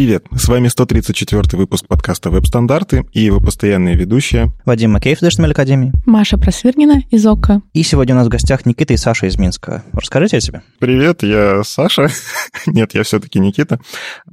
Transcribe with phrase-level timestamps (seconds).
[0.00, 5.50] Привет, с вами 134 выпуск подкаста «Веб-стандарты» и его постоянные ведущие Вадим Макеев из HTML
[5.50, 5.92] Академии.
[6.06, 7.60] Маша Просвирнина из ОККО.
[7.74, 9.84] И сегодня у нас в гостях Никита и Саша из Минска.
[9.92, 10.62] Расскажите о себе.
[10.78, 12.08] Привет, я Саша.
[12.66, 13.78] Нет, я все-таки Никита.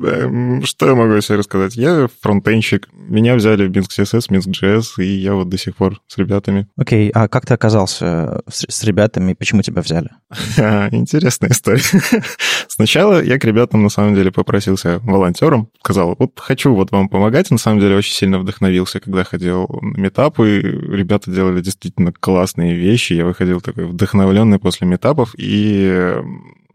[0.01, 1.75] Эм, что я могу себе рассказать?
[1.75, 2.87] Я фронтенщик.
[2.93, 6.69] Меня взяли в Минск CSS, Минск JS, и я вот до сих пор с ребятами.
[6.77, 10.11] Окей, а как ты оказался с, с ребятами, почему тебя взяли?
[10.91, 11.81] Интересная история.
[12.69, 15.56] Сначала я к ребятам, на самом деле, попросился волонтером.
[15.79, 17.51] Сказал, вот хочу вот вам помогать.
[17.51, 20.59] На самом деле, очень сильно вдохновился, когда ходил на метапы.
[20.61, 23.13] Ребята делали действительно классные вещи.
[23.13, 25.33] Я выходил такой вдохновленный после метапов.
[25.37, 26.15] И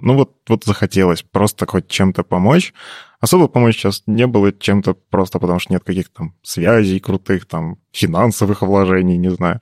[0.02, 2.74] ну вот, вот захотелось просто хоть чем-то помочь.
[3.20, 7.78] Особо помочь сейчас не было чем-то просто потому, что нет каких-то там связей крутых, там,
[7.92, 9.60] финансовых вложений, не знаю.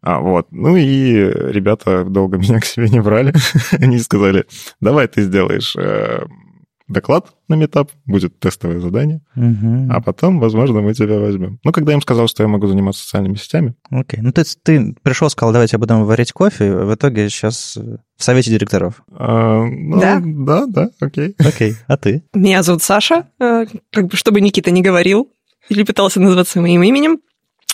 [0.00, 0.46] А, вот.
[0.50, 3.34] Ну и ребята долго меня к себе не брали.
[3.72, 4.46] Они сказали,
[4.80, 6.24] давай ты сделаешь э,
[6.88, 9.88] доклад на метап, будет тестовое задание, угу.
[9.90, 11.58] а потом, возможно, мы тебя возьмем.
[11.64, 13.74] Ну, когда я им сказал, что я могу заниматься социальными сетями.
[13.90, 14.20] Окей.
[14.22, 19.02] Ну, ты, ты пришел, сказал, давайте будем варить кофе, в итоге сейчас в совете директоров.
[19.12, 20.22] А, ну, Да.
[20.24, 21.34] Да, да, окей.
[21.38, 21.76] Окей.
[21.86, 22.24] А ты?
[22.34, 23.26] Меня зовут Саша.
[23.40, 25.28] Э, Как бы, чтобы Никита не говорил
[25.68, 27.20] или пытался назваться моим именем,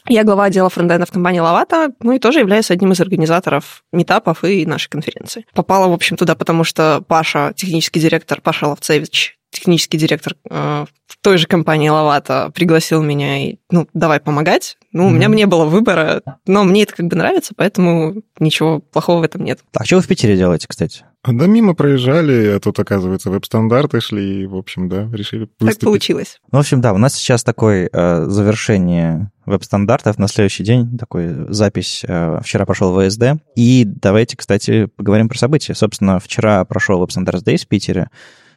[0.08, 4.44] я глава отдела фронтенда в компании Лавата, ну и тоже являюсь одним из организаторов метапов
[4.44, 5.46] и нашей конференции.
[5.54, 11.16] Попала, в общем, туда, потому что Паша, технический директор, Паша Ловцевич, технический директор э, в
[11.22, 14.76] той же компании Лавата, пригласил меня и, ну, давай помогать.
[14.92, 19.20] Ну, у меня не было выбора, но мне это как бы нравится, поэтому ничего плохого
[19.20, 19.60] в этом нет.
[19.70, 21.04] Так, что вы в Питере делаете, кстати?
[21.22, 25.52] А, Да мимо проезжали, а тут, оказывается, веб-стандарты шли, и, в общем, да, решили Так
[25.60, 25.84] выступить.
[25.84, 26.38] получилось.
[26.52, 31.52] Ну, в общем, да, у нас сейчас такое э, завершение веб-стандартов на следующий день, такой
[31.52, 32.04] запись.
[32.06, 33.40] э, вчера прошел ВСД.
[33.56, 35.74] И давайте, кстати, поговорим про события.
[35.74, 38.10] Собственно, вчера прошел веб-стандарт Days в Питере.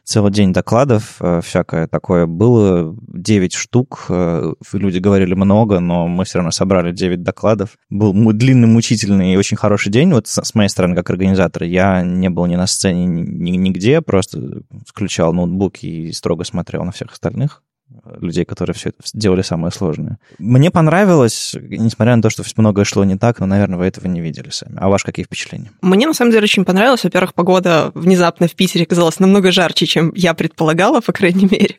[0.04, 2.96] Целый день докладов, э, всякое такое было.
[3.06, 4.06] 9 штук.
[4.08, 7.76] э, Люди говорили много, но мы все равно собрали 9 докладов.
[7.88, 10.12] Был длинный, мучительный и очень хороший день.
[10.12, 14.62] Вот с моей стороны, как организатора, я не был ни на сцене, ни- нигде, просто
[14.88, 17.62] включал ноутбук и строго смотрел на всех остальных
[18.20, 20.18] людей, которые все это делали самое сложное.
[20.38, 24.20] Мне понравилось, несмотря на то, что многое шло не так, но, наверное, вы этого не
[24.20, 24.76] видели сами.
[24.78, 25.70] А ваши какие впечатления?
[25.82, 27.04] Мне на самом деле очень понравилось.
[27.04, 31.76] Во-первых, погода внезапно в Питере оказалась намного жарче, чем я предполагала, по крайней мере.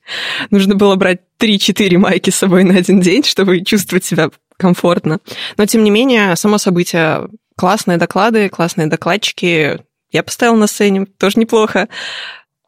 [0.50, 5.20] Нужно было брать 3-4 майки с собой на один день, чтобы чувствовать себя комфортно.
[5.58, 9.80] Но, тем не менее, само событие классные доклады, классные докладчики.
[10.12, 11.88] Я поставила на сцене, тоже неплохо.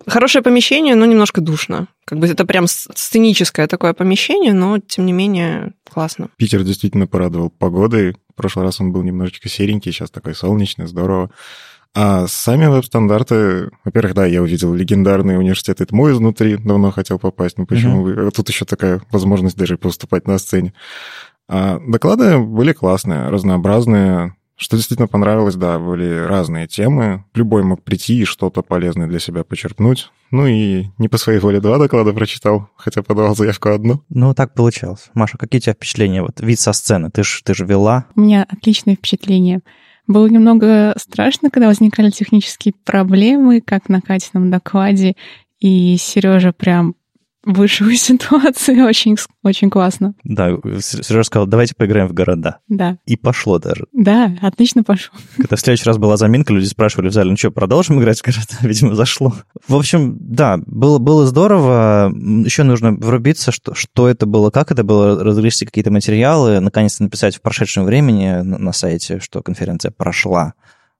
[0.08, 1.88] Хорошее помещение, но немножко душно.
[2.06, 6.30] Как бы это прям сценическое такое помещение, но, тем не менее, классно.
[6.38, 8.14] Питер действительно порадовал погодой.
[8.14, 11.32] В прошлый раз он был немножечко серенький, сейчас такой солнечный, здорово.
[11.98, 17.66] А сами веб-стандарты, во-первых, да, я увидел легендарный университет ИТМО изнутри, давно хотел попасть, ну
[17.66, 18.32] почему вы...
[18.32, 20.74] Тут еще такая возможность даже поступать на сцене.
[21.48, 24.36] А доклады были классные, разнообразные.
[24.58, 27.26] Что действительно понравилось, да, были разные темы.
[27.34, 30.12] Любой мог прийти и что-то полезное для себя почерпнуть.
[30.32, 34.02] Ну и не по своей воле два доклада прочитал, хотя подавал заявку одну.
[34.10, 35.10] Ну, так получалось.
[35.14, 36.22] Маша, какие у тебя впечатления?
[36.22, 38.06] Вот вид со сцены, ты же ты ж вела.
[38.16, 39.60] У меня отличное впечатление.
[40.08, 45.16] Было немного страшно, когда возникали технические проблемы, как на Катином докладе,
[45.60, 46.96] и Сережа прям
[47.46, 50.14] вышел из ситуации очень, очень классно.
[50.24, 50.50] Да,
[50.82, 52.60] Сережа сказал, давайте поиграем в города.
[52.68, 53.86] Да, И пошло даже.
[53.94, 55.18] да, отлично пошло.
[55.38, 58.24] Когда в следующий раз была заминка, люди спрашивали в зале, ну что, продолжим играть в
[58.24, 58.46] города?
[58.62, 59.34] Видимо, зашло.
[59.68, 62.12] В общем, да, было, было здорово.
[62.14, 67.36] Еще нужно врубиться, что, что это было, как это было, разгрести какие-то материалы, наконец-то написать
[67.38, 70.54] в прошедшем времени на, на сайте, что конференция прошла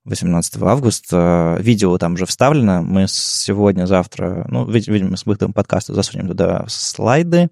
[0.06, 1.56] 18 августа.
[1.60, 2.82] Видео там уже вставлено.
[2.82, 7.50] Мы сегодня, завтра, ну, вид- видимо, с выходом подкаста засунем туда слайды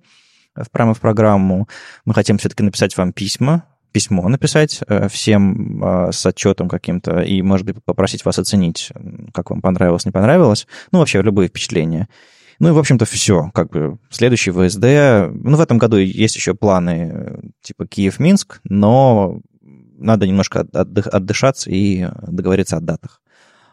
[0.54, 1.68] в- прямо в программу.
[2.04, 7.42] Мы хотим все-таки написать вам письма, письмо написать э, всем э, с отчетом каким-то и,
[7.42, 8.90] может быть, попросить вас оценить,
[9.32, 10.66] как вам понравилось, не понравилось.
[10.92, 12.08] Ну, вообще, любые впечатления.
[12.60, 13.50] Ну и, в общем-то, все.
[13.52, 15.32] Как бы следующий ВСД.
[15.34, 19.40] Ну, в этом году есть еще планы э, типа Киев-Минск, но
[19.98, 23.20] надо немножко от- отдых- отдышаться и договориться о датах.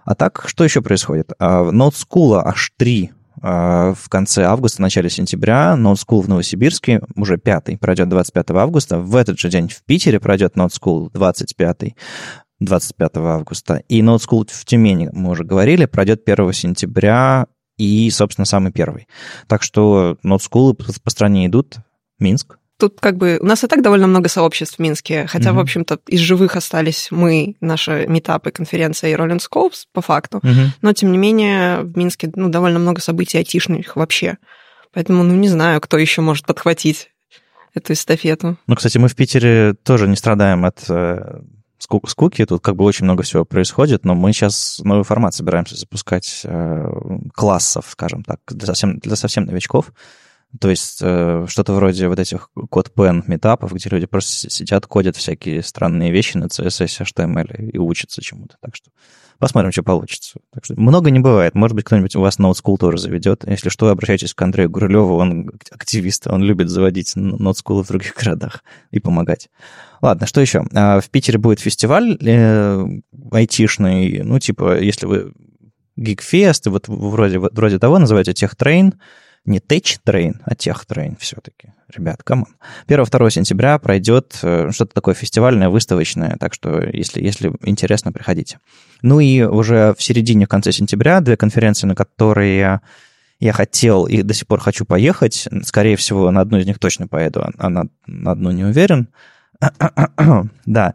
[0.06, 1.32] А так, что еще происходит?
[1.40, 5.76] А, в Node School аж три а, в конце августа, начале сентября.
[5.78, 9.00] Node School в Новосибирске уже пятый пройдет 25 августа.
[9.00, 11.96] В этот же день в Питере пройдет Node School 25
[12.60, 13.84] 25 августа.
[13.88, 17.48] И Node School в Тюмени, мы уже говорили, пройдет 1 сентября
[17.78, 19.08] и, собственно, самый первый.
[19.48, 21.78] Так что Node School по стране идут.
[22.20, 25.58] Минск, Тут как бы у нас и так довольно много сообществ в Минске, хотя, Мгм.
[25.58, 30.40] в общем-то, из живых остались мы, наши метапы, конференция и Rolling Scopes, по факту.
[30.42, 30.74] Мгм.
[30.82, 34.38] Но, тем не менее, в Минске ну, довольно много событий айтишных вообще.
[34.94, 37.12] Поэтому, ну, не знаю, кто еще может подхватить
[37.76, 38.58] эту эстафету.
[38.66, 41.40] Ну, кстати, мы в Питере тоже не страдаем от э,
[41.78, 42.44] ску- скуки.
[42.48, 46.92] Тут как бы очень много всего происходит, но мы сейчас новый формат собираемся запускать э,
[47.36, 49.92] классов, скажем так, для совсем, для совсем новичков.
[50.60, 55.64] То есть э, что-то вроде вот этих код-пен метапов, где люди просто сидят, кодят всякие
[55.64, 58.58] странные вещи на CSS, HTML и учатся чему-то.
[58.62, 58.92] Так что
[59.40, 60.40] посмотрим, что получится.
[60.54, 61.56] Так что много не бывает.
[61.56, 63.48] Может быть, кто-нибудь у вас Node School тоже заведет.
[63.48, 68.14] Если что, обращайтесь к Андрею Гурилеву, он активист, он любит заводить Node School в других
[68.22, 69.50] городах и помогать.
[70.02, 70.66] Ладно, что еще?
[70.74, 72.86] А, в Питере будет фестиваль э,
[73.32, 75.34] айтишный, ну, типа, если вы
[75.98, 78.94] Geekfest, вот вроде, вроде того, называется TechTrain,
[79.46, 81.74] не Tech Train, а Train все-таки.
[81.96, 82.48] Ребят, come on.
[82.88, 88.60] 1-2 сентября пройдет э, что-то такое фестивальное, выставочное, так что если, если интересно, приходите.
[89.02, 92.82] Ну и уже в середине, в конце сентября две конференции, на которые
[93.40, 95.48] я хотел и до сих пор хочу поехать.
[95.64, 99.10] Скорее всего, на одну из них точно поеду, а на, на одну не уверен.
[100.66, 100.94] да,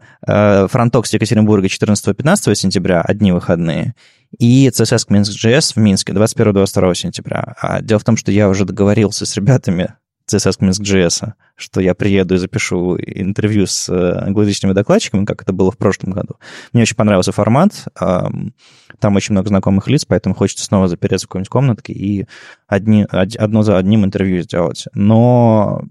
[0.67, 3.95] FrontTalks Екатеринбурга 14-15 сентября, одни выходные,
[4.37, 7.55] и CSS Minsk.js в Минске 21-22 сентября.
[7.61, 9.95] А дело в том, что я уже договорился с ребятами
[10.29, 15.71] CSS Minsk.js, что я приеду и запишу интервью с э, англоязычными докладчиками, как это было
[15.71, 16.35] в прошлом году.
[16.73, 17.85] Мне очень понравился формат.
[17.95, 22.25] Там очень много знакомых лиц, поэтому хочется снова запереться в какой-нибудь комнатке и
[22.67, 24.85] одни, одно за одним интервью сделать.
[24.93, 25.83] Но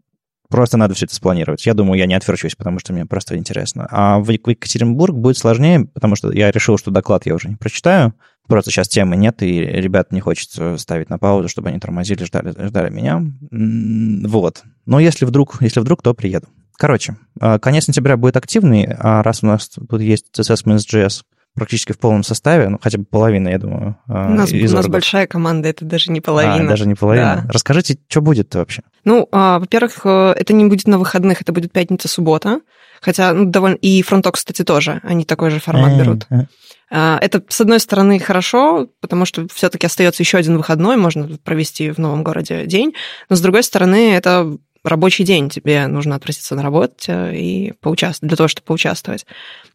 [0.48, 1.66] Просто надо все это спланировать.
[1.66, 3.88] Я думаю, я не отверчусь, потому что мне просто интересно.
[3.90, 8.14] А в Екатеринбург будет сложнее, потому что я решил, что доклад я уже не прочитаю.
[8.46, 12.54] Просто сейчас темы нет, и ребят не хочется ставить на паузу, чтобы они тормозили, ждали,
[12.66, 13.24] ждали меня.
[13.50, 14.62] Вот.
[14.84, 16.46] Но если вдруг, если вдруг, то приеду.
[16.76, 21.22] Короче, а, конец сентября будет активный, а раз у нас тут есть CSS-JS,
[21.56, 23.96] практически в полном составе, ну, хотя бы половина, я думаю.
[24.06, 26.66] А, у нас, у нас большая команда, это даже не половина.
[26.66, 27.42] А, даже не половина.
[27.42, 27.52] Да.
[27.52, 28.82] Расскажите, что будет вообще?
[29.04, 32.60] Ну, а, во-первых, э, это не будет на выходных, это будет пятница-суббота.
[33.00, 33.76] Хотя, ну, довольно...
[33.76, 35.00] И фронток, кстати, тоже.
[35.02, 36.26] Они такой же формат берут.
[36.30, 36.44] Э.
[36.90, 41.90] А, это, с одной стороны, хорошо, потому что все-таки остается еще один выходной, можно провести
[41.90, 42.94] в новом городе день.
[43.28, 44.56] Но, с другой стороны, это
[44.86, 49.26] рабочий день, тебе нужно отпроситься на работу и поучаствовать, для того, чтобы поучаствовать.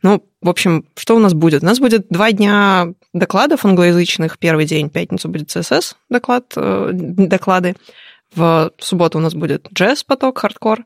[0.02, 1.64] Ну, в общем, что у нас будет?
[1.64, 4.40] У нас будет два дня докладов англоязычных.
[4.40, 7.76] Первый день, пятницу, будет CSS доклад, э, доклады.
[8.34, 10.86] В субботу у нас будет джаз-поток, хардкор.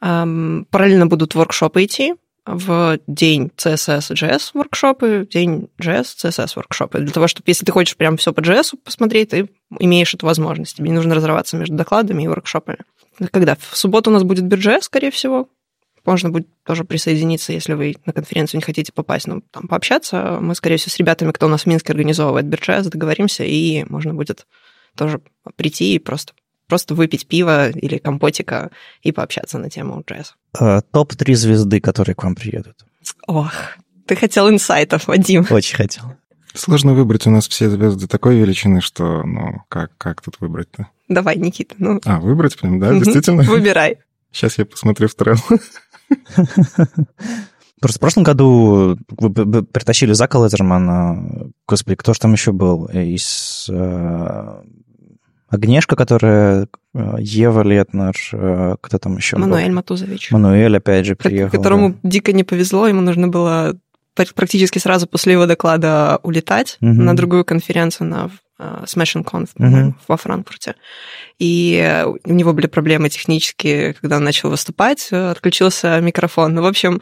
[0.00, 2.14] Эм, параллельно будут воркшопы идти.
[2.46, 7.00] В день CSS JS воркшопы, день JS, CSS воркшопы.
[7.00, 9.48] Для того, чтобы, если ты хочешь прям все по JS посмотреть, ты
[9.80, 10.76] имеешь эту возможность.
[10.76, 12.78] Тебе не нужно разрываться между докладами и воркшопами.
[13.30, 13.56] Когда?
[13.56, 15.48] В субботу у нас будет бирже, скорее всего.
[16.04, 20.38] Можно будет тоже присоединиться, если вы на конференцию не хотите попасть, но там пообщаться.
[20.40, 24.14] Мы, скорее всего, с ребятами, кто у нас в Минске организовывает бирже, договоримся, и можно
[24.14, 24.46] будет
[24.94, 25.20] тоже
[25.56, 26.32] прийти и просто
[26.68, 28.70] просто выпить пиво или компотика
[29.02, 30.32] и пообщаться на тему джаза.
[30.58, 32.84] А, Топ-3 звезды, которые к вам приедут.
[33.26, 33.52] Ох,
[34.06, 35.46] ты хотел инсайтов, Вадим.
[35.50, 36.04] Очень хотел.
[36.56, 40.88] Сложно выбрать, у нас все звезды такой величины, что, ну, как, как тут выбрать-то?
[41.08, 41.74] Давай, Никита.
[41.78, 42.00] Ну.
[42.04, 43.42] А, выбрать прям, да, действительно?
[43.50, 43.98] Выбирай.
[44.32, 45.36] Сейчас я посмотрю в трейл.
[47.80, 51.50] Просто в прошлом году вы притащили Зака Лезермана.
[51.68, 52.86] Господи, кто же там еще был?
[52.86, 54.62] Из э,
[55.48, 59.76] Огнешка, которая э, Ева Летнер, э, кто там еще Мануэль был?
[59.76, 60.32] Матузович.
[60.32, 61.56] Мануэль, опять же, приехал.
[61.56, 61.96] Которому да.
[62.02, 63.76] дико не повезло, ему нужно было
[64.34, 66.92] практически сразу после его доклада улетать угу.
[66.92, 69.94] на другую конференцию, на uh, Smashing Conf угу.
[70.08, 70.74] во Франкфурте.
[71.38, 76.54] И у него были проблемы технические, когда он начал выступать, отключился микрофон.
[76.54, 77.00] Ну, в общем,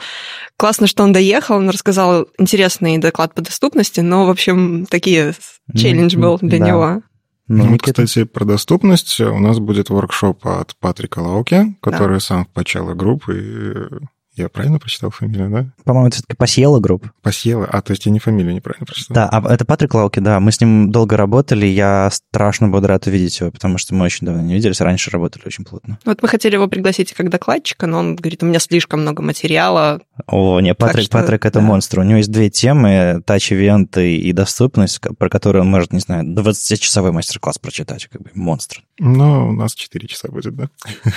[0.56, 5.34] классно, что он доехал, он рассказал интересный доклад по доступности, но, в общем, такие
[5.74, 6.66] челлендж был для да.
[6.66, 7.02] него.
[7.46, 12.20] Ну, ну кстати, про доступность у нас будет воркшоп от Патрика Лауки, который да.
[12.20, 14.00] сам в почало группы
[14.36, 15.66] я правильно прочитал фамилию, да?
[15.84, 17.06] По-моему, это все-таки Пасьела групп.
[17.22, 19.14] Пасьела, а, то есть я не фамилию неправильно прочитал.
[19.14, 20.40] Да, а это Патрик Лауки, да.
[20.40, 24.26] Мы с ним долго работали, я страшно буду рад увидеть его, потому что мы очень
[24.26, 25.98] давно не виделись, раньше работали очень плотно.
[26.04, 30.00] Вот мы хотели его пригласить как докладчика, но он говорит, у меня слишком много материала.
[30.26, 31.66] О, не, Патрик, что, Патрик это да.
[31.66, 32.00] монстр.
[32.00, 37.12] У него есть две темы, тач-ивенты и доступность, про которые он может, не знаю, 20-часовой
[37.12, 38.82] мастер-класс прочитать, как бы монстр.
[38.98, 40.68] Ну, у нас 4 часа будет, да?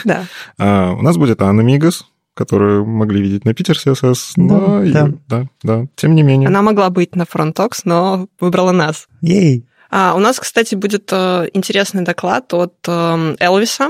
[0.06, 0.26] Да.
[0.58, 2.06] а, у нас будет Анна Мигас,
[2.38, 5.14] которую могли видеть на Питер CSS, но да, да.
[5.28, 6.48] да, да, тем не менее.
[6.48, 9.08] Она могла быть на Frontox, но выбрала нас.
[9.22, 9.66] Ей!
[9.90, 13.90] А, у нас, кстати, будет э, интересный доклад от э, Элвиса.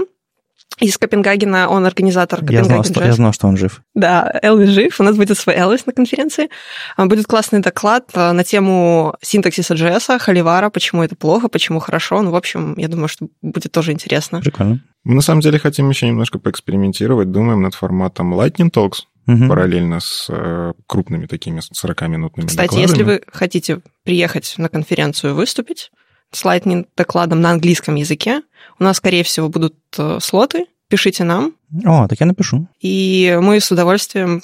[0.79, 3.81] из Копенгагена, он организатор Я знал, Копенгаген что, я знал, что он жив.
[3.95, 6.49] Да, Элвис жив, у нас будет свой Элвис на конференции.
[6.95, 12.21] А, Будет классный доклад а, на тему синтаксиса JS, холивара, почему это плохо, почему хорошо.
[12.21, 14.39] Ну, в общем, я думаю, что будет тоже интересно.
[14.39, 14.81] Прикольно.
[15.07, 19.47] Мы на самом деле хотим еще немножко поэкспериментировать, думаем над форматом Lightning Talks, Мгм.
[19.49, 22.81] параллельно с э, крупными такими 40-минутными Кстати, докладами.
[22.89, 25.91] если вы хотите приехать на конференцию выступить
[26.31, 28.41] с Lightning докладом на английском языке,
[28.79, 31.53] у нас, скорее всего, будут э, слоты, пишите нам,
[31.85, 32.67] О, так я напишу.
[32.81, 34.41] и мы с удовольствием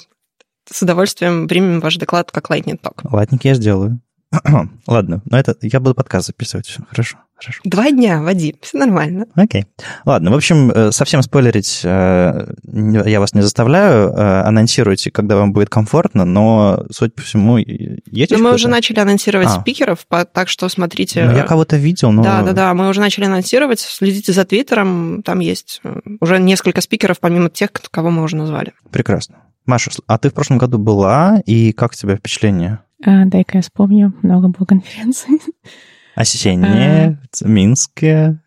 [0.70, 3.00] с удовольствием примем ваш доклад как Lightning Talk.
[3.10, 4.00] Ладненько я сделаю.
[4.86, 6.66] Ладно, но это я буду подкаст записывать.
[6.66, 7.60] Все, хорошо, хорошо.
[7.64, 9.26] Два дня, Вадим, все нормально.
[9.34, 9.66] Окей.
[10.04, 14.08] Ладно, в общем, э, совсем спойлерить э, я вас не заставляю.
[14.10, 19.00] э, Анонсируйте, когда вам будет комфортно, но, судя по всему, есть Но мы уже начали
[19.00, 19.60] анонсировать А.
[19.60, 21.24] спикеров, так что смотрите.
[21.24, 22.22] Ну, я кого-то видел, но...
[22.22, 23.80] Да, да, да, мы уже начали анонсировать.
[23.80, 25.82] Следите за Твиттером, там есть
[26.20, 28.72] уже несколько спикеров, помимо тех, кого мы уже назвали.
[28.90, 29.36] Прекрасно.
[29.66, 32.80] Маша, а ты в прошлом году была, и как у тебя впечатление?
[33.04, 35.40] А, дай-ка я вспомню, много было конференций.
[36.14, 38.40] Осенние, Минские,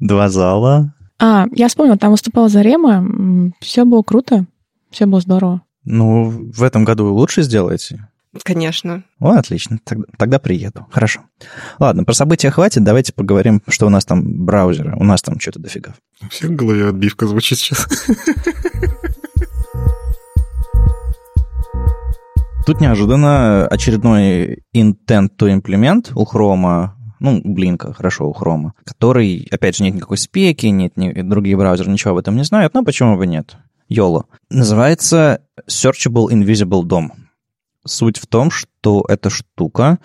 [0.00, 0.94] два зала.
[1.18, 4.46] А, я вспомнила, там выступала Зарема, все было круто,
[4.90, 5.62] все было здорово.
[5.84, 8.08] Ну, в этом году вы лучше сделаете.
[8.42, 9.04] Конечно.
[9.20, 10.86] О, отлично, тогда, тогда приеду.
[10.90, 11.20] Хорошо.
[11.78, 14.96] Ладно, про события хватит, давайте поговорим, что у нас там браузеры.
[14.96, 15.94] У нас там что-то дофига.
[16.20, 17.86] У всех в голове отбивка звучит сейчас.
[22.66, 26.88] Тут неожиданно очередной intent to implement у Chrome,
[27.24, 31.56] ну, у Блинка, хорошо, у Chrome, который, опять же, нет никакой спеки, нет ни, другие
[31.56, 33.56] браузеры ничего об этом не знают, но почему бы нет?
[33.90, 34.24] YOLO.
[34.50, 37.12] Называется Searchable Invisible DOM.
[37.86, 39.98] Суть в том, что эта штука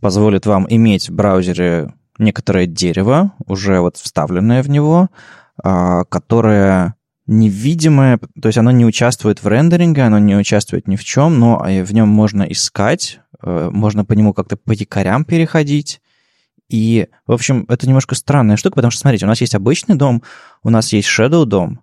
[0.00, 5.08] позволит вам иметь в браузере некоторое дерево, уже вот вставленное в него,
[5.60, 6.94] а, которое
[7.26, 11.64] невидимое, то есть оно не участвует в рендеринге, оно не участвует ни в чем, но
[11.66, 16.00] э, в нем можно искать, э, можно по нему как-то по якорям переходить.
[16.68, 20.22] И, в общем, это немножко странная штука, потому что, смотрите, у нас есть обычный дом,
[20.62, 21.80] у нас есть Shadow дом,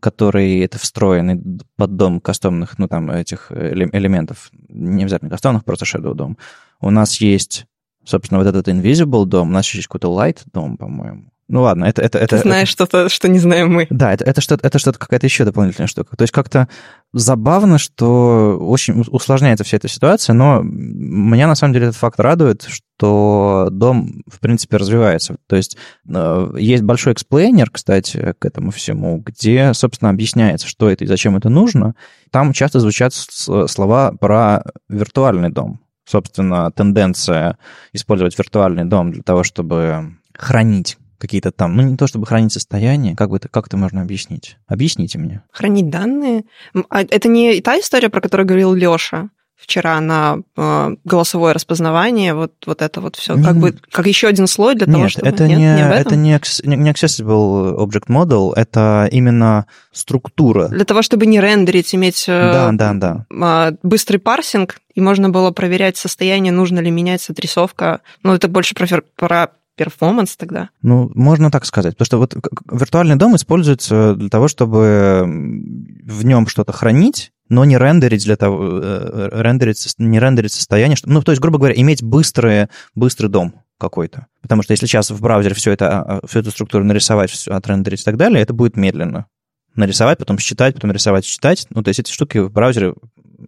[0.00, 1.40] который это встроенный
[1.76, 6.38] под дом кастомных, ну, там, этих эле- элементов, не обязательно кастомных, просто Shadow дом.
[6.80, 7.66] У нас есть,
[8.04, 11.30] собственно, вот этот Invisible дом, у нас еще есть какой-то Light дом, по-моему.
[11.48, 12.02] Ну ладно, это...
[12.02, 13.86] это, это Ты знаешь что-то, что не знаем мы.
[13.90, 16.16] да, это, это что-то, это что-то какая-то еще дополнительная штука.
[16.16, 16.68] То есть как-то
[17.12, 22.66] забавно, что очень усложняется вся эта ситуация, но меня на самом деле этот факт радует,
[22.68, 25.36] что DOM, в принципе, развивается.
[25.46, 25.76] То есть
[26.08, 31.36] э, есть большой explainer, кстати, к этому всему, где, собственно, объясняется, что это и зачем
[31.36, 31.94] это нужно.
[32.32, 35.80] Там часто звучат слова про виртуальный DOM.
[36.08, 37.58] Собственно, тенденция
[37.92, 43.16] использовать виртуальный DOM для того, чтобы хранить какие-то там, ну не то чтобы хранить состояние,
[43.16, 44.56] как бы это, как это можно объяснить?
[44.66, 45.42] Объясните мне.
[45.52, 46.44] Хранить данные.
[46.90, 52.52] А Это не та история, про которую говорил Леша вчера на э, голосовое распознавание, вот,
[52.66, 55.28] вот это вот все, как бы как еще один слой для того, Нет, чтобы...
[55.28, 55.92] это Нет, не, этом?
[55.92, 60.68] это не, не не accessible object model, это именно структура.
[60.68, 63.26] Для того, чтобы не рендерить, иметь э, Да, да, да.
[63.30, 68.02] а, быстрый парсинг, и можно было проверять состояние, нужно ли менять отрисовка.
[68.22, 70.70] Ну, это больше про, про перформанс тогда.
[70.82, 71.96] Ну, можно так сказать.
[71.96, 72.36] Потому что вот
[72.70, 78.80] виртуальный дом используется для того, чтобы в нем что-то хранить, но не рендерить для того,
[78.82, 80.96] э, рендерить, сос- не рендерить состояние.
[81.04, 84.26] Ну, то есть, грубо говоря, иметь быстрый, быстрый дом какой-то.
[84.42, 88.00] Потому что если сейчас в браузере все это, а, всю эту структуру нарисовать, всё отрендерить
[88.00, 89.26] и так далее, это будет медленно.
[89.74, 91.66] Нарисовать, потом считать, потом рисовать, считать.
[91.70, 92.94] Ну, то есть эти штуки в браузере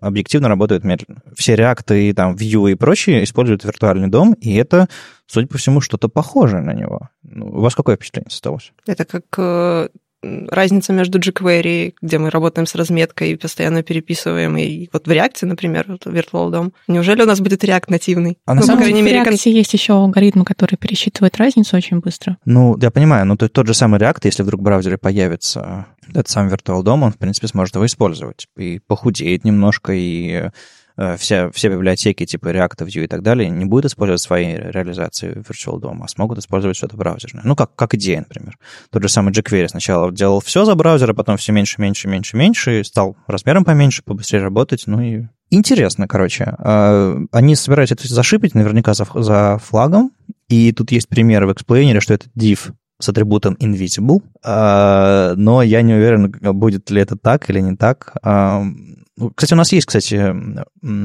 [0.01, 1.23] объективно работают медленно.
[1.37, 4.89] Все реакты и там Vue и прочие используют виртуальный дом, и это,
[5.27, 7.09] судя по всему, что-то похожее на него.
[7.23, 8.73] Ну, у вас какое впечатление создалось?
[8.87, 9.89] Это как э,
[10.23, 15.47] разница между jQuery, где мы работаем с разметкой и постоянно переписываем, и вот в React,
[15.47, 16.73] например, вот Virtual DOM.
[16.89, 18.39] Неужели у нас будет React нативный?
[18.45, 21.77] А на ну, самом крайней в мере, кон- React есть еще алгоритм, который пересчитывает разницу
[21.77, 22.37] очень быстро.
[22.45, 26.29] Ну, я понимаю, но то- тот же самый React, если вдруг в браузере появится этот
[26.29, 28.49] сам Virtual DOM, он, в принципе, сможет его использовать.
[28.57, 30.51] И похудеет немножко, и
[31.17, 35.81] вся, все библиотеки типа React, Vue и так далее не будут использовать свои реализации Virtual
[35.81, 37.43] DOM, а смогут использовать что-то браузерное.
[37.45, 38.59] Ну, как, как идея, например.
[38.91, 42.37] Тот же самый jQuery сначала делал все за браузер, а потом все меньше, меньше, меньше,
[42.37, 45.27] меньше, и стал размером поменьше, побыстрее работать, ну и...
[45.51, 46.55] Интересно, короче.
[46.59, 50.13] А, Они собираются это зашипить наверняка за, за флагом,
[50.49, 55.83] и тут есть пример в эксплейнере, что это div с атрибутом invisible, а, но я
[55.83, 58.17] не уверен, будет ли это так или не так.
[59.19, 60.35] Ну, Кстати, у нас есть, кстати,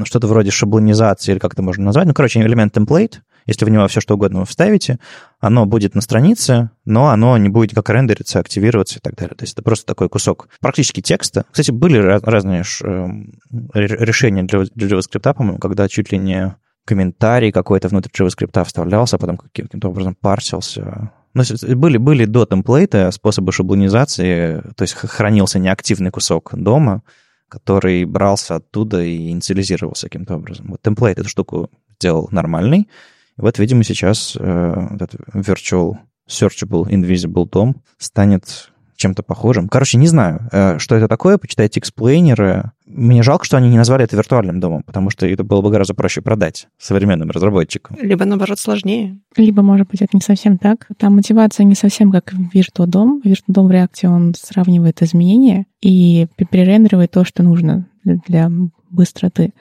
[0.04, 2.06] что-то вроде шаблонизации, или как это можно назвать.
[2.06, 3.16] Ну, короче, элемент template,
[3.46, 4.98] Если в него все что угодно вы вставите,
[5.40, 9.34] оно будет на странице, но оно не будет как рендериться, активироваться и так далее.
[9.34, 11.44] То есть это просто такой кусок практически текста.
[11.50, 13.34] Кстати, были разные эм,
[13.74, 16.56] решения для, JavaScript, по-моему, когда чуть ли не
[16.86, 21.10] комментарий какой-то внутрь JavaScript вставлялся, а потом каким-то образом парсился.
[21.34, 21.42] Ну,
[21.74, 27.02] были, были до темплейта способы шаблонизации, то есть хранился неактивный кусок дома,
[27.48, 30.66] который брался оттуда и инициализировался каким-то образом.
[30.68, 32.88] Вот темплейт эту штуку сделал нормальный.
[33.36, 35.96] И вот, видимо, сейчас э, этот virtual
[36.28, 38.70] searchable invisible DOM станет
[39.04, 39.68] чем-то похожим.
[39.68, 42.70] Короче, не знаю, э, что это такое, почитайте эксплейнеры.
[42.86, 45.92] Мне жалко, что они не назвали это виртуальным домом, потому что это было бы гораздо
[45.92, 47.98] проще продать современным разработчикам.
[48.00, 49.20] Либо, наоборот, сложнее.
[49.36, 50.88] Либо, может быть, это не совсем так.
[50.96, 53.20] Там мотивация не совсем как в дом.
[53.22, 58.50] Virtual в реакции он сравнивает изменения и перерендеривает то, что нужно для
[58.88, 59.52] быстроты.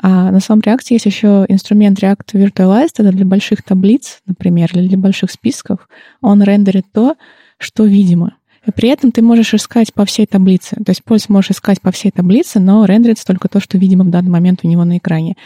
[0.00, 4.88] А на самом реакте есть еще инструмент React Virtualize, это для больших таблиц, например, или
[4.88, 5.88] для больших списков.
[6.20, 7.16] Он рендерит то,
[7.58, 8.34] что видимо.
[8.74, 10.76] При этом ты можешь искать по всей таблице.
[10.76, 14.10] То есть пользователь можешь искать по всей таблице, но рендерится только то, что видимо в
[14.10, 15.36] данный момент у него на экране.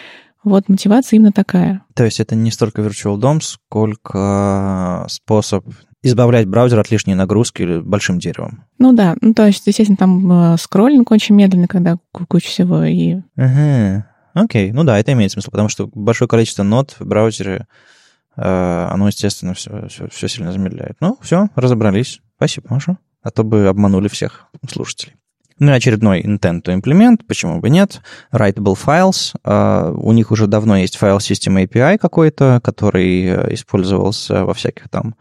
[0.45, 1.83] Вот мотивация именно такая.
[1.95, 5.67] То есть это не столько Virtual DOM, сколько способ
[6.03, 8.65] избавлять браузер от лишней нагрузки или большим деревом.
[8.79, 13.17] Ну да, ну то есть, естественно, там э, скроллинг очень медленный, когда куча всего и...
[13.37, 17.67] Ага, окей, ну да, это имеет смысл, потому что большое количество нот в браузере,
[18.37, 20.97] э, оно, естественно, все, все, все сильно замедляет.
[21.01, 22.21] Ну, все, разобрались.
[22.37, 25.15] Спасибо, Маша а то бы обманули всех слушателей.
[25.59, 28.01] Ну и очередной intent to implement, почему бы нет.
[28.31, 29.35] Writable files.
[29.43, 34.89] Uh, у них уже давно есть файл System API какой-то, который э, использовался во всяких
[34.91, 35.17] там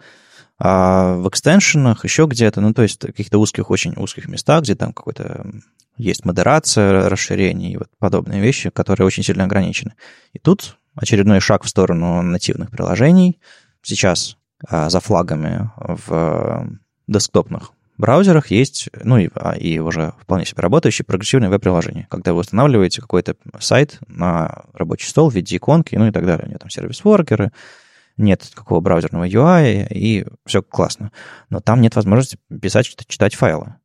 [0.62, 4.76] uh, в экстеншенах, еще где-то, ну то есть в каких-то узких, очень узких местах, где
[4.76, 5.48] там какой-то
[5.98, 9.94] есть модерация, расширение и вот подобные вещи, которые очень сильно ограничены.
[10.34, 13.40] И тут очередной шаг в сторону нативных приложений.
[13.82, 14.38] Сейчас
[14.70, 16.70] uh, за флагами в
[17.08, 22.42] десктопных браузерах есть, ну и, а, и уже вполне себе работающие прогрессивные веб-приложения, когда вы
[22.42, 26.46] устанавливаете какой-то сайт на рабочий стол в виде иконки, ну и так далее.
[26.46, 27.52] У него там сервис-воркеры,
[28.18, 31.12] нет какого браузерного UI, и все классно.
[31.50, 33.76] Но там нет возможности писать, читать файлы.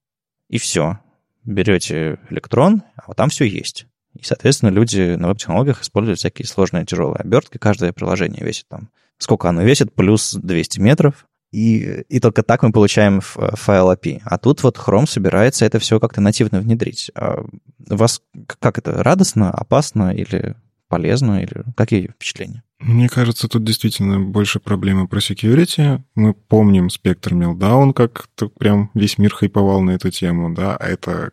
[0.48, 0.98] И все.
[1.44, 3.86] Берете электрон, а вот там все есть.
[4.14, 7.58] И, соответственно, люди на веб-технологиях используют всякие сложные тяжелые обертки.
[7.58, 8.90] Каждое приложение весит там...
[9.18, 9.94] Сколько оно весит?
[9.94, 11.26] Плюс 200 метров.
[11.52, 14.20] И, и только так мы получаем файл API.
[14.24, 17.10] А тут вот Chrome собирается это все как-то нативно внедрить.
[17.14, 17.44] А
[17.88, 18.22] вас
[18.60, 20.54] как это, радостно, опасно или
[20.88, 22.62] полезно, или какие впечатления?
[22.78, 26.02] Мне кажется, тут действительно больше проблемы про security.
[26.14, 31.32] Мы помним спектр Meltdown, как прям весь мир хайповал на эту тему, да, а это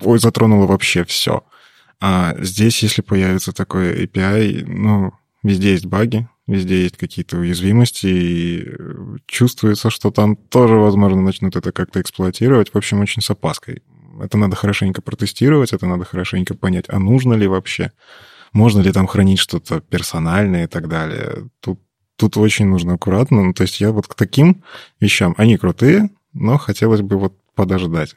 [0.00, 1.44] ой, затронуло вообще все.
[2.00, 8.68] А здесь, если появится такой API, ну, везде есть баги, везде есть какие-то уязвимости, и
[9.26, 12.70] чувствуется, что там тоже, возможно, начнут это как-то эксплуатировать.
[12.72, 13.82] В общем, очень с опаской.
[14.20, 17.92] Это надо хорошенько протестировать, это надо хорошенько понять, а нужно ли вообще,
[18.52, 21.48] можно ли там хранить что-то персональное и так далее.
[21.60, 21.80] Тут,
[22.16, 23.44] тут очень нужно аккуратно.
[23.44, 24.64] Ну, то есть я вот к таким
[24.98, 28.16] вещам, они крутые, но хотелось бы вот подождать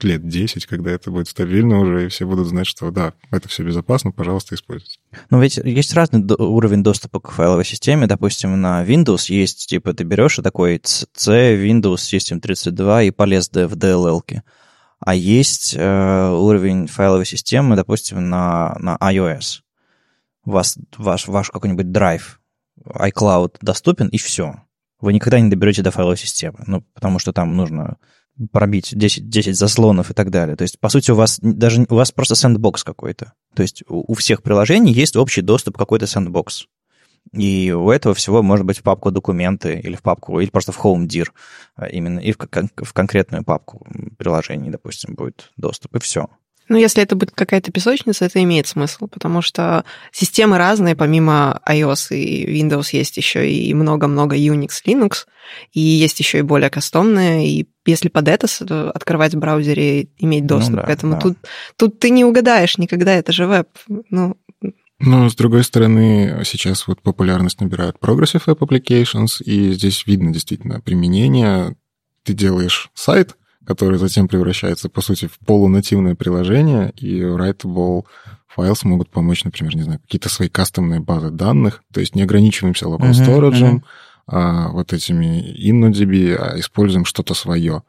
[0.00, 3.62] лет 10, когда это будет стабильно уже, и все будут знать, что да, это все
[3.62, 4.98] безопасно, пожалуйста, используйте.
[5.30, 8.06] Но ведь есть разный уровень доступа к файловой системе.
[8.06, 13.48] Допустим, на Windows есть, типа, ты берешь и такой C, Windows System 32 и полез
[13.48, 14.20] в DLL.
[14.26, 14.40] -ки.
[15.04, 19.62] А есть э, уровень файловой системы, допустим, на, на iOS.
[20.44, 22.40] Вас ваш, ваш какой-нибудь драйв,
[22.86, 24.62] iCloud доступен, и все.
[25.00, 27.96] Вы никогда не доберете до файловой системы, ну, потому что там нужно
[28.50, 30.56] пробить 10, 10 заслонов и так далее.
[30.56, 33.32] То есть, по сути, у вас даже у вас просто сэндбокс какой-то.
[33.54, 36.66] То есть у, у всех приложений есть общий доступ какой-то сэндбокс.
[37.32, 40.84] И у этого всего может быть в папку документы или в папку, или просто в
[40.84, 41.28] Home Dir
[41.76, 43.86] а, именно, и в, в конкретную папку
[44.18, 46.28] приложений, допустим, будет доступ, и все.
[46.72, 52.16] Ну, если это будет какая-то песочница, это имеет смысл, потому что системы разные, помимо iOS
[52.16, 55.26] и Windows есть еще и много-много Unix, Linux,
[55.74, 58.46] и есть еще и более кастомные, и если под это
[58.88, 61.20] открывать в браузере, иметь доступ ну, да, к этому, да.
[61.20, 61.38] тут,
[61.76, 63.68] тут ты не угадаешь никогда, это же веб.
[64.08, 64.38] Ну,
[64.98, 70.80] но, с другой стороны, сейчас вот популярность набирают Progressive Web Applications, и здесь видно действительно
[70.80, 71.76] применение.
[72.22, 78.04] Ты делаешь сайт, который затем превращается, по сути, в полунативное приложение, и Writable
[78.56, 82.86] Files могут помочь, например, не знаю, какие-то свои кастомные базы данных, то есть не ограничиваемся
[82.86, 83.82] local storage, uh-huh, uh-huh.
[84.24, 87.82] А, вот этими InnoDB, а используем что-то свое.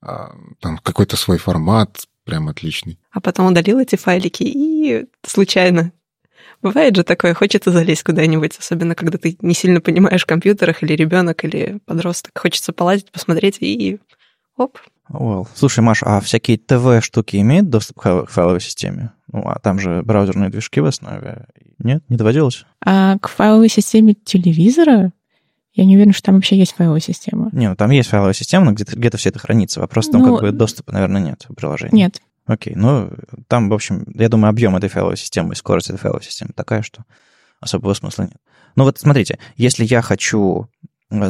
[0.00, 3.00] А, там какой-то свой формат, прям отличный.
[3.10, 5.92] А потом удалил эти файлики и случайно
[6.62, 10.92] Бывает же такое, хочется залезть куда-нибудь, особенно когда ты не сильно понимаешь в компьютерах, или
[10.92, 12.38] ребенок, или подросток.
[12.38, 13.98] Хочется полазить, посмотреть, и
[14.56, 14.78] оп.
[15.12, 15.46] Well.
[15.54, 19.12] Слушай, Маш, а всякие ТВ-штуки имеют доступ к файловой системе?
[19.30, 21.46] Ну, а там же браузерные движки в основе.
[21.78, 22.64] Нет, не доводилось?
[22.84, 25.12] А к файловой системе телевизора
[25.74, 27.48] я не уверена, что там вообще есть файловая система.
[27.52, 29.80] Не, ну там есть файловая система, но где-то где все это хранится.
[29.80, 31.96] Вопрос в том, Ну, как бы доступа, наверное, нет в приложении.
[31.96, 32.20] Нет.
[32.44, 33.10] Окей, ну
[33.48, 36.82] там, в общем, я думаю, объем этой файловой системы и скорость этой файловой системы такая,
[36.82, 37.04] что
[37.60, 38.36] особого смысла нет.
[38.76, 40.68] Ну вот смотрите, если я хочу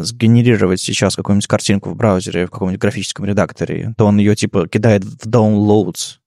[0.03, 5.05] сгенерировать сейчас какую-нибудь картинку в браузере, в каком-нибудь графическом редакторе, то он ее типа кидает
[5.05, 6.19] в downloads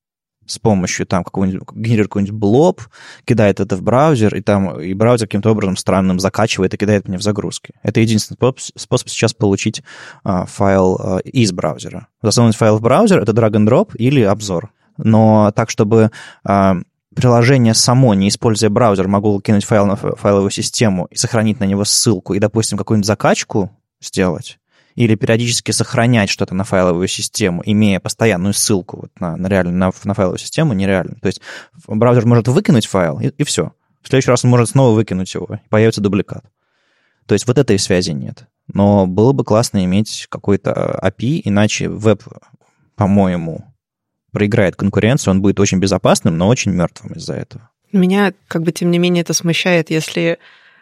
[0.46, 2.82] с помощью там какого-нибудь, генерирует какой-нибудь блоб,
[3.26, 7.18] кидает это в браузер, и там и браузер каким-то образом странным закачивает и кидает мне
[7.18, 7.74] в загрузки.
[7.84, 9.84] Это единственный способ, способ сейчас получить
[10.24, 12.08] а, файл а, из браузера.
[12.22, 14.72] Засунуть файл в браузер— это drag and drop или обзор.
[14.98, 16.12] Но так, чтобы
[16.44, 16.78] а,
[17.15, 21.63] приложение само, не используя браузер, могло кинуть файл на фа- файловую систему и сохранить на
[21.63, 24.60] него ссылку и, допустим, какую-нибудь закачку сделать,
[24.95, 29.91] или периодически сохранять что-то на файловую систему, имея постоянную ссылку вот на, на, реально, на,
[30.04, 31.15] на файловую систему, нереально.
[31.21, 31.41] То есть
[31.88, 33.73] браузер может выкинуть файл, и, и все.
[34.01, 36.45] В следующий раз он может снова выкинуть его, и появится дубликат.
[37.25, 38.47] То есть вот этой связи нет.
[38.71, 42.23] Но было бы классно иметь какой-то API, иначе веб,
[42.95, 43.74] по-моему,
[44.36, 47.69] проиграет конкуренцию, он будет очень безопасным, но очень мертвым из-за этого.
[47.93, 50.38] Меня, как бы, тем не менее, это смущает, если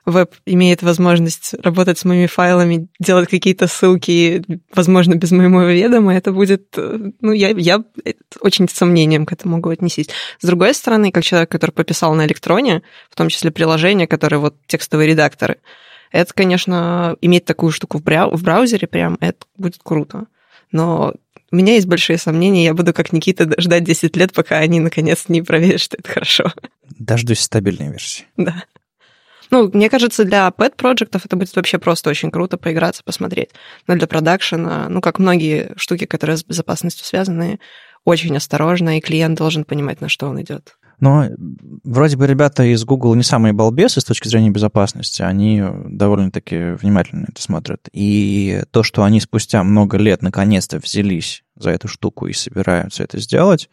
[0.05, 4.43] веб имеет возможность работать с моими файлами, делать какие-то ссылки,
[4.75, 6.63] возможно, без моего ведома, это будет...
[6.77, 7.83] э, Ну, я, я
[8.41, 10.09] очень с сомнением к этому могу отнестись.
[10.39, 14.55] С другой стороны, как человек, который пописал на электроне, в том числе приложения, которые вот
[14.67, 15.57] текстовые редакторы,
[16.11, 20.25] это, конечно, иметь такую штуку в, брау- в браузере прям, это будет круто.
[20.71, 21.13] Но
[21.53, 25.25] у меня есть большие сомнения, я буду как Никита ждать 10 лет, пока они наконец
[25.27, 26.51] не проверят, что это хорошо.
[26.97, 28.25] Дождусь стабильной версии.
[28.37, 28.63] Да.
[29.51, 33.51] Ну, мне кажется, для пэт-проектов это будет вообще просто очень круто поиграться, посмотреть.
[33.85, 37.59] Но для продакшена, ну, как многие штуки, которые с безопасностью связаны,
[38.03, 40.75] очень осторожно, и клиент должен понимать, на что он идет.
[40.99, 41.27] Но
[41.83, 47.27] вроде бы ребята из Google не самые балбесы с точки зрения безопасности, они довольно-таки внимательно
[47.29, 47.89] это смотрят.
[47.91, 53.19] И то, что они спустя много лет наконец-то взялись за эту штуку и собираются это
[53.19, 53.69] сделать,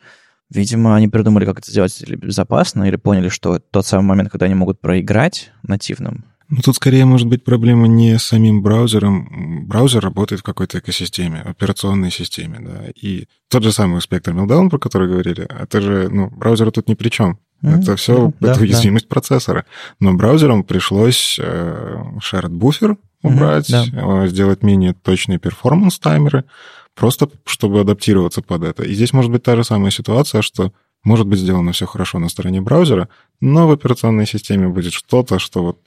[0.51, 4.55] видимо, они придумали, как это сделать безопасно, или поняли, что тот самый момент, когда они
[4.55, 6.25] могут проиграть нативным.
[6.51, 9.67] Ну, тут скорее может быть проблема не с самим браузером.
[9.69, 12.91] Браузер работает в какой-то экосистеме, операционной системе, да.
[13.01, 16.95] И тот же самый спектр Meltdown, про который говорили, это же, ну, браузер тут ни
[16.95, 17.39] при чем.
[17.63, 17.81] Мгм.
[17.81, 18.63] Это все, Да, это да.
[18.63, 19.65] уязвимость процессора.
[20.01, 23.85] Но браузерам пришлось э, shared буфер убрать, да.
[23.93, 26.45] э, сделать менее точные перформанс-таймеры,
[26.95, 28.83] просто чтобы адаптироваться под это.
[28.83, 30.73] И здесь может быть та же самая ситуация, что
[31.05, 33.09] может быть сделано все хорошо на стороне браузера,
[33.41, 35.79] но в операционной системе будет что-то, что вот...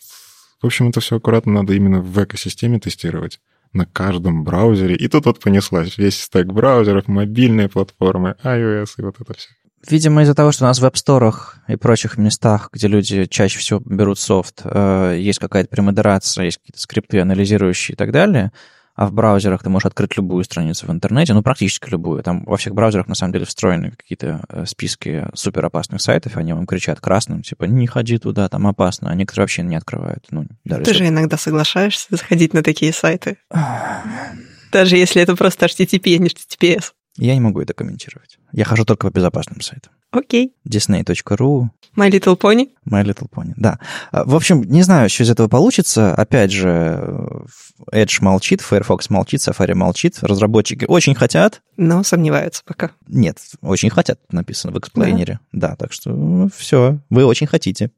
[0.63, 3.41] В общем, это все аккуратно надо именно в экосистеме тестировать
[3.73, 4.95] на каждом браузере.
[4.95, 9.49] И тут вот понеслась весь стек браузеров, мобильные платформы, iOS и вот это все.
[9.89, 13.81] Видимо, из-за того, что у нас в веб-сторах и прочих местах, где люди чаще всего
[13.83, 18.53] берут софт, э, есть какая-то премодерация, есть какие-то скрипты, анализирующие и так далее,
[18.95, 22.21] а в браузерах ты можешь открыть любую страницу в интернете, ну, практически любую.
[22.23, 26.53] Там во всех браузерах, на самом деле, встроены какие-то э, списки суперопасных сайтов, и они
[26.53, 30.25] вам кричат красным, типа, не ходи туда, там опасно, а некоторые вообще не открывают.
[30.29, 33.37] Ну, даже Ты если- же иногда соглашаешься заходить на такие сайты.
[34.71, 36.93] Даже если это просто HTTP, а не HTTPS.
[37.17, 38.39] Я не могу это комментировать.
[38.51, 39.93] Я хожу только по безопасным сайтам.
[40.13, 40.53] Окей.
[40.69, 42.69] Disney.ru, My Little Pony.
[42.87, 43.79] My Little Pony, да.
[44.11, 46.13] А, В общем, не знаю, что из этого получится.
[46.13, 47.43] Опять же,
[47.91, 50.19] Edge молчит, Firefox молчит, Safari молчит.
[50.21, 51.61] Разработчики очень хотят.
[51.77, 52.91] Но сомневаются пока.
[53.07, 55.39] Нет, очень хотят, написано в explainer е.
[55.51, 57.89] Да, так что все, вы очень хотите.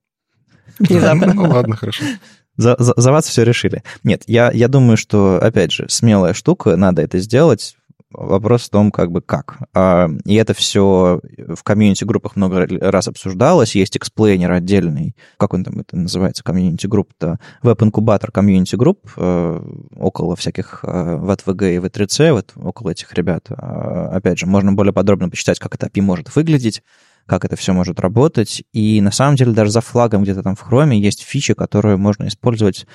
[0.79, 1.33] Внезапно.
[1.33, 2.03] Ну ладно, хорошо.
[2.57, 3.83] За, за- за вас все решили.
[4.03, 7.75] Нет, я, я думаю, что, опять же, смелая штука, надо это сделать.
[8.17, 9.57] Вопрос в том, как бы как.
[9.73, 13.75] А, И это все в community-группах много раз обсуждалось.
[13.75, 15.15] Есть explainer отдельный.
[15.37, 17.39] Как он там это называется, community group-то?
[17.61, 19.61] Web Incubator Community Group э,
[19.97, 23.47] около всяких э, VTVG и V3C, вот около этих ребят.
[23.49, 26.83] А, Опять же, можно более подробно почитать, как это API может выглядеть,
[27.25, 28.63] как это все может работать.
[28.71, 32.27] И на самом деле даже за флагом где-то там в хроме есть фича, которую можно
[32.27, 32.85] использовать.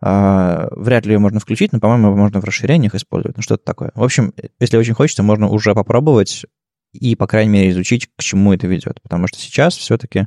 [0.00, 3.36] А, Вряд ли ее можно включить, но, по-моему, можно в расширениях использовать.
[3.36, 3.92] Ну, что-то такое.
[3.94, 6.46] В общем, если очень хочется, можно уже попробовать
[6.92, 9.00] и, по крайней мере, изучить, к чему это ведет.
[9.02, 10.26] Потому что сейчас все-таки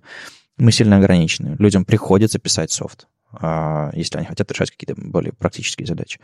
[0.58, 1.56] мы сильно ограничены.
[1.60, 6.20] Людям приходится писать софт, а, если они хотят решать какие-то более практические задачи.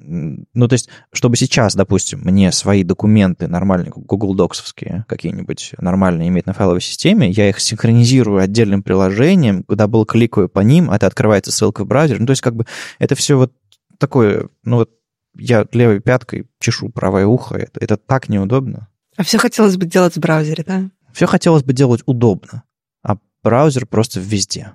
[0.00, 6.46] Ну, то есть, чтобы сейчас, допустим, мне свои документы нормальные, Google Docsовские какие-нибудь нормальные иметь
[6.46, 11.50] на файловой системе, я их синхронизирую отдельным приложением, куда был кликаю по ним, это открывается
[11.50, 12.20] ссылка в браузер.
[12.20, 12.64] Ну, то есть, как бы,
[12.98, 13.52] это все вот
[13.98, 14.90] такое, ну, вот
[15.36, 18.88] я левой пяткой чешу правое ухо, это, это так неудобно.
[19.16, 20.90] А все хотелось бы делать в браузере, да?
[21.12, 22.62] Все хотелось бы делать удобно,
[23.02, 24.74] а браузер просто везде.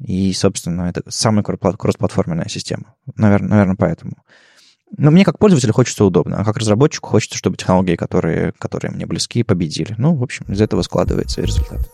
[0.00, 2.96] И, собственно, это самая кроссплатформенная система.
[3.14, 4.16] Наверное, наверное, поэтому.
[4.96, 9.06] Но мне как пользователю хочется удобно, а как разработчику хочется, чтобы технологии, которые, которые мне
[9.06, 9.94] близки, победили.
[9.98, 11.88] Ну, в общем, из этого складывается результат.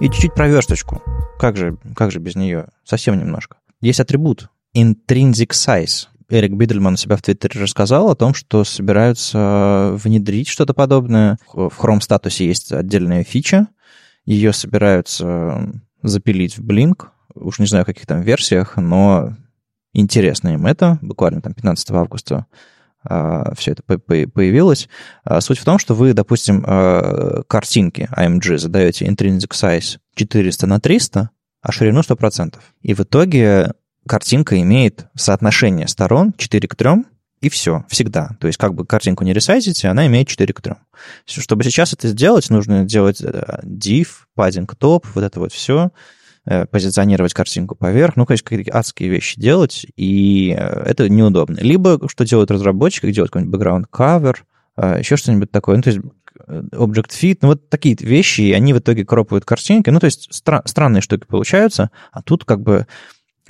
[0.00, 1.02] И чуть-чуть про версточку.
[1.38, 2.68] Как же, как же без нее?
[2.84, 3.56] Совсем немножко.
[3.80, 6.08] Есть атрибут intrinsic size.
[6.28, 11.38] Эрик Бидельман у себя в Твиттере рассказал о том, что собираются внедрить что-то подобное.
[11.52, 13.68] В Chrome статусе есть отдельная фича.
[14.24, 17.06] Ее собираются запилить в Blink.
[17.34, 19.36] Уж не знаю, в каких там версиях, но
[20.00, 20.98] интересно им это.
[21.02, 22.46] Буквально там 15 августа
[23.04, 24.88] а, все это появилось.
[25.24, 30.80] А, суть в том, что вы, допустим, а, картинки AMG задаете intrinsic size 400 на
[30.80, 31.30] 300,
[31.62, 32.56] а ширину 100%.
[32.82, 33.72] И в итоге
[34.06, 37.04] картинка имеет соотношение сторон 4 к 3,
[37.40, 38.30] и все, всегда.
[38.40, 40.74] То есть как бы картинку не ресайзите, она имеет 4 к 3.
[41.26, 45.90] Чтобы сейчас это сделать, нужно делать э, div, padding top, вот это вот все,
[46.70, 51.58] позиционировать картинку поверх, ну, конечно, какие-то адские вещи делать, и э, это неудобно.
[51.60, 54.36] Либо что делают разработчики, делают какой-нибудь background cover,
[54.98, 56.00] еще что-нибудь такое, ну, то есть
[56.48, 60.28] Object Fit, ну, вот такие вещи, и они в итоге кропают картинки, ну, то есть
[60.30, 62.86] стра- странные штуки получаются, а тут как бы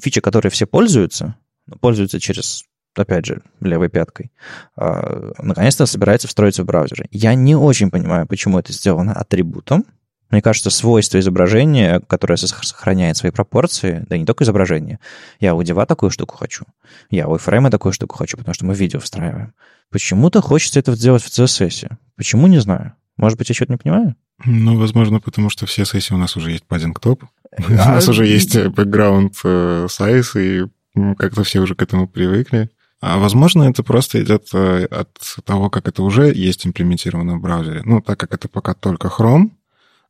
[0.01, 1.37] фича, которой все пользуются,
[1.81, 4.31] пользуются через опять же, левой пяткой,
[4.75, 7.07] а, наконец-то собирается встроиться в браузере.
[7.11, 9.85] Я не очень понимаю, почему это сделано атрибутом.
[10.31, 14.99] Мне кажется, свойство изображения, которое сохраняет свои пропорции, да не только изображение.
[15.39, 16.65] Я у Дива такую штуку хочу.
[17.11, 19.55] Я у фрейма такую штуку хочу, потому что мы видео встраиваем.
[19.91, 21.91] Почему-то хочется это сделать в CSS.
[22.17, 22.95] Почему, не знаю.
[23.17, 24.17] Может быть, я что-то не понимаю?
[24.45, 27.25] Ну, возможно, потому что в CSS у нас уже есть паддинг топ.
[27.69, 32.69] У нас уже есть background э, size, и как-то все уже к этому привыкли.
[33.01, 35.11] А возможно, это просто идет э, от
[35.45, 37.83] того, как это уже есть имплементировано в браузере.
[37.85, 39.51] Ну, так как это пока только Chrome,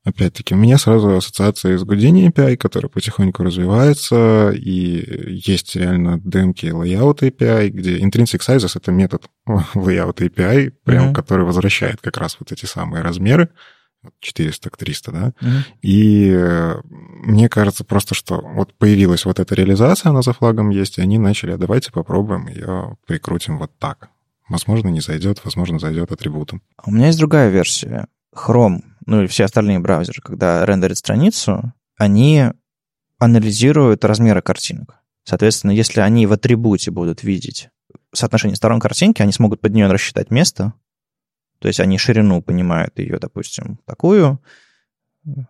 [0.06, 6.66] опять-таки, у меня сразу ассоциация с Houdini API, который потихоньку развивается, и есть реально демки
[6.66, 11.14] Layout API, где intrinsic sizes— это метод Layout API, прям, mm-hmm.
[11.14, 13.50] который возвращает как раз вот эти самые размеры.
[14.20, 15.32] 400 к 300, да.
[15.40, 15.50] Угу.
[15.82, 20.98] И э, мне кажется просто, что вот появилась вот эта реализация, она за флагом есть,
[20.98, 24.10] и они начали, а давайте попробуем ее прикрутим вот так.
[24.48, 26.62] Возможно, не зайдет, возможно, зайдет атрибутом.
[26.84, 28.06] У меня есть другая версия.
[28.32, 32.50] Chrome, ну или все остальные браузеры, когда рендерят страницу, они
[33.18, 34.96] анализируют размеры картинок.
[35.24, 37.70] Соответственно, если они в атрибуте будут видеть
[38.12, 40.74] соотношение сторон картинки, они смогут под нее рассчитать место,
[41.58, 44.40] то есть они ширину понимают ее, допустим, такую,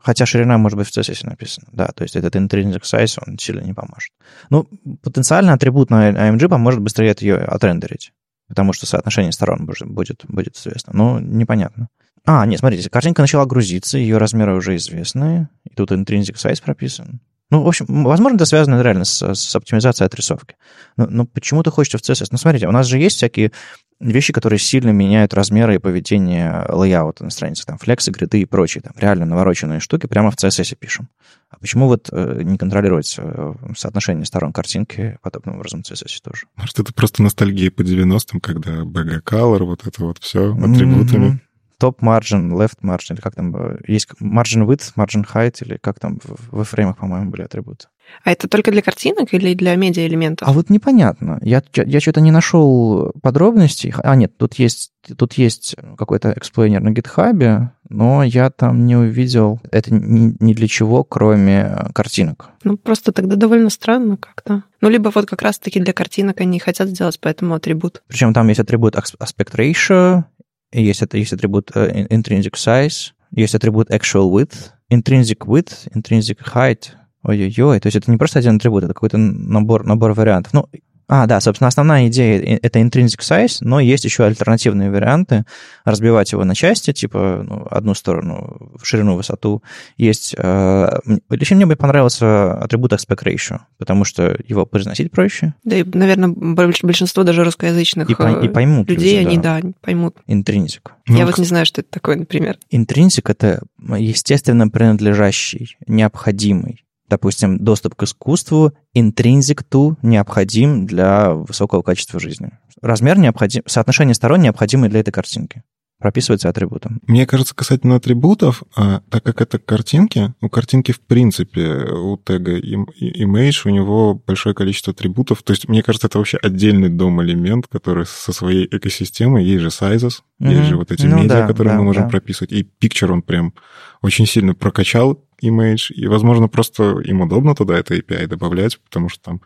[0.01, 3.61] хотя ширина может быть в CSS написана, да, то есть этот intrinsic size, он сильно
[3.61, 4.13] не поможет.
[4.51, 4.67] Ну,
[5.03, 8.13] потенциально атрибут на AMG поможет быстрее ее отрендерить,
[8.49, 11.89] потому что соотношение сторон будет, будет известно, но непонятно.
[12.25, 17.21] А, нет, смотрите, картинка начала грузиться, ее размеры уже известны, и тут intrinsic size прописан.
[17.51, 20.57] Ну, в общем, возможно, это связано реально с, с оптимизацией отрисовки.
[20.97, 22.29] Но, но почему-то хочется в CSS.
[22.33, 23.53] Ну, смотрите, у нас же есть всякие
[24.01, 28.83] вещи, которые сильно меняют размеры и поведение лейаута на странице, там, флексы, гриды и прочие,
[28.83, 31.09] там, реально навороченные штуки прямо в CSS пишем.
[31.49, 36.47] А почему вот э, не контролировать э, соотношение сторон картинки подобным образом в CSS тоже?
[36.57, 41.27] Может, это просто ностальгия по 90-м, когда BG Color, вот это вот все атрибутами.
[41.27, 41.46] Mm-hmm
[41.79, 45.99] топ margin, left margin, или как там, э, есть margin width, margin height, или как
[45.99, 47.87] там в, фреймах, по-моему, были атрибуты.
[48.23, 50.47] А это только для картинок или для медиа-элементов?
[50.49, 51.39] А вот непонятно.
[51.43, 53.93] Я, я что-то не нашел подробностей.
[53.99, 59.61] А, нет, тут есть, тут есть какой-то эксплойнер на гитхабе, но я там не увидел
[59.71, 62.51] это ни, ни для чего, кроме картинок.
[62.65, 64.63] Ну, просто тогда довольно странно как-то.
[64.81, 68.03] Ну, либо вот как раз-таки для картинок они хотят сделать, поэтому атрибут.
[68.09, 70.25] Причем там есть атрибут aspect ratio,
[70.73, 76.91] есть, это, есть атрибут uh, intrinsic size, есть атрибут actual width, intrinsic width, intrinsic height.
[77.23, 80.53] Ой-ой-ой, то есть это не просто один атрибут, это какой-то набор, набор вариантов.
[80.53, 80.69] Ну,
[81.09, 85.45] а, да, собственно, основная идея— это intrinsic size, но есть еще альтернативные варианты.
[85.85, 89.63] Разбивать его на части, типа ну, одну сторону в ширину, высоту.
[89.97, 90.35] Есть...
[90.37, 90.99] Э,
[91.31, 95.55] лично мне бы понравился атрибут aspect ratio, потому что его произносить проще.
[95.63, 99.61] Да, и, наверное, большинство даже русскоязычных и, по, и поймут людей, люди, они, да.
[99.63, 100.17] да, поймут.
[100.29, 100.91] Intrinsic.
[101.07, 102.59] Я ну, вот не знаю, что это такое, например.
[102.73, 112.21] Intrinsic— это естественно принадлежащий, необходимый допустим, доступ к искусству интринзик to необходим для высокого качества
[112.21, 112.51] жизни.
[112.83, 115.63] Размер необходим, соотношение сторон необходимы для этой картинки
[115.99, 117.01] прописывается атрибутом.
[117.07, 122.59] Мне кажется, касательно атрибутов, а, так как это картинки, у картинки в принципе, у тега
[122.59, 125.43] image, у него большое количество атрибутов.
[125.43, 130.21] То есть, мне кажется, это вообще отдельный дом-элемент, который со своей экосистемой, есть же sizes,
[130.41, 130.51] mm-hmm.
[130.51, 132.09] есть же вот эти ну, медиа, да, которые да, мы можем да.
[132.11, 132.53] прописывать.
[132.53, 133.55] И picture он прям
[134.03, 139.23] очень сильно прокачал image, и, возможно, просто им удобно туда это API добавлять, потому что
[139.23, 139.41] там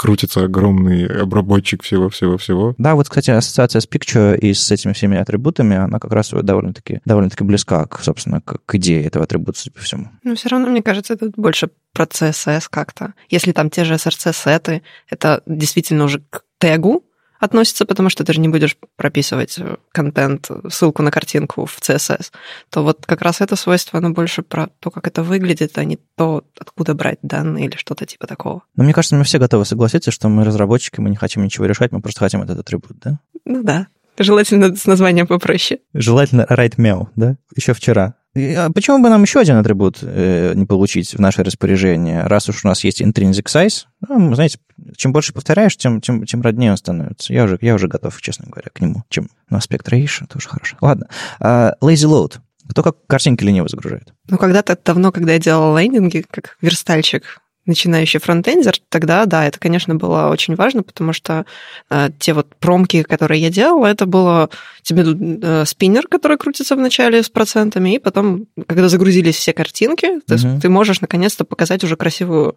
[0.00, 2.74] крутится огромный обработчик всего-всего-всего.
[2.78, 7.00] Да, вот, кстати, ассоциация с Picture и с этими всеми атрибутами, она как раз довольно-таки
[7.04, 10.08] довольно-таки близка, к, собственно, к, к идее этого атрибута, судя по всему.
[10.22, 13.12] Но все равно, мне кажется, это больше про CSS как-то.
[13.28, 17.04] Если там те же SRC-сеты, это действительно уже к тегу,
[17.40, 22.30] относится, потому что ты же не будешь прописывать э, контент, ссылку на картинку в CSS,
[22.68, 25.98] то вот как раз это свойство, оно больше про то, как это выглядит, а не
[26.16, 28.62] то, откуда брать данные или что-то типа такого.
[28.76, 31.92] Но мне кажется, мы все готовы согласиться, что мы разработчики, мы не хотим ничего решать,
[31.92, 33.18] мы просто хотим этот атрибут, да?
[33.44, 33.88] Ну да.
[34.18, 35.80] Желательно с названием попроще.
[35.94, 37.36] Желательно write meow, да?
[37.56, 38.16] Еще вчера.
[38.36, 42.64] А почему бы нам еще один атрибут э, не получить в наше распоряжение, раз уж
[42.64, 43.86] у нас есть intrinsic size?
[44.08, 44.58] Ну, знаете,
[44.96, 47.32] чем больше повторяешь, тем, тем, тем роднее он становится.
[47.32, 49.02] Я уже, я уже готов, честно говоря, к нему.
[49.08, 50.76] Чем ну, аспект ratio, тоже хорошо.
[50.80, 51.08] Ладно.
[51.40, 52.38] Uh, lazy load.
[52.68, 54.14] Кто как картинки лениво загружает?
[54.28, 57.40] Ну, когда-то давно, когда я делала лендинги, как верстальщик,
[57.70, 61.46] начинающий фронтендер, тогда, да, это, конечно, было очень важно, потому что
[61.88, 64.50] э, те вот промки, которые я делала, это было
[64.82, 70.34] тебе э, спиннер, который крутится вначале с процентами, и потом, когда загрузились все картинки, ты,
[70.34, 70.60] угу.
[70.60, 72.56] ты можешь наконец-то показать уже красивую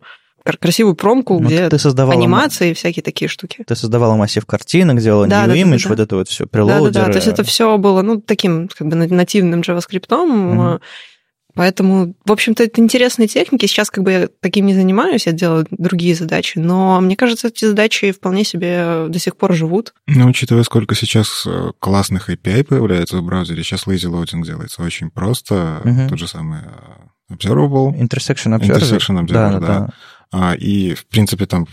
[0.59, 3.63] красивую промку, ну, где ты создавала анимации и всякие такие штуки.
[3.65, 5.89] Ты создавала массив картинок, делала да, new да, image, да, да.
[5.89, 6.91] вот это вот все, прелоудер.
[6.91, 10.81] Да, да, да, то есть это все было, ну, таким как бы нативным JavaScript, угу.
[11.55, 13.65] Поэтому, в общем-то, это интересные техники.
[13.65, 17.65] Сейчас как бы я таким не занимаюсь, я делаю другие задачи, но мне кажется, эти
[17.65, 19.93] задачи вполне себе до сих пор живут.
[20.07, 25.11] Ну, учитывая, сколько сейчас э, классных API появляется в браузере, сейчас lazy loading делается очень
[25.11, 25.81] просто.
[25.83, 26.09] Угу.
[26.09, 27.97] Тот же самый э, Observable.
[27.97, 28.79] Intersection Observer.
[28.79, 29.59] Intersection Observer, да.
[29.59, 29.59] да.
[29.59, 29.89] да.
[30.35, 31.67] А, и, в принципе, там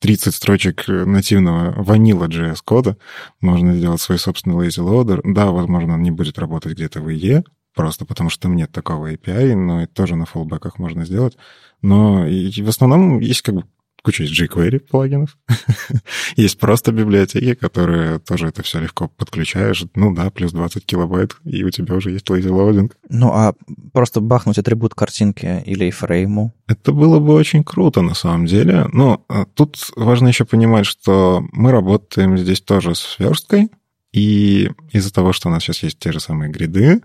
[0.00, 2.96] 30 строчек нативного ванила JS кода
[3.42, 5.20] можно сделать свой собственный lazy loader.
[5.24, 7.44] Да, возможно, он не будет работать где-то в IE,
[7.78, 11.38] просто потому что там нет такого API, но это тоже на фоллбеках можно сделать.
[11.80, 13.64] Но и в основном есть как бы
[14.02, 15.38] куча есть jQuery плагинов.
[16.36, 19.84] есть просто библиотеки, которые тоже это все легко подключаешь.
[19.94, 22.90] Ну да, плюс 20 килобайт, и у тебя уже есть lazy loading.
[23.10, 23.54] Ну а
[23.92, 26.52] просто бахнуть атрибут картинки или фрейму?
[26.66, 28.88] Это было бы очень круто на самом деле.
[28.92, 33.68] Но а, тут важно еще понимать, что мы работаем здесь тоже с версткой,
[34.12, 37.02] и из-за того, что у нас сейчас есть те же самые гриды,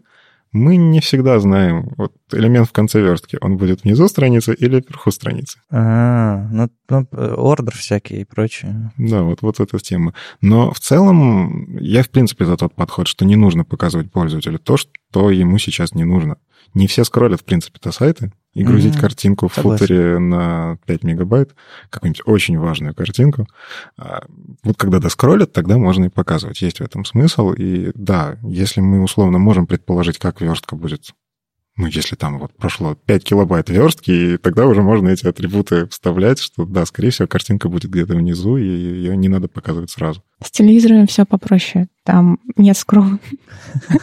[0.53, 5.11] мы не всегда знаем, вот элемент в конце верстки, он будет внизу страницы или вверху
[5.11, 5.59] страницы.
[5.69, 8.91] А, ну, ну ордер всякие и прочее.
[8.97, 10.13] Да, вот, вот эта тема.
[10.41, 14.77] Но в целом я, в принципе, за тот подход, что не нужно показывать пользователю то,
[14.77, 16.37] что ему сейчас не нужно.
[16.75, 19.01] Не все скроллят, в принципе-то, сайты, и грузить mm-hmm.
[19.01, 19.85] картинку в Согласен.
[19.85, 21.55] футере на 5 мегабайт,
[21.89, 23.47] какую-нибудь очень важную картинку.
[23.97, 24.23] А
[24.63, 26.61] вот когда доскроллят, тогда можно и показывать.
[26.61, 27.51] Есть в этом смысл.
[27.53, 31.13] И да, если мы условно можем предположить, как верстка будет
[31.75, 36.39] ну, если там вот прошло 5 килобайт верстки, и тогда уже можно эти атрибуты вставлять,
[36.39, 40.23] что, да, скорее всего, картинка будет где-то внизу, и ее не надо показывать сразу.
[40.43, 41.87] С телевизором все попроще.
[42.03, 43.17] Там нет скролла.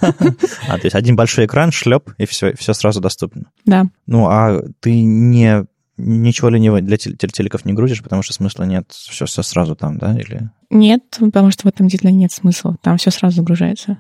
[0.01, 3.51] А, то есть один большой экран, шлеп, и все, все сразу доступно.
[3.65, 3.87] Да.
[4.07, 9.27] Ну, а ты не ничего ленивого для телеков не грузишь, потому что смысла нет, все,
[9.27, 10.51] все сразу там, да, или?
[10.71, 13.99] Нет, потому что в этом действительно нет смысла, там все сразу загружается.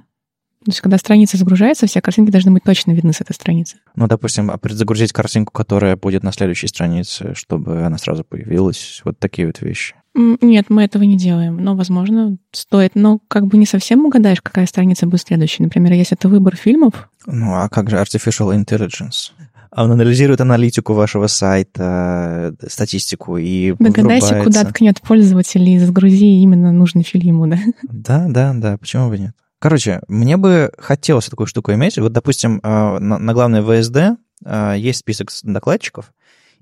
[0.64, 3.78] То есть, когда страница загружается, все картинки должны быть точно видны с этой страницы.
[3.96, 9.00] Ну, допустим, а предзагрузить картинку, которая будет на следующей странице, чтобы она сразу появилась.
[9.04, 9.94] Вот такие вот вещи.
[10.14, 11.56] Нет, мы этого не делаем.
[11.64, 12.92] Но, возможно, стоит.
[12.94, 15.62] Но как бы не совсем угадаешь, какая страница будет следующей.
[15.62, 17.08] Например, если это выбор фильмов.
[17.24, 19.32] Ну, а как же Artificial Intelligence?
[19.74, 27.04] Он анализирует аналитику вашего сайта, статистику и Догадайся, куда ткнет пользователь и загрузи именно нужный
[27.04, 27.58] фильм ему, да?
[27.84, 29.34] Да, да, да, почему бы нет?
[29.60, 31.98] Короче, мне бы хотелось такую штуку иметь.
[31.98, 36.12] Вот, допустим, а, на главной ВСД а, есть список докладчиков,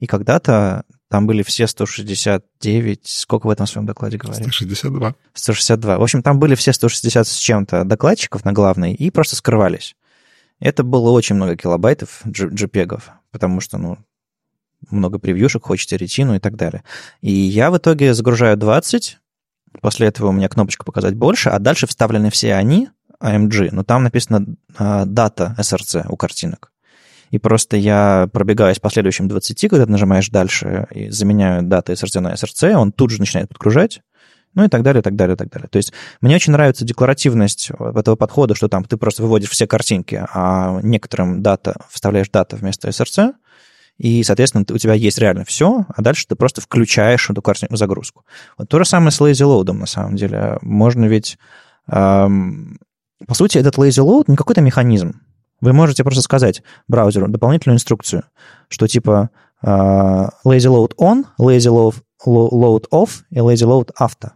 [0.01, 4.43] и когда-то там были все 169, сколько в этом своем докладе говорили?
[4.43, 5.15] 162.
[5.33, 5.99] 162.
[5.99, 9.95] В общем, там были все 160 с чем-то докладчиков на главной и просто скрывались.
[10.59, 13.99] Это было очень много килобайтов JPEG, потому что, ну,
[14.91, 16.83] много превьюшек, хочется ретину и так далее.
[17.21, 19.19] И я в итоге загружаю 20,
[19.81, 22.89] После этого у меня кнопочка «Показать больше», а дальше вставлены все они,
[23.21, 24.47] AMG, но там написано
[24.77, 26.73] а, дата SRC у картинок.
[27.31, 32.21] и просто я пробегаюсь по следующим 20, когда ты нажимаешь дальше и заменяю даты SRC
[32.21, 34.01] на SRC, он тут же начинает подгружать,
[34.55, 35.69] ну и так далее, так далее, так далее.
[35.69, 40.25] То есть мне очень нравится декларативность этого подхода, что там ты просто выводишь все картинки,
[40.33, 43.35] а некоторым дата, вставляешь дата вместо SRC,
[43.99, 48.25] и, соответственно, у тебя есть реально все, а дальше ты просто включаешь эту картинку загрузку.
[48.57, 50.59] Вот то же самое с lazy load, на самом деле.
[50.63, 51.37] Можно ведь...
[51.89, 52.79] Эм,
[53.27, 55.21] по сути, этот lazy load не какой-то механизм.
[55.61, 58.23] Вы можете просто сказать браузеру дополнительную инструкцию,
[58.69, 59.31] что типа
[59.63, 60.29] э, lazy
[60.71, 61.69] load on, lazy
[62.25, 64.31] load, off и lazy load after.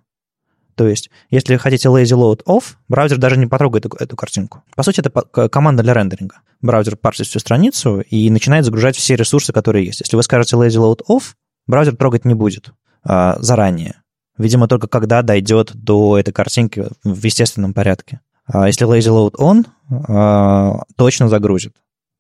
[0.75, 4.65] То есть, если хотите lazy load off, браузер даже не потрогает эту, эту картинку.
[4.75, 5.11] По сути, это
[5.49, 6.41] команда для рендеринга.
[6.63, 10.01] Браузер парсит всю страницу и начинает загружать все ресурсы, которые есть.
[10.01, 11.35] Если вы скажете lazy load off,
[11.67, 12.71] браузер трогать не будет
[13.03, 14.03] а, заранее.
[14.39, 18.21] Видимо, только когда дойдет до этой картинки в естественном порядке.
[18.47, 19.67] А если lazy load on,
[20.09, 21.75] а, точно загрузит.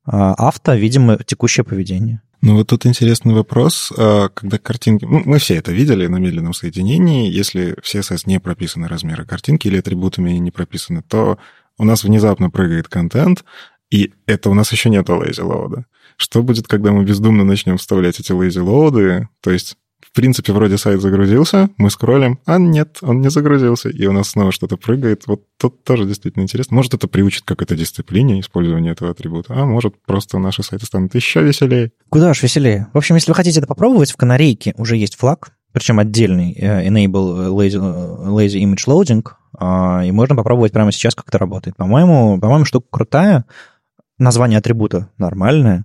[0.04, 2.20] А авто, видимо, текущее поведение.
[2.40, 5.04] Ну вот тут интересный вопрос, а, когда картинки...
[5.04, 7.30] Ну, мы все это видели на медленном соединении.
[7.30, 11.38] Если в CSS не прописаны размеры картинки или атрибутами не прописаны, то
[11.78, 13.44] у нас внезапно прыгает контент,
[13.92, 15.84] и это у нас еще нет load.
[16.16, 19.26] Что будет, когда мы бездумно начнем вставлять эти load?
[19.42, 24.04] То есть в принципе, вроде сайт загрузился, мы скроллим, а нет, он не загрузился, и
[24.04, 25.26] у нас снова что-то прыгает.
[25.26, 26.74] Вот тут тоже действительно интересно.
[26.74, 31.14] Может, это приучит как это дисциплине использования этого атрибута, а может, просто наши сайты станут
[31.14, 31.92] еще веселее.
[32.10, 32.88] Куда ж веселее?
[32.92, 36.86] В общем, если вы хотите это попробовать, в канарейке уже есть флаг, причем отдельный э,
[36.88, 39.26] Enable Lazy, lazy Image Loading,
[39.58, 41.76] а, и можно попробовать прямо сейчас, как это работает.
[41.76, 43.44] По-моему, по-моему, штука крутая,
[44.22, 45.84] название атрибута нормальное,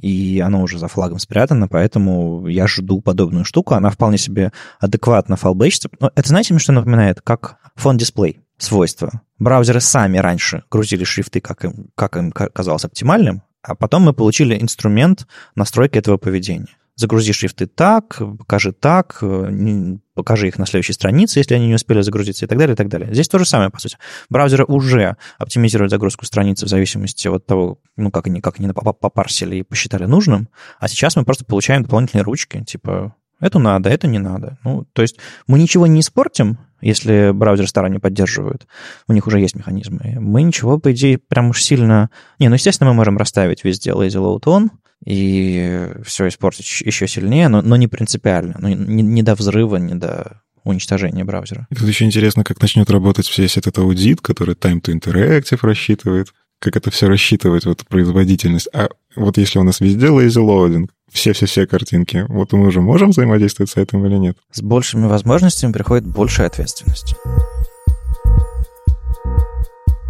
[0.00, 3.74] и оно уже за флагом спрятано, поэтому я жду подобную штуку.
[3.74, 5.88] Она вполне себе адекватно фалбейчится.
[6.00, 7.20] Но это, знаете, что напоминает?
[7.22, 9.22] Как фон дисплей свойства.
[9.38, 14.60] Браузеры сами раньше грузили шрифты, как им, как им казалось оптимальным, а потом мы получили
[14.60, 21.38] инструмент настройки этого поведения загрузи шрифты так, покажи так, э, покажи их на следующей странице,
[21.38, 23.12] если они не успели загрузиться и так далее, и так далее.
[23.12, 23.98] Здесь то же самое, по сути.
[24.30, 29.56] Браузеры уже оптимизируют загрузку страницы в зависимости от того, ну, как они, как они попарсили
[29.56, 30.48] и посчитали нужным,
[30.80, 34.58] а сейчас мы просто получаем дополнительные ручки, типа, это надо, это не надо.
[34.64, 38.66] Ну, то есть мы ничего не испортим, если браузеры старые не поддерживают.
[39.08, 40.16] У них уже есть механизмы.
[40.18, 42.10] Мы ничего, по идее, прям уж сильно...
[42.38, 44.70] Не, ну, естественно, мы можем расставить везде lazy load on,
[45.04, 49.94] и все испортить еще сильнее, но, но не принципиально, ну, не, не до взрыва, не
[49.94, 51.66] до уничтожения браузера.
[51.70, 56.32] И тут еще интересно, как начнет работать весь этот аудит, который Time to Interactive рассчитывает,
[56.58, 58.68] как это все рассчитывать, вот производительность.
[58.72, 63.70] А вот если у нас везде lazy loading, все-все-все картинки, вот мы уже можем взаимодействовать
[63.70, 64.36] с этим или нет?
[64.50, 67.14] С большими возможностями приходит большая ответственность.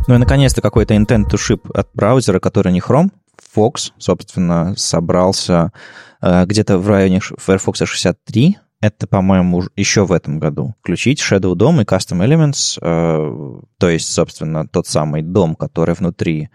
[0.09, 3.11] Ну и, наконец-то, какой-то intent to ship от браузера, который не Chrome,
[3.57, 5.73] Fox, собственно, собрался
[6.21, 8.59] э, где-то в районе Firefox 63.
[8.81, 10.75] Это, по-моему, еще в этом году.
[10.81, 16.51] Включить Shadow DOM и Custom Elements, э, то есть, собственно, тот самый дом, который внутри,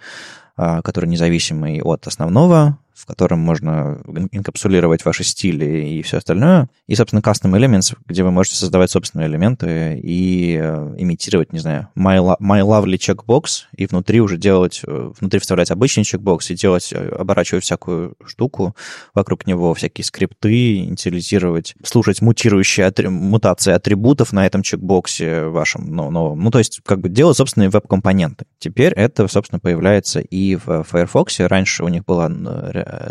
[0.57, 3.99] э, который независимый от основного в котором можно
[4.31, 6.69] инкапсулировать ваши стили и все остальное.
[6.85, 11.87] И, собственно, Custom Elements, где вы можете создавать собственные элементы и э, имитировать, не знаю,
[11.97, 16.93] My, my Lovely checkbox, и внутри уже делать, э, внутри вставлять обычный чекбокс и делать,
[16.93, 18.75] э, оборачивать всякую штуку
[19.15, 26.11] вокруг него, всякие скрипты, инициализировать, слушать мутирующие атри- мутации атрибутов на этом чекбоксе вашем ну,
[26.11, 26.39] новом.
[26.39, 28.45] Ну, то есть, как бы делать собственные веб-компоненты.
[28.59, 31.39] Теперь это, собственно, появляется и в Firefox.
[31.39, 32.29] Раньше у них была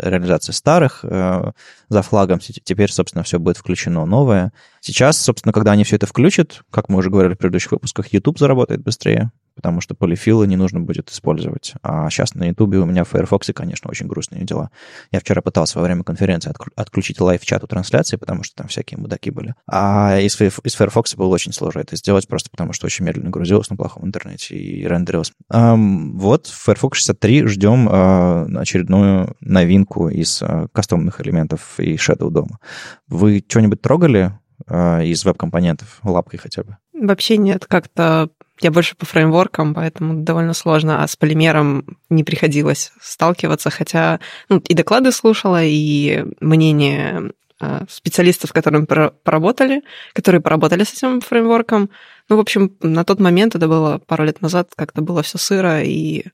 [0.01, 1.51] реализации старых э,
[1.89, 2.39] за флагом.
[2.39, 4.51] Теперь, собственно, все будет включено новое.
[4.79, 8.39] Сейчас, собственно, когда они все это включат, как мы уже говорили в предыдущих выпусках, YouTube
[8.39, 11.73] заработает быстрее, потому что полифилы не нужно будет использовать.
[11.81, 14.71] А сейчас на YouTube у меня в Firefox, конечно, очень грустные дела.
[15.11, 19.31] Я вчера пытался во время конференции отключить лайв-чат у трансляции, потому что там всякие мудаки
[19.31, 19.55] были.
[19.67, 23.69] А из, из Firefox было очень сложно это сделать, просто потому что очень медленно грузилось
[23.69, 25.31] на плохом интернете и рендерилось.
[25.51, 32.29] Um, вот в Firefox 63 ждем uh, очередную новинку из uh, кастомных элементов и Shadow
[32.29, 32.59] дома.
[33.07, 34.33] Вы что-нибудь трогали
[34.67, 36.77] uh, из веб-компонентов лапкой хотя бы?
[36.93, 38.29] Вообще нет, как-то
[38.61, 44.59] я больше по фреймворкам, поэтому довольно сложно, а с полимером не приходилось сталкиваться, хотя ну,
[44.59, 49.83] и доклады слушала, и мнение а, специалистов, которыми поработали,
[50.13, 51.89] которые поработали с этим фреймворком.
[52.29, 55.83] Ну, в общем, на тот момент, это было пару лет назад, как-то было все сыро
[55.83, 56.25] и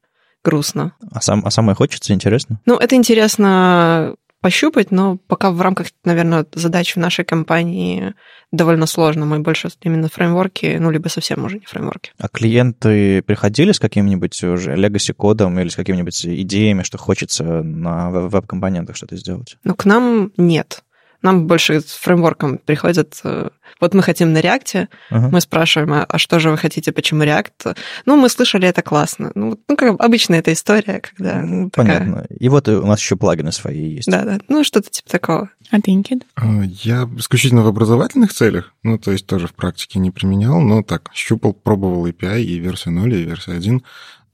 [0.43, 0.93] грустно.
[1.11, 2.61] А, сам, а самое хочется, интересно?
[2.65, 8.13] Ну, это интересно пощупать, но пока в рамках, наверное, задач в нашей компании
[8.51, 9.25] довольно сложно.
[9.25, 12.11] Мы больше именно фреймворки, ну, либо совсем уже не фреймворки.
[12.17, 18.09] А клиенты приходили с каким-нибудь уже legacy кодом или с какими-нибудь идеями, что хочется на
[18.09, 19.57] веб-компонентах что-то сделать?
[19.63, 20.83] Ну, к нам нет.
[21.21, 23.19] Нам больше с фреймворком приходят...
[23.23, 23.49] Э,
[23.81, 25.29] вот мы хотим на реакте, uh-huh.
[25.31, 27.65] мы спрашиваем, а, а что же вы хотите, почему реакт?
[28.05, 29.31] Ну, мы слышали, это классно.
[29.35, 31.41] Ну, ну как обычная эта история, когда...
[31.41, 32.21] Ну, понятно.
[32.21, 32.37] Такая...
[32.39, 34.09] И вот у нас еще плагины свои есть.
[34.09, 35.49] Да-да, ну, что-то типа такого.
[35.69, 36.25] А ты, Никит?
[36.35, 40.81] А, я исключительно в образовательных целях, ну, то есть тоже в практике не применял, но
[40.81, 43.83] так, щупал, пробовал API и версию 0, и версию 1.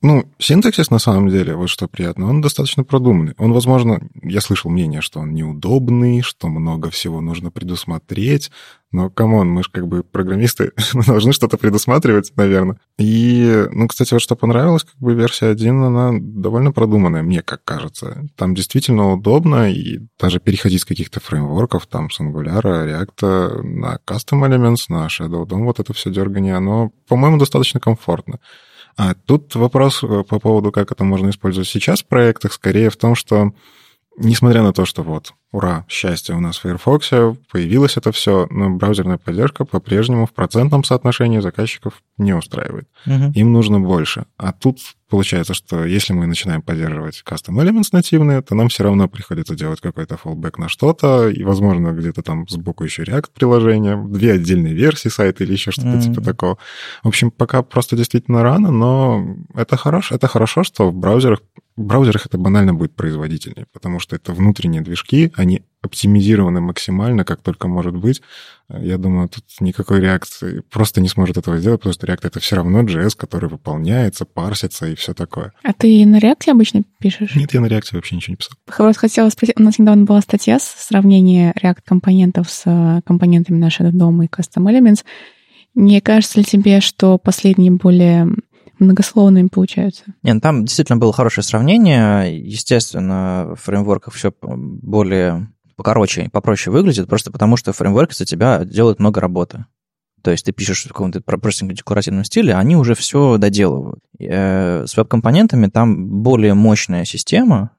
[0.03, 3.35] Ну, синтаксис, на самом деле, вот что приятно, он достаточно продуманный.
[3.37, 8.51] Он, возможно, я слышал мнение, что он неудобный, что много всего нужно предусмотреть,
[8.91, 12.81] но, come on, мы же как бы программисты, мы должны что-то предусматривать, наверное.
[12.99, 17.63] И, ну, кстати, вот что понравилось, как бы версия 1, она довольно продуманная, мне как
[17.63, 18.27] кажется.
[18.35, 24.45] Там действительно удобно, и даже переходить с каких-то фреймворков, там, с Angular, React на Custom
[24.45, 28.39] Elements, на Shadow DOM, вот это все дергание, оно, по-моему, достаточно комфортно.
[28.95, 32.97] А тут вопрос э, по поводу, как это можно использовать сейчас в проектах, скорее в
[32.97, 33.53] том, что
[34.17, 37.09] несмотря на то, что вот, ура, счастье, у нас в Firefox
[37.51, 42.87] появилось это все, но браузерная поддержка по-прежнему в процентном соотношении заказчиков не устраивает.
[43.05, 43.31] Угу.
[43.35, 44.25] Им нужно больше.
[44.37, 49.07] А тут получается, что если мы начинаем поддерживать custom elements нативные, то нам все равно
[49.07, 54.33] приходится делать какой-то fallback на что-то, и, возможно, где-то там сбоку еще React приложение, две
[54.33, 56.01] отдельные версии сайта или еще что-то mm-hmm.
[56.01, 56.57] типа такого.
[57.03, 61.39] В общем, пока просто действительно рано, но это хорошо, это хорошо, что в браузерах
[61.75, 67.41] в браузерах это банально будет производительнее, потому что это внутренние движки, они оптимизированы максимально, как
[67.41, 68.21] только может быть.
[68.69, 72.55] Я думаю, тут никакой реакции просто не сможет этого сделать, потому что React— это все
[72.55, 75.51] равно JS, который выполняется, парсится и все такое.
[75.63, 77.35] А ты на React обычно пишешь?
[77.35, 78.57] Нет, я на React вообще ничего не писал.
[78.77, 83.91] Вот хотела спросить, у нас недавно была статья с сравнением React-компонентов с э, компонентами нашего
[83.91, 85.03] дома и Custom Elements.
[85.75, 88.29] Не кажется ли тебе, что последние более
[88.79, 90.03] многословными получаются.
[90.23, 92.39] Нет, ну, там действительно было хорошее сравнение.
[92.39, 98.99] Естественно, в фреймворках все более покороче попроще выглядит, просто потому что фреймворки за тебя делают
[98.99, 99.65] много работы.
[100.23, 103.99] То есть ты пишешь в каком-то простеньком декларативном стиле, а они уже все доделывают.
[104.19, 107.71] Э, с веб-компонентами там более мощная система,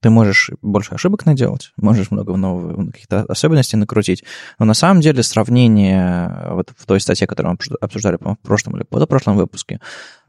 [0.00, 4.24] ты можешь больше ошибок наделать, можешь много новых каких-то особенностей накрутить.
[4.58, 8.84] Но на самом деле сравнение вот в той статье, которую мы обсуждали в прошлом или
[8.84, 9.78] позапрошлом выпуске,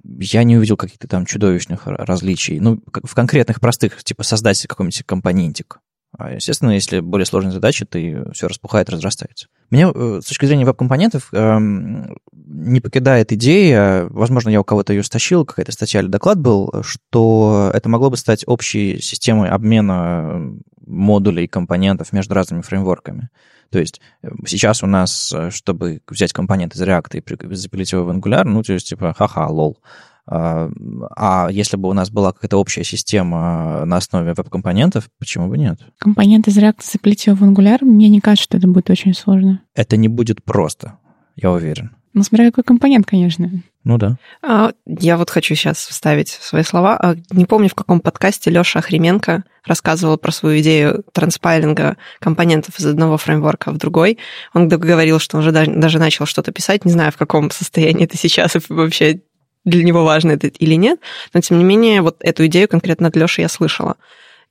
[0.04, 2.60] я не увидел каких-то там чудовищных различий.
[2.60, 5.80] Ну, в конкретных простых, типа создать какой-нибудь компонентик.
[6.18, 7.98] А, естественно, если более сложные задачи, то
[8.34, 9.48] все распухает, разрастается.
[9.70, 15.04] Меня э, с точки зрения веб-компонентов эм, не покидает идея, возможно, я у кого-то ее
[15.04, 20.54] стащил, какая-то статья или доклад был, что это могло бы стать общей системой обмена
[20.86, 23.30] модулей и компонентов между разными фреймворками.
[23.72, 28.04] То есть э, сейчас у нас, э, чтобы взять компонент из React и запилить его
[28.04, 29.80] в Angular, ну, то есть типа, ха-ха, лол.
[30.28, 30.70] А,
[31.16, 35.80] а если бы у нас была какая-то общая система на основе веб-компонентов, почему бы нет?
[35.98, 39.62] Компонент из React запилить его в Angular, мне не кажется, что это будет очень сложно.
[39.74, 41.00] Это не будет просто,
[41.36, 41.96] я уверен.
[42.14, 43.50] Ну, смотря какой компонент, конечно.
[43.84, 44.18] Ну да.
[44.42, 46.98] А, я вот хочу сейчас вставить свои слова.
[46.98, 52.86] А, не помню, в каком подкасте Леша Охременко рассказывал про свою идею транспайлинга компонентов из
[52.86, 54.18] одного фреймворка в другой.
[54.54, 56.84] Он говорил, что он уже даже начал что-то писать.
[56.84, 59.22] Не знаю, в каком состоянии это сейчас, и вообще
[59.64, 61.00] для него важно это или нет.
[61.34, 63.96] Но, тем не менее, вот эту идею конкретно от Леши я слышала.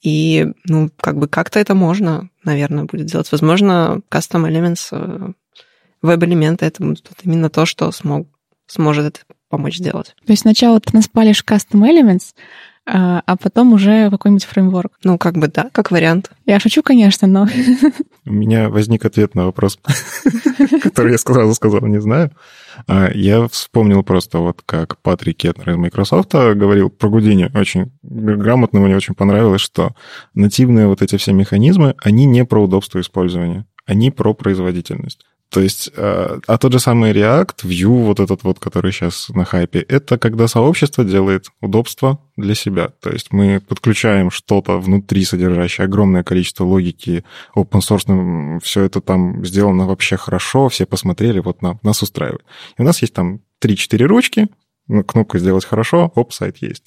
[0.02, 3.30] И, ну, как бы как-то это можно, наверное, будет делать.
[3.30, 5.34] Возможно, Custom Elements,
[6.02, 8.28] веб-элементы, это будет именно то, что смог,
[8.66, 10.14] сможет это помочь сделать.
[10.24, 12.34] То есть сначала ты наспалишь Custom Elements,
[12.86, 14.92] а, а потом уже какой-нибудь фреймворк.
[15.04, 16.32] Ну, как бы да, как вариант.
[16.46, 17.46] Я шучу, конечно, но...
[18.26, 19.78] У меня возник ответ на вопрос,
[20.82, 22.32] который я сразу сказал, не знаю.
[22.86, 28.80] А, я вспомнил просто вот как Патрик Кетнер из Microsoft говорил про Гудини, очень грамотно,
[28.80, 29.94] мне очень понравилось, что
[30.34, 35.26] нативные вот эти все механизмы, они не про удобство использования, они про производительность.
[35.50, 39.44] То есть, а, а тот же самый React, Vue, вот этот вот, который сейчас на
[39.44, 42.90] хайпе, это когда сообщество делает удобство для себя.
[43.00, 47.24] То есть мы подключаем что-то внутри, содержащее огромное количество логики
[47.56, 52.44] open source, все это там сделано вообще хорошо, все посмотрели, вот нам, нас устраивает.
[52.78, 54.48] И у нас есть там 3-4 ручки,
[55.06, 56.84] кнопку «Сделать хорошо», оп, сайт есть.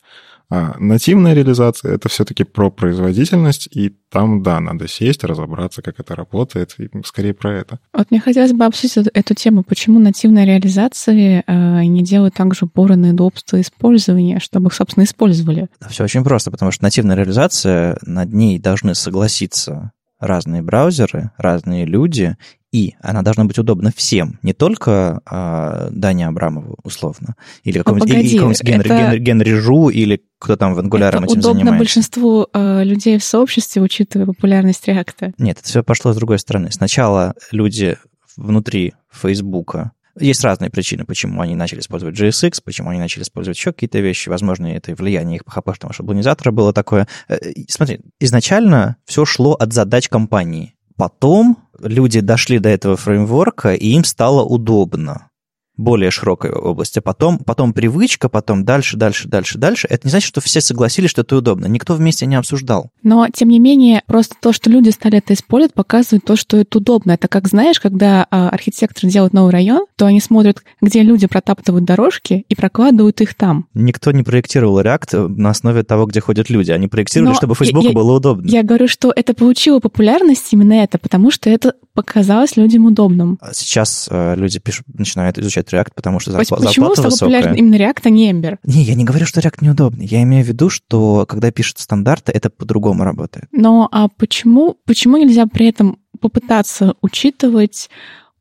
[0.56, 6.16] А нативная реализация— это все-таки про производительность, и там, да, надо сесть, разобраться, как это
[6.16, 7.80] работает, и скорее про это.
[7.92, 12.66] Вот мне хотелось бы обсудить эту, эту тему, почему нативная реализация э, не делают также
[12.66, 15.70] упоры на удобство использования, чтобы их, собственно, использовали.
[15.90, 22.38] Все очень просто, потому что нативная реализация, над ней должны согласиться разные браузеры, разные люди,
[22.74, 28.28] и она должна быть удобна всем, не только а, Дане Абрамову, условно, или какому-нибудь, погоди,
[28.28, 31.78] или какому-нибудь Генри, это- Генри, Генри Жу, или кто там в Это этим удобно занимается.
[31.78, 35.34] большинству э, людей в сообществе, учитывая популярность реакта.
[35.38, 36.72] Нет, это все пошло с другой стороны.
[36.72, 37.96] Сначала люди
[38.36, 43.72] внутри Фейсбука есть разные причины, почему они начали использовать JSX, почему они начали использовать еще
[43.72, 44.30] какие-то вещи.
[44.30, 47.08] Возможно, это и влияние их PHP шаблонизатора было такое.
[47.28, 50.76] Э, Смотри, изначально все шло от задач компании.
[50.98, 55.30] Потом люди дошли до этого фреймворка, и им стало удобно
[55.78, 57.00] более широкой области.
[57.00, 59.88] Потом, потом привычка, потом дальше, дальше, дальше, дальше.
[59.90, 61.66] Это не значит, что все согласились, что это удобно.
[61.66, 62.92] Никто вместе не обсуждал.
[63.02, 66.78] Но, тем не менее, просто то, что люди стали это использовать, показывает то, что это
[66.78, 67.12] удобно.
[67.14, 71.86] Это как, знаешь, когда а, архитекторы делают новый район, то они смотрят, где люди протаптывают
[71.86, 73.68] дорожки и прокладывают их там.
[73.74, 76.72] Никто не проектировал React на основе того, где ходят люди.
[76.72, 78.48] Они проектировали, Но чтобы Фейсбуку я- было удобно.
[78.48, 83.38] Я говорю, что это получило популярность именно это, потому что это показалось людям удобным.
[83.42, 87.42] А Сейчас э, люди пишут, начинают изучать React, потому что зарпла- Почему зарплата стал высокая.
[87.42, 88.58] популярен именно React, а не Ember?
[88.64, 90.06] Не, я не говорю, что React неудобный.
[90.06, 93.46] Я имею в виду, что когда пишут стандарты, это по-другому работает.
[93.52, 97.90] Но а почему, почему нельзя при этом попытаться учитывать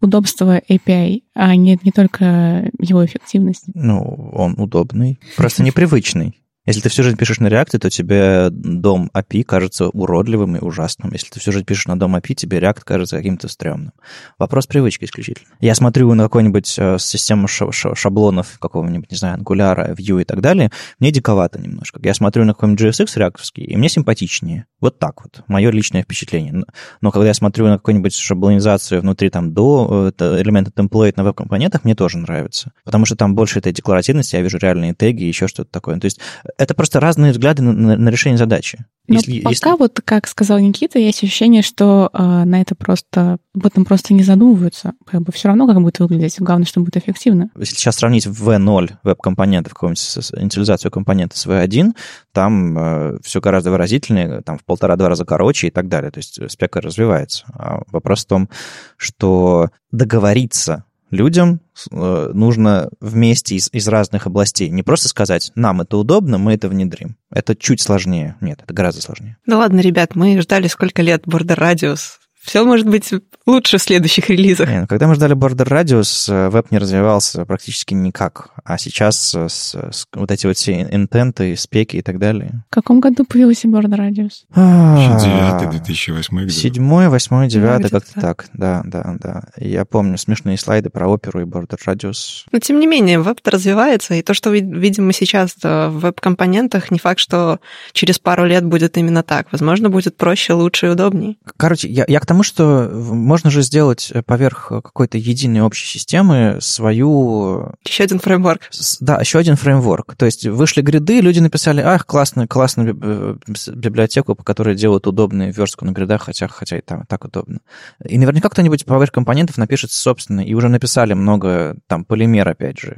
[0.01, 3.65] удобство API, а не, не только его эффективность?
[3.75, 4.01] Ну,
[4.35, 6.39] он удобный, просто непривычный.
[6.65, 11.13] Если ты всю жизнь пишешь на React, то тебе дом API кажется уродливым и ужасным.
[11.13, 13.93] Если ты всю жизнь пишешь на дом API, тебе React кажется каким-то стрёмным.
[14.39, 15.49] Вопрос привычки исключительно.
[15.61, 20.25] Я смотрю на какую-нибудь э, систему ша- ша- шаблонов какого-нибудь, не знаю, Angular, Vue и
[20.25, 21.99] так далее, мне диковато немножко.
[22.03, 24.67] Я смотрю на какой-нибудь JSX реакторский, и мне симпатичнее.
[24.81, 25.43] Вот так вот.
[25.49, 26.53] Мое личное впечатление.
[26.53, 26.65] Но-
[27.01, 31.83] Но когда я смотрю на какую-нибудь шаблонизацию внутри там до э, элемента темплейт на веб-компонентах,
[31.85, 32.71] мне тоже нравится.
[32.85, 35.99] Потому что там больше этой декларативности, я вижу реальные теги и еще что-то такое.
[35.99, 36.21] То есть
[36.59, 38.85] это просто разные взгляды на, на- на решение задачи.
[39.09, 43.39] Но Если- пока если- вот, как сказал Никита, есть ощущение, что э, на это просто,
[43.55, 44.93] об этом просто не задумываются.
[45.07, 46.37] Как бы все равно, как будет выглядеть.
[46.39, 47.51] Главное, что будет эффективно.
[47.59, 51.93] Если сейчас сравнить V0 веб-компонентов, какую-нибудь с- с- инициализацию компонента с V1,
[52.33, 56.11] там все гораздо выразительнее, там в полтора-два раза короче и так далее.
[56.11, 57.45] То есть спека развивается.
[57.53, 58.49] А вопрос в том,
[58.97, 61.61] что договориться людям
[61.91, 64.69] э, нужно вместе из, из разных областей.
[64.71, 67.17] Не просто сказать, нам это удобно, мы это внедрим.
[67.31, 68.37] Это чуть сложнее.
[68.41, 69.37] Нет, это гораздо сложнее.
[69.47, 72.22] Да ладно, ребят, мы ждали сколько лет Border Radius.
[72.43, 73.11] Все может быть
[73.47, 74.69] лучше в следующих релизах.
[74.69, 78.51] Не, ну, когда мы ждали Border Radius, э, веб не развивался практически никак.
[78.65, 82.65] А сейчас э, с, с вот эти вот все интенты, спеки и так далее.
[82.71, 84.45] В каком году появился Border Radius?
[84.55, 85.25] Еще
[85.61, 86.53] 9 2008 где-то.
[86.53, 88.47] Седьмой, восьмой, девятый, как-то так.
[88.53, 89.43] Да, да, да.
[89.57, 92.45] Я помню смешные слайды про оперу и Border Radius.
[92.51, 96.01] Но тем не менее, веб-то развивается, и то, что ви- видим мы сейчас э, в
[96.01, 97.61] веб-компонентах, не факт, что
[97.93, 99.47] через пару лет будет именно так.
[99.53, 101.37] Возможно, будет проще, лучше и удобнее.
[101.57, 105.87] Короче, я, я к тому, что в- можно же сделать э, поверх какой-то единой общей
[105.87, 108.71] системы свою Еще один фреймворк.
[109.01, 110.15] Да, еще один фреймворк.
[110.17, 113.37] То есть вышли гриды, люди написали, ах, классную, классную э,
[113.75, 117.59] библиотеку, по которой делают удобную верстку на гридах, хотя, хотя и там так удобно.
[118.03, 122.97] И наверняка кто-нибудь поверх компонентов напишет собственный, и уже написали много, там, полимер, опять же.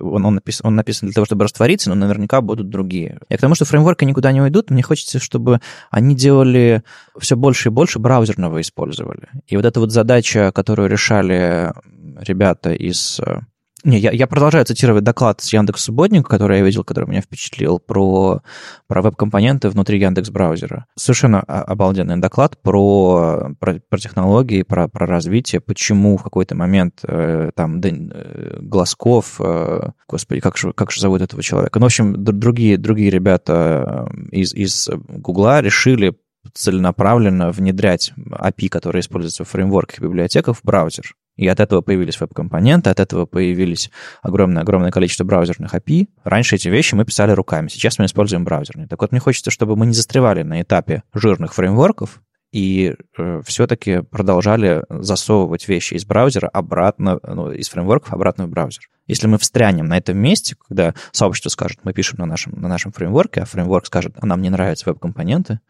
[0.00, 3.20] Он, он, напис- он написан для того, чтобы раствориться, но наверняка будут другие.
[3.28, 6.82] Я к тому, что фреймворки никуда не уйдут, мне хочется, чтобы они делали
[7.18, 9.28] все больше и больше браузерного использовали.
[9.46, 11.72] И вот эта вот задача, которую решали
[12.20, 13.40] ребята из э,
[13.84, 17.78] не, я, я продолжаю цитировать доклад с Яндекс Субботника, который я видел, который меня впечатлил,
[17.78, 18.42] про,
[18.86, 20.86] про веб-компоненты внутри Яндекс браузера.
[20.96, 27.50] Совершенно обалденный доклад про, про, про технологии, про, про развитие, почему в какой-то момент э,
[27.54, 31.78] там Дэн- э, Глазков, э, господи, как же, как же зовут этого человека?
[31.78, 36.14] Ну, в общем, другие, другие ребята э, из, из Гугла решили
[36.54, 41.14] целенаправленно внедрять API, которые используются в фреймворках и библиотеках, в браузер.
[41.36, 43.90] И от этого появились веб-компоненты, от этого появились
[44.22, 46.08] огромное-огромное количество браузерных API.
[46.24, 48.88] Раньше эти вещи мы писали руками, сейчас мы используем браузерные.
[48.88, 52.20] Так вот, мне хочется, чтобы мы не застревали на этапе жирных фреймворков,
[52.52, 58.88] и э, все-таки продолжали засовывать вещи из браузера обратно, ну, из фреймворков обратно в браузер.
[59.06, 62.92] Если мы встрянем на этом месте, когда сообщество скажет, мы пишем на нашем, на нашем
[62.92, 65.60] фреймворке, а фреймворк скажет, а нам не нравятся веб-компоненты,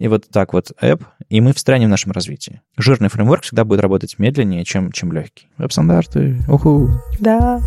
[0.00, 2.62] и вот так вот app, и мы встрянем в нашем развитии.
[2.78, 5.48] Жирный фреймворк всегда будет работать медленнее, чем, чем легкий.
[5.58, 6.88] Веб-стандарты, уху.
[7.20, 7.60] Да.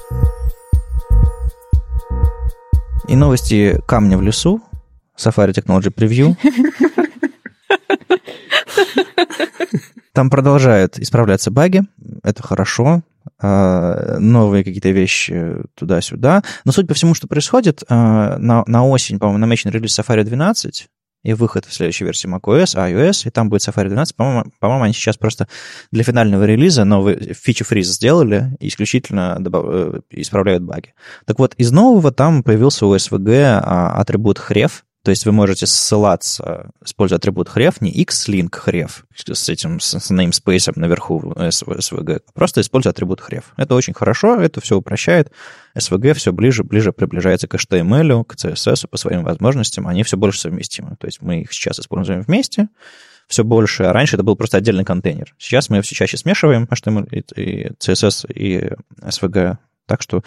[3.07, 4.63] И новости камня в лесу,
[5.15, 6.35] Safari Technology Preview.
[10.11, 11.83] Там продолжают исправляться баги,
[12.23, 13.03] это хорошо,
[13.39, 16.41] а, новые какие-то вещи туда-сюда.
[16.65, 20.87] Но суть по всему, что происходит, а, на, на осень, по-моему, намечен релиз Safari 12,
[21.23, 24.15] и выход в следующей версии macOS, iOS, и там будет Safari 12.
[24.15, 25.47] По-моему, по-моему они сейчас просто
[25.91, 29.65] для финального релиза новый фичи фриз сделали и исключительно добав...
[29.67, 30.93] Э, исправляют баги.
[31.25, 35.67] Так вот, из нового там появился у SVG а, атрибут href, то есть вы можете
[35.67, 42.31] ссылаться, используя атрибут href, не xlink href с этим с, с namespace наверху SVG, а
[42.33, 43.43] просто используя атрибут href.
[43.57, 45.29] Это очень хорошо, это все упрощает.
[45.77, 50.39] SVG все ближе, ближе приближается к HTML, к CSS по своим возможностям, они все больше
[50.39, 50.95] совместимы.
[50.97, 52.69] То есть мы их сейчас используем вместе,
[53.27, 53.83] все больше.
[53.83, 55.35] А раньше это был просто отдельный контейнер.
[55.37, 60.23] Сейчас мы все чаще смешиваем HTML и CSS и SVG так что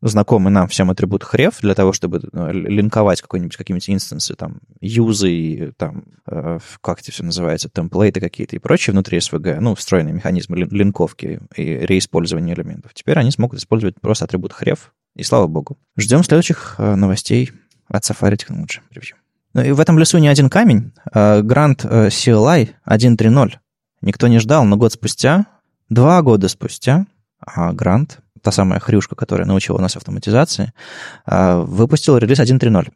[0.00, 5.72] знакомый нам всем атрибут href для того, чтобы ну, линковать какой-нибудь, какие-нибудь инстансы, там, юзы,
[5.76, 10.58] там, э, как это все называется, темплейты какие-то и прочее внутри SVG, ну, встроенные механизмы
[10.58, 12.94] линковки и реиспользования элементов.
[12.94, 14.78] Теперь они смогут использовать просто атрибут href,
[15.16, 15.78] и слава богу.
[15.96, 17.52] Ждем следующих э, новостей
[17.88, 19.16] от Safari Technology Review.
[19.52, 20.92] Ну и в этом лесу не один камень.
[21.12, 23.54] Грант CLI 1.3.0
[24.00, 25.46] никто не ждал, но год спустя,
[25.88, 27.06] два года спустя,
[27.72, 30.72] грант та самая хрюшка, которая научила нас автоматизации,
[31.26, 32.88] а, выпустила релиз 1.3.0.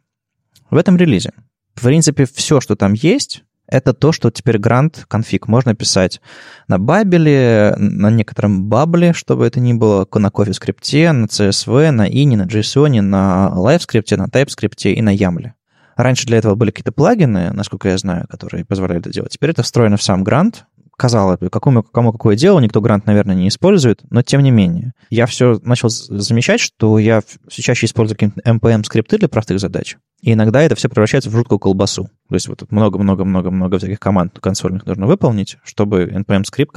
[0.71, 1.31] В этом релизе,
[1.75, 6.21] в принципе, все, что там есть, это то, что теперь грант конфиг можно писать
[6.67, 12.07] на Бабеле, на некотором Бабле, чтобы это ни было, на кофе скрипте, на CSV, на
[12.07, 15.51] INI, на JSON, на LiveScript, на TypeScript и на YAML.
[15.95, 19.31] Раньше для этого были какие-то плагины, насколько я знаю, которые позволяли это делать.
[19.31, 20.65] Теперь это встроено в сам грант,
[20.97, 24.93] казалось бы, какому, кому какое дело, никто грант, наверное, не использует, но тем не менее.
[25.09, 30.33] Я все начал замечать, что я все чаще использую какие-то NPM-скрипты для простых задач, и
[30.33, 32.09] иногда это все превращается в жуткую колбасу.
[32.29, 36.75] То есть вот много-много-много-много всяких команд консольных нужно выполнить, чтобы NPM-скрипт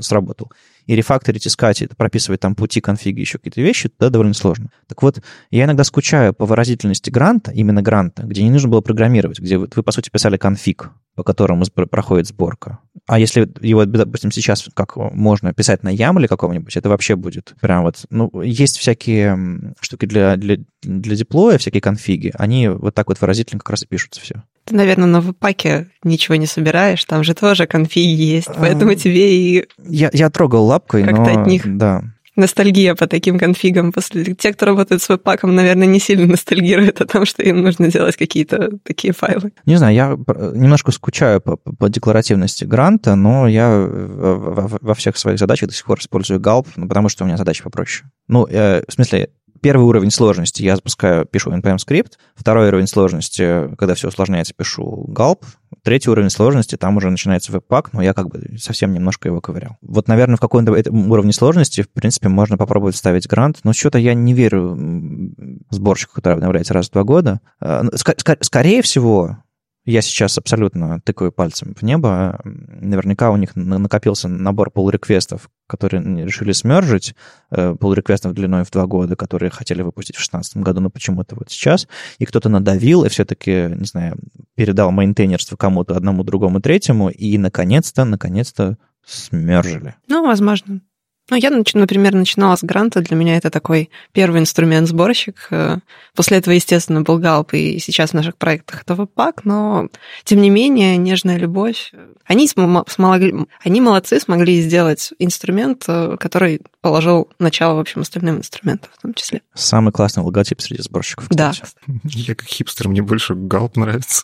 [0.00, 0.52] сработал.
[0.86, 4.70] И рефакторить, искать, это прописывать там пути, конфиги, еще какие-то вещи, да, довольно сложно.
[4.86, 5.20] Так вот,
[5.50, 9.68] я иногда скучаю по выразительности гранта, именно гранта, где не нужно было программировать, где вы,
[9.74, 12.78] вы по сути, писали конфиг, по которому проходит сборка.
[13.08, 17.82] А если его, допустим, сейчас как можно писать на YAML каком-нибудь, это вообще будет прям
[17.82, 18.04] вот...
[18.10, 23.58] Ну, есть всякие штуки для, для, для деплоя, всякие конфиги, они вот так вот выразительно
[23.58, 24.42] как раз и пишутся все.
[24.64, 29.36] Ты, наверное, на веб-паке ничего не собираешь, там же тоже конфиги есть, поэтому а, тебе
[29.36, 29.68] и...
[29.84, 31.40] Я, я трогал лапкой, как-то но...
[31.40, 32.02] от них да.
[32.34, 33.92] ностальгия по таким конфигам.
[33.92, 34.34] После...
[34.34, 38.16] Те, кто работает с веб-паком, наверное, не сильно ностальгируют о том, что им нужно делать
[38.16, 39.52] какие-то такие файлы.
[39.66, 40.08] Не знаю, я
[40.54, 45.84] немножко скучаю по, по декларативности гранта, но я во, во всех своих задачах до сих
[45.86, 48.10] пор использую Gulp, ну, потому что у меня задача попроще.
[48.26, 49.30] Ну, э, в смысле,
[49.66, 55.06] первый уровень сложности я запускаю, пишу npm скрипт, второй уровень сложности, когда все усложняется, пишу
[55.08, 55.42] gulp,
[55.82, 59.76] третий уровень сложности, там уже начинается веб-пак, но я как бы совсем немножко его ковырял.
[59.82, 64.14] Вот, наверное, в каком-то уровне сложности, в принципе, можно попробовать вставить грант, но что-то я
[64.14, 64.78] не верю
[65.70, 67.40] сборщику, который обновляется раз в два года.
[67.60, 67.82] Э,
[68.42, 69.38] скорее всего,
[69.86, 72.40] я сейчас абсолютно тыкаю пальцем в небо.
[72.44, 77.14] Наверняка у них накопился набор pull-реквестов, которые решили смержить,
[77.50, 81.88] pull-реквестов длиной в два года, которые хотели выпустить в 2016 году, но почему-то вот сейчас.
[82.18, 84.18] И кто-то надавил и все-таки, не знаю,
[84.56, 89.94] передал мейнтейнерство кому-то, одному, другому, третьему, и наконец-то, наконец-то смержили.
[90.08, 90.80] Ну, возможно.
[91.28, 93.00] Ну, я, например, начинала с гранта.
[93.00, 95.48] Для меня это такой первый инструмент-сборщик.
[95.50, 95.78] Э,
[96.14, 99.88] после этого, естественно, был галп, и сейчас в наших проектах это веб-пак, но,
[100.22, 101.92] тем не менее, нежная любовь.
[102.26, 108.90] Они, смогли, они молодцы, смогли сделать инструмент, э, который положил начало, в общем, остальным инструментам
[108.96, 109.42] в том числе.
[109.54, 111.28] Самый классный логотип среди сборщиков.
[111.28, 111.62] Кстати.
[111.86, 111.94] Да.
[112.04, 114.22] Я как хипстер, мне больше галп нравится.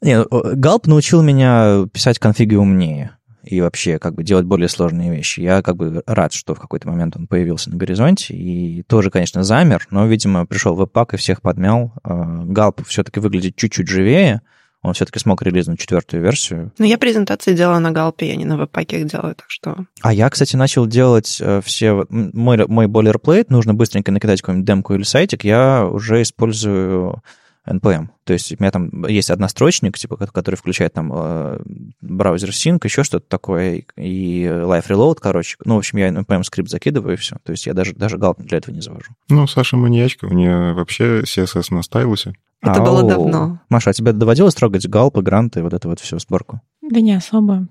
[0.00, 0.24] Не,
[0.56, 5.40] галп научил меня писать конфиги умнее и вообще как бы делать более сложные вещи.
[5.40, 9.42] Я как бы рад, что в какой-то момент он появился на горизонте и тоже, конечно,
[9.42, 11.92] замер, но, видимо, пришел веб-пак и всех подмял.
[12.02, 14.42] А, Галп все-таки выглядит чуть-чуть живее,
[14.82, 16.72] он все-таки смог релизнуть четвертую версию.
[16.78, 19.86] Но я презентации делала на Галпе, я не на веб-паке их делаю, так что...
[20.02, 22.06] А я, кстати, начал делать э, все...
[22.10, 27.22] Мой, мой бойлерплейт, нужно быстренько накидать какую-нибудь демку или сайтик, я уже использую
[27.68, 28.08] NPM.
[28.24, 31.60] То есть у меня там есть однострочник, типа, который включает там э,
[32.00, 35.56] браузер sync, еще что-то такое, и live reload, короче.
[35.64, 37.36] Ну, в общем, я NPM скрипт закидываю, и все.
[37.44, 39.12] То есть я даже, даже галп для этого не завожу.
[39.28, 42.34] Ну, Саша маньячка, у нее вообще CSS на стайлусе.
[42.60, 42.84] Это Ау.
[42.84, 43.60] было давно.
[43.68, 46.60] Маша, а тебе доводилось трогать галпы, гранты, вот эту вот всю сборку?
[46.82, 47.68] Да не особо.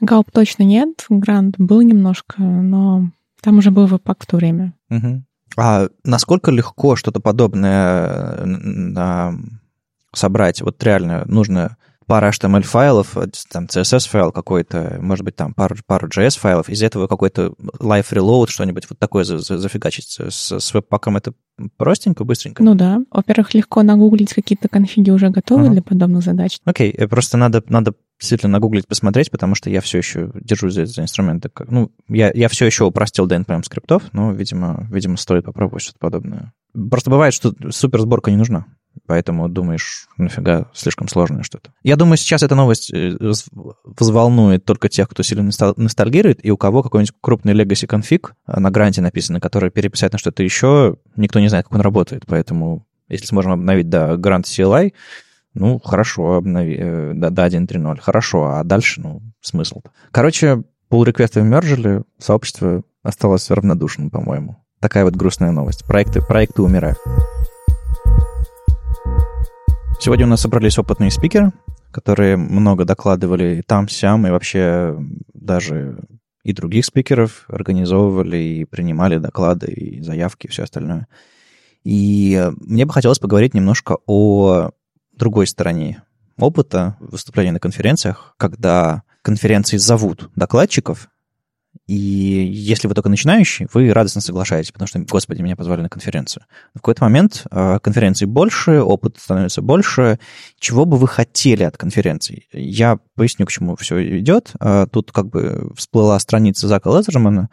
[0.00, 3.10] Галп точно нет, грант был немножко, но
[3.40, 4.74] там уже был веб-пак в то время.
[4.90, 5.22] Угу.
[5.56, 9.32] А насколько легко что-то подобное э,
[10.14, 10.62] собрать?
[10.62, 11.76] Вот реально нужно
[12.06, 13.16] пара HTML-файлов,
[13.50, 18.86] там CSS-файл какой-то, может быть, там пару, пару JS-файлов, из этого какой-то live reload, что-нибудь
[18.88, 21.34] вот такое зафигачить с, с веб-паком, это
[21.76, 22.62] Простенько, быстренько?
[22.62, 23.00] Ну да.
[23.10, 25.72] Во-первых, легко нагуглить какие-то конфиги уже готовы Ага.
[25.72, 26.58] для подобных задач.
[26.64, 30.86] Окей, э, просто надо, надо действительно нагуглить, посмотреть, потому что я все еще держусь за,
[30.86, 31.50] за инструменты.
[31.68, 35.98] Ну, я, я все еще упростил до NPM скриптов, но, видимо, видимо, стоит попробовать что-то
[35.98, 36.52] подобное.
[36.90, 38.66] Просто бывает, что супер сборка не нужна.
[39.06, 41.72] Поэтому думаешь, нафига слишком сложное что-то.
[41.82, 43.46] Я думаю, сейчас эта новость э, вз-
[43.84, 48.58] взволнует только тех, кто сильно ностал- ностальгирует, и у кого какой-нибудь крупный legacy конфиг э,
[48.58, 52.24] на гранте написано, который переписать на что-то еще, никто не знает, как он работает.
[52.26, 54.92] Поэтому, если сможем обновить до грант CLI,
[55.58, 59.82] ну, хорошо, обнови, э, до, до 1.3.0, хорошо, а дальше, ну, смысл
[60.12, 64.56] Короче, pull реквесты мержили, сообщество осталось равнодушным, по-моему.
[64.80, 65.84] Такая вот грустная новость.
[65.84, 66.98] Проекты, проекты умирают.
[70.00, 71.52] Сегодня у нас собрались опытные спикеры,
[71.90, 74.96] которые много докладывали и там, сям, и вообще
[75.34, 75.98] даже
[76.44, 81.08] и других спикеров организовывали и принимали доклады и заявки и все остальное.
[81.82, 84.70] И э, мне бы хотелось поговорить немножко о
[85.18, 86.02] другой стороне
[86.38, 91.08] опыта выступления на конференциях, когда конференции зовут докладчиков,
[91.86, 96.44] и если вы только начинающий, вы радостно соглашаетесь, потому что, господи, меня позвали на конференцию.
[96.74, 100.18] В какой-то момент э, конференций больше, опыт становится больше.
[100.58, 102.46] Чего бы вы хотели от конференций?
[102.52, 104.52] Я поясню, к чему все идет.
[104.60, 107.48] Э, Тут как бы всплыла страница Зака Лезермана.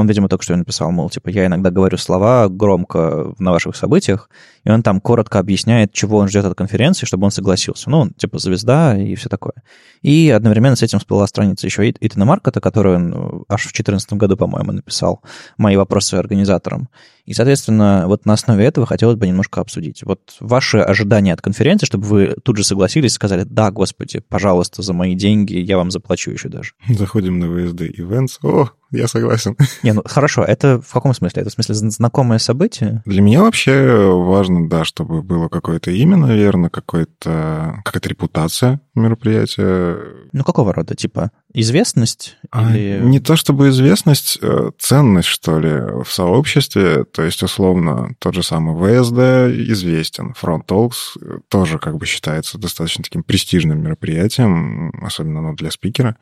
[0.00, 4.28] Он, видимо, только что написал, мол, типа, я иногда говорю слова громко на ваших событиях,
[4.64, 7.90] и он там коротко объясняет, чего он ждет от конференции, чтобы он согласился.
[7.90, 9.54] Ну, он, типа, звезда и все такое.
[10.02, 13.72] И одновременно с этим всплыла страница еще Ит- Итана Маркета, которую он э, аж в
[13.72, 15.22] 2014 году, по-моему, написал
[15.56, 16.88] мои вопросы организаторам.
[17.24, 20.02] И, соответственно, вот на основе этого хотелось бы немножко обсудить.
[20.02, 24.92] Вот ваши ожидания от конференции, чтобы вы тут же согласились сказали, да, господи, пожалуйста, за
[24.92, 26.72] мои деньги я вам заплачу еще даже.
[26.88, 28.38] Заходим на VSD Events.
[28.42, 29.56] О, я согласен.
[29.82, 31.42] Не, ну хорошо, это в каком смысле?
[31.42, 33.02] Это в смысле зн- знакомое событие?
[33.06, 39.96] Для меня вообще важно, да, чтобы было какое-то имя, наверное, какое-то, какая-то репутация мероприятия.
[40.32, 40.94] Ну, какого рода?
[40.94, 42.36] Типа известность?
[42.50, 43.00] А, или...
[43.00, 47.04] Не то чтобы известность, э, ценность, что ли, в сообществе.
[47.04, 50.34] То есть, условно, тот же самый VSD известен.
[50.40, 56.16] Front Talks э, тоже как бы считается достаточно таким престижным мероприятием, особенно ну, для спикера.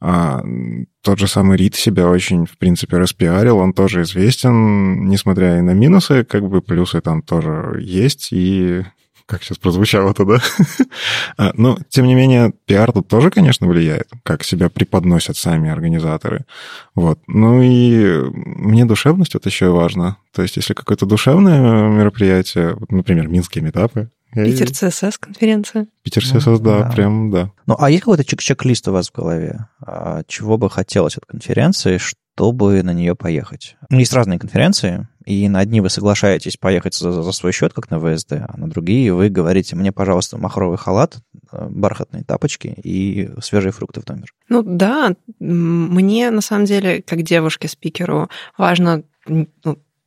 [0.00, 0.42] А,
[1.02, 3.58] тот же самый Рид себя очень, в принципе, распиарил.
[3.58, 8.28] Он тоже известен, несмотря и на минусы, как бы плюсы там тоже есть.
[8.30, 8.84] И
[9.28, 10.38] как сейчас прозвучало-то, да?
[11.36, 16.46] А, Но, тем не менее, пиар тут тоже, конечно, влияет, как себя преподносят сами организаторы.
[16.94, 17.20] Вот.
[17.28, 20.16] Ну и мне душевность вот еще и важно.
[20.34, 25.86] То есть, если какое-то душевное мероприятие, вот, например, минские метапы, Питер ЦСС конференция.
[26.02, 26.90] Питер CSS, да, Да.
[26.90, 27.50] прям, да.
[27.66, 29.66] Ну, а есть какой-то чек- чек-лист у вас в голове?
[29.80, 31.96] А, Чего бы хотелось от конференции,
[32.38, 33.76] чтобы на нее поехать?
[33.90, 37.98] Есть разные конференции, и на одни вы соглашаетесь поехать за, за свой счет, как на
[37.98, 41.18] ВСД, а на другие вы говорите, мне, пожалуйста, махровый халат,
[41.50, 44.32] э, бархатные тапочки и свежие фрукты в номер.
[44.48, 49.02] Ну да, мне на самом деле, как девушке-спикеру, важно...
[49.26, 49.46] ну,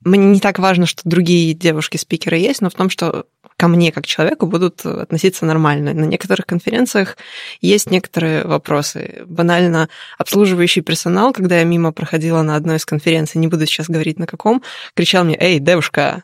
[0.04, 3.26] мне не так важно, что другие девушки-спикеры есть, но в том, что
[3.62, 5.93] ко мне как человеку будут относиться нормально.
[5.93, 7.16] На некоторых конференциях
[7.62, 9.22] есть некоторые вопросы.
[9.28, 9.88] Банально
[10.18, 14.26] обслуживающий персонал, когда я мимо проходила на одной из конференций, не буду сейчас говорить на
[14.26, 14.64] каком,
[14.95, 16.24] кричал мне «Эй, девушка!»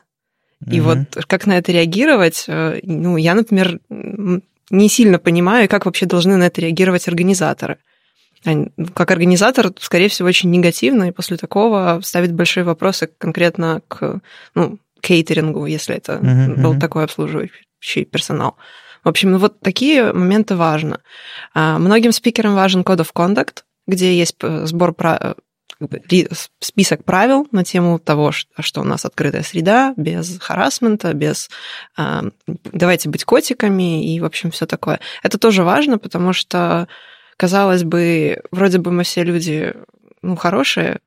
[0.68, 3.78] И вот как на это реагировать, э, ну, я, например,
[4.70, 7.78] не сильно понимаю, как вообще должны на это реагировать организаторы.
[8.44, 14.20] Ну, Как организатор, скорее всего, очень негативно, и после такого ставить большие вопросы конкретно к
[14.56, 18.56] ну, кейтерингу, если это Мгм, был такой обслуживающий персонал.
[19.04, 21.00] В общем, ну, вот такие моменты важно.
[21.54, 25.36] А, Многим спикерам важен Code of Conduct, где есть п- сбор пра-
[25.78, 26.02] как бы,
[26.58, 31.48] список правил на тему того, ш- что у нас открытая среда, без харасмента, без
[31.96, 34.98] а, давайте быть котиками и, в общем, все такое.
[35.22, 36.88] Это тоже важно, потому что,
[37.36, 39.74] казалось бы, вроде бы мы все люди
[40.22, 40.98] ну, хорошие,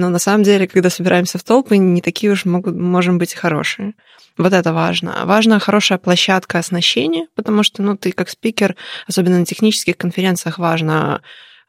[0.00, 3.94] но на самом деле, когда собираемся в толпы, не такие уж могут, можем быть хорошие.
[4.38, 5.22] Вот это важно.
[5.24, 8.76] Важна хорошая площадка оснащения, потому что, ну, ты как спикер,
[9.06, 11.20] особенно на технических конференциях, важно,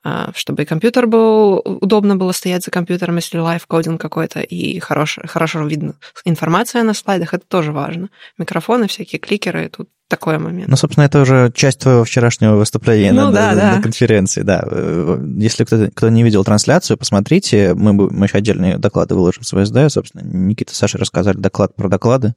[0.03, 4.79] а, чтобы и компьютер был, удобно было стоять за компьютером, если live coding какой-то, и
[4.79, 8.09] хорошо, хорошо видно информация на слайдах, это тоже важно.
[8.37, 10.67] Микрофоны, всякие кликеры, тут такой момент.
[10.67, 13.75] Ну, собственно, это уже часть твоего вчерашнего выступления Ну на, да, на- да.
[13.77, 14.61] на конференции, да.
[14.69, 19.51] Э, Если кто, кто не видел трансляцию, посмотрите, мы, мы еще отдельные доклады выложим с
[19.55, 22.35] ВСД, собственно, Никита и Саша рассказали доклад про доклады,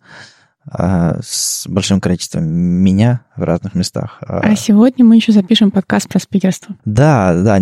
[0.66, 4.18] а, с большим количеством меня в разных местах.
[4.22, 6.77] А сегодня мы еще запишем подкаст про спикерство.
[6.87, 7.59] Да, да,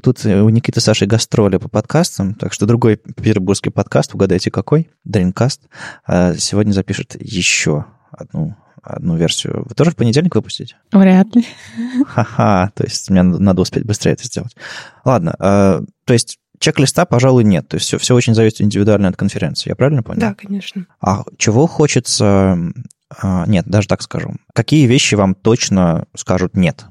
[0.00, 5.62] тут у Никиты Саши гастроли по подкастам, так что другой петербургский подкаст, угадайте какой, Дринкаст,
[6.08, 8.56] сегодня запишет еще одну
[8.86, 9.64] одну версию.
[9.68, 10.76] Вы тоже в понедельник выпустите?
[10.92, 11.44] Вряд ли.
[12.06, 14.56] Ха-ха, то есть мне надо успеть быстрее это сделать.
[15.04, 17.68] Ладно, то есть Чек-листа, пожалуй, нет.
[17.68, 19.68] То есть все, все очень зависит индивидуально от конференции.
[19.68, 20.20] Я правильно понял?
[20.20, 20.86] Да, конечно.
[21.00, 22.58] А чего хочется...
[23.22, 24.34] А, нет, даже так скажу.
[24.52, 26.86] Какие вещи вам точно скажут «нет»?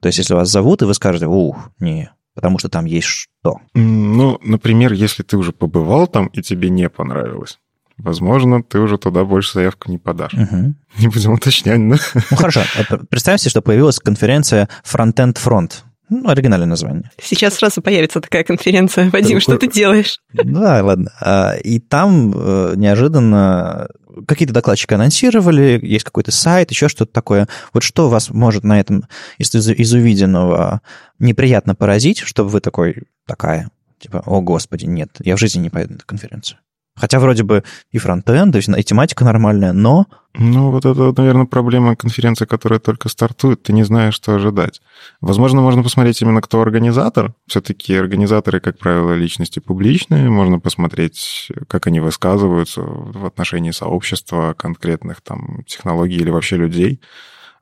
[0.00, 3.58] То есть если вас зовут, и вы скажете «ух, не», потому что там есть что?
[3.74, 7.58] Ну, например, если ты уже побывал там, и тебе не понравилось,
[7.98, 10.34] возможно, ты уже туда больше заявку не подашь.
[10.34, 10.74] Угу.
[10.98, 11.96] Не будем уточнять, да?
[12.30, 12.62] Ну, хорошо.
[13.10, 15.72] Представьте, что появилась конференция Frontend Front.
[16.10, 17.10] Ну, оригинальное название.
[17.22, 19.10] Сейчас сразу появится такая конференция.
[19.10, 20.20] Вадим, что ты делаешь?
[20.32, 21.12] Да, ладно.
[21.20, 23.88] А, и там э, неожиданно
[24.26, 27.46] какие-то докладчики анонсировали, есть какой-то сайт, еще что-то такое.
[27.72, 29.04] Вот что вас может на этом
[29.36, 30.80] из, из увиденного
[31.18, 35.92] неприятно поразить, чтобы вы такой, такая, типа, о, господи, нет, я в жизни не пойду
[35.92, 36.58] на эту конференцию.
[36.98, 40.06] Хотя вроде бы и фронтенд, и тематика нормальная, но...
[40.34, 44.80] Ну, вот это, наверное, проблема конференции, которая только стартует, ты не знаешь, что ожидать.
[45.20, 47.34] Возможно, можно посмотреть именно, кто организатор.
[47.48, 50.28] Все-таки организаторы, как правило, личности публичные.
[50.30, 57.00] Можно посмотреть, как они высказываются в отношении сообщества, конкретных там технологий или вообще людей.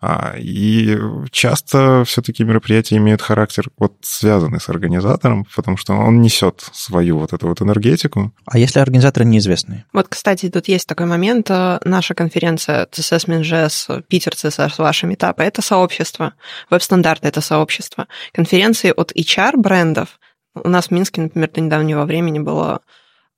[0.08, 0.96] А, и
[1.32, 7.32] часто все-таки мероприятия имеют характер вот связанный с организатором, потому что он несет свою вот
[7.32, 8.32] эту вот энергетику.
[8.44, 9.84] А если организаторы неизвестные?
[9.92, 11.50] Вот, кстати, тут есть такой момент.
[11.50, 16.34] Э, наша конференция CSS Minjs, Питер CSS, ваши метапы— это сообщество.
[16.70, 18.06] Веб-стандарты— это сообщество.
[18.32, 20.20] Конференции от HR-брендов.
[20.54, 22.80] У нас в Минске, например, до недавнего времени было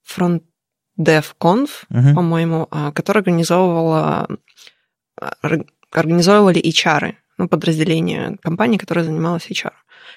[0.06, 0.42] Front
[1.00, 2.14] DevConf, угу.
[2.14, 4.28] по-моему, а, который организовывала
[5.92, 9.72] организовывали HR, ну, подразделение компании, которая занималась HR,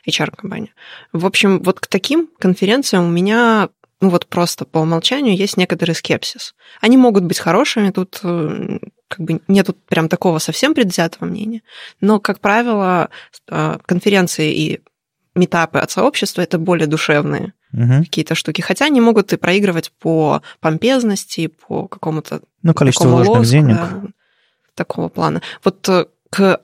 [0.08, 0.74] HR-компания.
[1.14, 3.70] В общем, вот к таким конференциям у меня
[4.02, 6.56] ну вот просто по умолчанию есть некоторый скепсис.
[6.82, 11.62] Они могут быть хорошими, тут э, как бы нету прям такого совсем предвзятого мнения,
[12.02, 13.12] но, как правило,
[13.48, 14.82] э, конференции и
[15.36, 18.04] метапы от сообщества это более душевные угу.
[18.04, 18.62] какие-то штуки.
[18.62, 22.42] Хотя они могут и проигрывать по помпезности, по какому-то...
[22.64, 23.76] Ну, количество вложенных лоску, денег.
[23.76, 24.02] Да
[24.84, 25.42] такого плана.
[25.64, 26.62] Вот э, к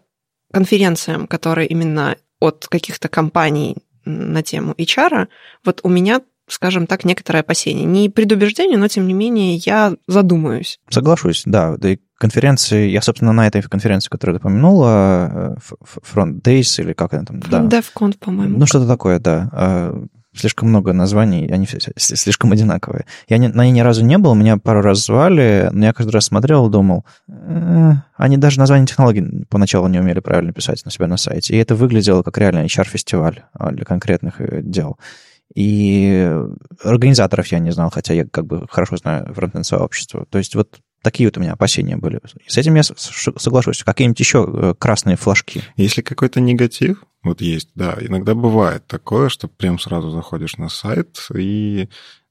[0.51, 5.27] конференциям, которые именно от каких-то компаний на тему HR,
[5.65, 7.83] вот у меня скажем так, некоторое опасение.
[7.83, 10.79] Не предубеждение, но тем не менее я задумаюсь.
[10.89, 11.75] Соглашусь, да.
[11.77, 15.73] Да и конференции, я, собственно, на этой конференции, которую ты упомянула, э,
[16.15, 17.39] Front Days или как она там?
[17.39, 17.79] Front да.
[17.79, 18.59] DevCon, по-моему.
[18.59, 19.91] Ну, что-то такое, да.
[20.37, 23.05] Слишком много названий, они все слишком одинаковые.
[23.27, 26.11] Я не, на ней ни разу не был, меня пару раз звали, но я каждый
[26.11, 31.07] раз смотрел думал, э, они даже название технологий поначалу не умели правильно писать на себя
[31.07, 31.55] на сайте.
[31.55, 34.97] И это выглядело как реально HR-фестиваль а, для конкретных э, дел.
[35.55, 36.29] И
[36.83, 40.25] организаторов я не знал, хотя я как бы хорошо знаю фронтенд сообщество.
[40.29, 42.19] То есть вот Такие вот у меня опасения были.
[42.47, 43.83] С этим я соглашусь.
[43.83, 45.63] Какие-нибудь еще э, красные флажки?
[45.75, 51.27] Если какой-то негатив, вот есть, да, иногда бывает такое, что прям сразу заходишь на сайт
[51.35, 51.89] и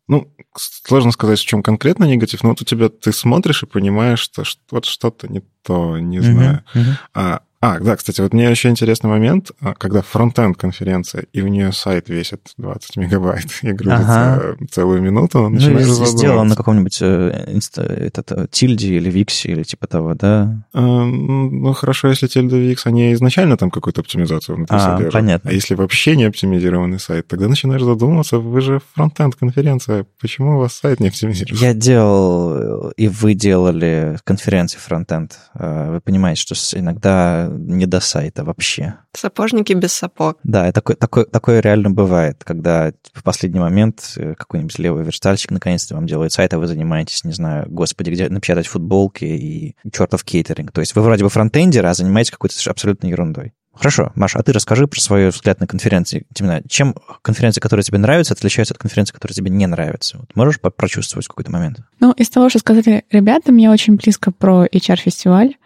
[0.09, 4.21] ну, сложно сказать, в чем конкретно негатив, но вот у тебя ты смотришь и понимаешь,
[4.21, 6.63] что вот что-то не то, не знаю.
[6.75, 6.95] Uh-huh, uh-huh.
[7.15, 11.49] А, а, да, кстати, вот мне еще интересный момент, а, когда фронтенд конференция, и у
[11.49, 14.57] нее сайт весит 20 мегабайт и грузится ага.
[14.71, 19.65] целую минуту, начинаешь ну, сделан на каком-нибудь э, инста, этот, э, тильде или виксе или
[19.65, 20.63] типа того, да?
[20.73, 25.13] А, ну, хорошо, если тильда викс, они изначально там какую-то оптимизацию внутри а, содержат.
[25.13, 25.51] понятно.
[25.51, 30.59] А если вообще не оптимизированный сайт, тогда начинаешь задумываться, вы же фронтенд конференция, почему у
[30.61, 31.61] вас сайт не оптимизирован?
[31.61, 35.37] Я делал, и вы делали конференции фронтенд.
[35.55, 38.95] Вы понимаете, что иногда не до сайта вообще.
[39.13, 40.39] Сапожники без сапог.
[40.43, 45.95] Да, такое, такое, такое реально бывает, когда в последний момент э, какой-нибудь левый верстальщик наконец-то
[45.95, 50.73] вам делает сайт, а вы занимаетесь, не знаю, господи, где напечатать футболки и чертов кейтеринг.
[50.73, 53.53] То есть вы вроде бы фронтендер, а занимаетесь какой-то абсолютной ерундой.
[53.77, 56.27] Хорошо, Маша, а ты расскажи про свой взгляд на конференции.
[56.39, 60.19] Именно чем конференции, которые тебе нравятся, отличаются от конференций, которые тебе не нравятся?
[60.19, 61.81] Вот можешь прочувствовать в какой-то момент?
[62.01, 65.57] Ну, из того, что сказали ребята, мне очень близко про HR-фестиваль.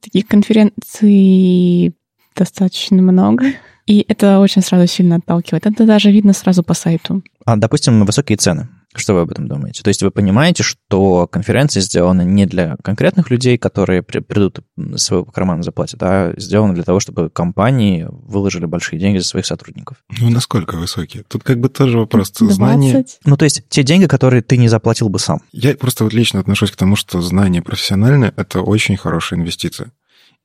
[0.00, 1.94] Таких конференций
[2.36, 3.52] достаточно много.
[3.86, 5.66] И это очень сразу сильно отталкивает.
[5.66, 7.22] Это даже видно сразу по сайту.
[7.44, 8.68] А, допустим, высокие цены.
[8.94, 9.82] Что вы об этом думаете?
[9.82, 15.02] То есть вы понимаете, что конференция сделана не для конкретных людей, которые при, придут из
[15.02, 19.98] своего кармана заплатят, а сделана для того, чтобы компании выложили большие деньги за своих сотрудников.
[20.18, 21.22] Ну, насколько высокие?
[21.28, 22.54] Тут как бы тоже вопрос 20?
[22.54, 23.04] знания.
[23.24, 25.40] Ну, то есть те деньги, которые ты не заплатил бы сам.
[25.52, 29.92] Я просто вот лично отношусь к тому, что знание профессиональное— это очень хорошая инвестиция.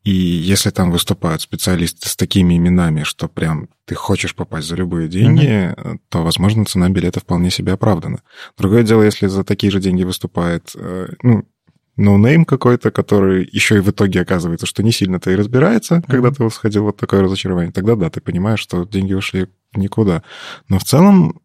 [0.03, 5.07] И если там выступают специалисты с такими именами, что прям ты хочешь попасть за любые
[5.07, 5.99] деньги, mm-hmm.
[6.09, 8.21] то, возможно, цена билета вполне себе оправдана.
[8.57, 11.45] Другое дело, если за такие же деньги выступает, э, ну,
[11.95, 16.11] no-name какой-то, который еще и в итоге оказывается, что не сильно-то и разбирается, mm-hmm.
[16.11, 20.21] когда ты сходил вот такое разочарование, тогда да, ты понимаешь, что деньги ушли никуда.
[20.67, 21.39] Но в целом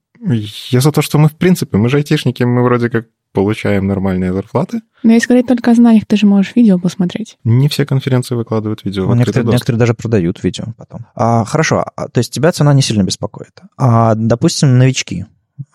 [0.70, 4.32] я за то, что мы, в принципе, мы же айтишники, мы вроде как получаем нормальные
[4.32, 4.80] зарплаты.
[5.02, 7.38] Но если говорить только о знаниях, ты же можешь видео посмотреть.
[7.44, 9.06] Не все конференции выкладывают видео.
[9.06, 11.06] Ну, некоторые, некоторые даже продают видео потом.
[11.14, 13.60] А, хорошо, а, то есть тебя цена не сильно беспокоит.
[13.76, 15.26] А, допустим, новички.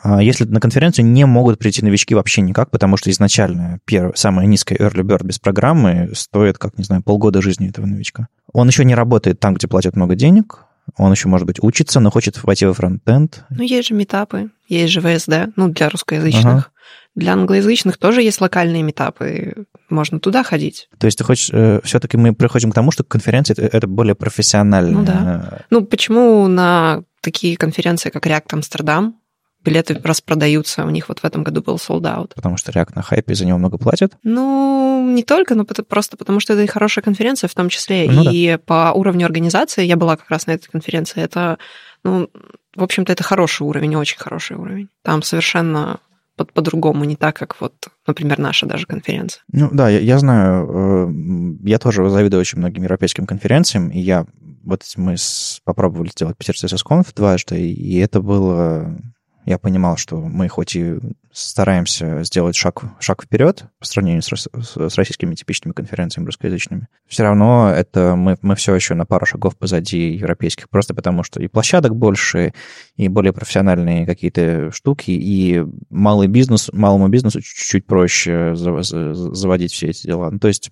[0.01, 4.45] А, если на конференцию не могут прийти новички вообще никак, потому что изначально первая, самая
[4.45, 8.28] низкая early bird без программы стоит, как, не знаю, полгода жизни этого новичка.
[8.51, 10.66] Он еще не работает там, где платят много денег,
[10.97, 13.45] он еще, может быть, учится, но хочет войти во фронтенд.
[13.49, 16.45] Ну, есть же метапы, есть же ВСД, ну, для русскоязычных.
[16.45, 16.67] Ага.
[17.15, 20.89] Для англоязычных тоже есть локальные метапы, можно туда ходить.
[20.97, 24.15] То есть ты хочешь, э, все-таки мы приходим к тому, что конференция это, это более
[24.15, 24.93] профессиональная.
[24.93, 25.59] Ну да.
[25.69, 29.15] Ну почему на такие конференции, как React Амстердам,
[29.64, 32.32] билеты распродаются, у них вот в этом году был sold out.
[32.36, 34.14] Потому что React на хайпе за него много платят?
[34.24, 38.09] Ну, не только, но просто потому что это и хорошая конференция в том числе.
[38.09, 38.57] Ну, и да.
[38.57, 41.57] по уровню организации, я была как раз на этой конференции, это,
[42.03, 42.30] ну,
[42.76, 44.89] в общем-то, это хороший уровень, очень хороший уровень.
[45.03, 45.99] Там совершенно
[46.36, 47.74] по- по-другому, не так, как вот,
[48.07, 49.43] например, наша даже конференция.
[49.51, 54.26] Ну да, я, я знаю, э, я тоже завидую очень многим европейским конференциям, и я
[54.64, 58.97] вот мы с, попробовали сделать Питер CSS дважды, и это было
[59.45, 60.95] я понимал, что мы хоть и
[61.31, 67.71] стараемся сделать шаг, шаг вперед по сравнению с, с российскими типичными конференциями русскоязычными, все равно
[67.75, 71.95] это мы, мы все еще на пару шагов позади европейских, просто потому что и площадок
[71.95, 72.53] больше,
[72.95, 80.05] и более профессиональные какие-то штуки, и малый бизнес, малому бизнесу чуть-чуть проще заводить все эти
[80.05, 80.29] дела.
[80.29, 80.69] Ну, то есть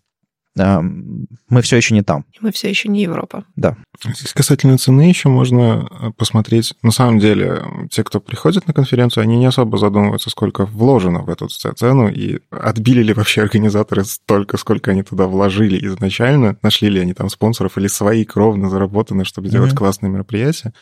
[0.55, 2.25] мы все еще не там.
[2.41, 3.45] Мы все еще не Европа.
[3.55, 3.77] Да.
[4.03, 6.73] Здесь касательно цены еще можно э, посмотреть.
[6.81, 11.29] На самом деле, те, кто приходит на конференцию, они не особо задумываются, сколько вложено в
[11.29, 16.99] эту цену, и отбили ли вообще организаторы столько, сколько они туда вложили изначально, нашли ли
[16.99, 19.51] они там спонсоров или свои кровно заработаны, чтобы mm-hmm.
[19.51, 20.73] делать классные мероприятия.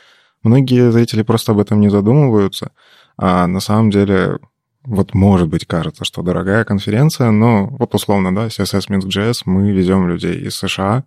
[0.41, 2.71] Многие зрители просто об этом не задумываются,
[3.17, 4.39] а на самом деле
[4.83, 9.71] вот может быть кажется, что дорогая конференция, но вот условно, да, CSS Minsk JS мы
[9.71, 11.03] везем людей из США,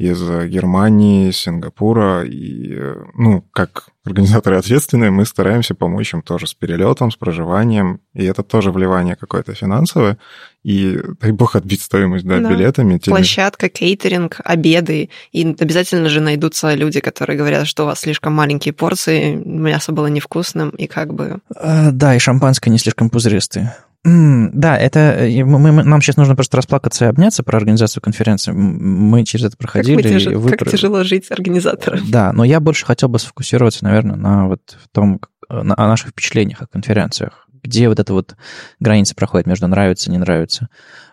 [0.00, 2.74] из Германии, Сингапура, и,
[3.14, 8.42] ну, как организаторы ответственные, мы стараемся помочь им тоже с перелетом, с проживанием, и это
[8.42, 10.16] тоже вливание какое-то финансовое,
[10.62, 12.48] и, дай бог, отбить стоимость, да, да.
[12.48, 12.96] билетами.
[12.96, 13.14] Теми...
[13.14, 18.72] Площадка, кейтеринг, обеды, и обязательно же найдутся люди, которые говорят, что у вас слишком маленькие
[18.72, 21.40] порции, мясо было невкусным, и как бы...
[21.54, 23.76] А, да, и шампанское не слишком пузыристое.
[24.02, 28.52] Да, это э, мы, мы, нам сейчас нужно просто расплакаться и обняться про организацию конференции.
[28.52, 30.00] Мы через это проходили.
[30.00, 30.26] Как, тяж...
[30.26, 30.50] вы...
[30.52, 32.00] как тяжело жить организатором.
[32.08, 35.20] Да, но я больше хотел бы сфокусироваться, наверное, на вот том,
[35.50, 37.39] э, на, о наших впечатлениях о конференциях.
[37.62, 38.36] Где вот эта вот
[38.78, 40.68] граница проходит между нравится, не нравится.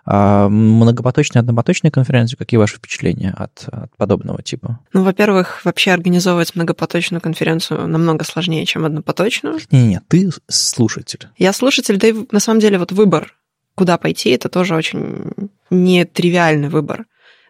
[0.10, 4.80] А многопоточные, однопоточные конференции, какие ваши впечатления от, от подобного типа?
[4.94, 9.60] Ну, во-первых, вообще организовывать многопоточную конференцию намного сложнее, чем однопоточную.
[9.70, 11.28] Не-не, ты слушатель.
[11.38, 13.36] Я слушатель, да и на самом деле вот выбор,
[13.76, 15.32] куда пойти, это тоже очень
[15.70, 17.06] нетривиальный выбор.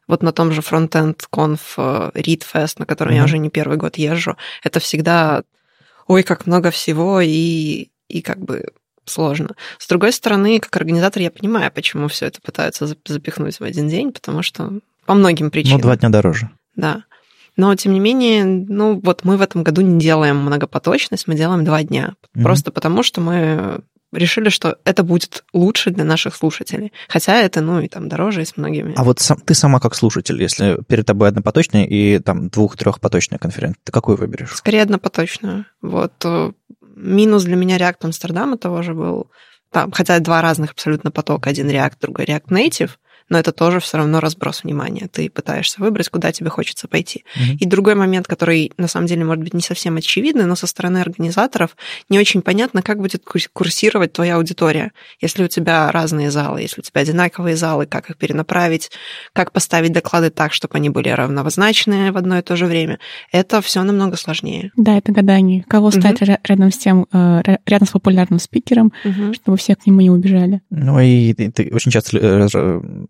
[0.07, 3.17] Вот на том же Frontend Conf Read Fest, на который mm-hmm.
[3.17, 5.43] я уже не первый год езжу, это всегда,
[6.07, 8.65] ой, как много всего, и, и как бы
[9.09, 9.55] сложно.
[9.79, 14.11] С другой стороны, как организатор, я понимаю, почему все это пытаются запихнуть в один день,
[14.11, 15.77] потому что по многим причинам.
[15.77, 16.49] Ну, два дня дороже.
[16.75, 17.03] Да.
[17.55, 21.65] Но, тем не менее, ну, вот мы в этом году не делаем многопоточность, мы делаем
[21.65, 22.13] два дня.
[22.35, 22.43] Mm-hmm.
[22.43, 23.81] Просто потому, что мы
[24.13, 26.93] решили, что это будет лучше для наших слушателей.
[27.07, 28.93] Хотя это, ну, и там дороже, и с многими.
[28.95, 33.79] А вот сам, ты сама как слушатель, если перед тобой однопоточная и там двух-трехпоточная конференция,
[33.83, 34.55] ты какую выберешь?
[34.55, 35.65] Скорее однопоточную.
[35.81, 36.51] Вот э,
[36.97, 39.31] минус для меня React Амстердама того же был,
[39.71, 42.91] там, хотя два разных абсолютно потока, один React, другой React Native,
[43.29, 45.07] но это тоже все равно разброс внимания.
[45.11, 47.23] Ты пытаешься выбрать, куда тебе хочется пойти.
[47.35, 47.57] Мгм.
[47.59, 50.99] И другой момент, который на самом деле может быть не совсем очевидный, но со стороны
[50.99, 51.75] организаторов
[52.09, 54.91] не очень понятно, как будет курс- курсировать твоя аудитория.
[55.21, 58.91] Если у тебя разные залы, если у тебя одинаковые залы, как их перенаправить,
[59.33, 62.99] как поставить доклады так, чтобы они были равнозначные в одно и то же время.
[63.31, 64.71] Это все намного сложнее.
[64.75, 65.63] Да, это гадание.
[65.67, 65.99] Кого Мгм.
[66.01, 68.93] стать ря- рядом с тем, э, ря- рядом с популярным спикером,
[69.33, 70.61] чтобы все к нему не убежали.
[70.69, 72.17] Ну и ты, ты- очень часто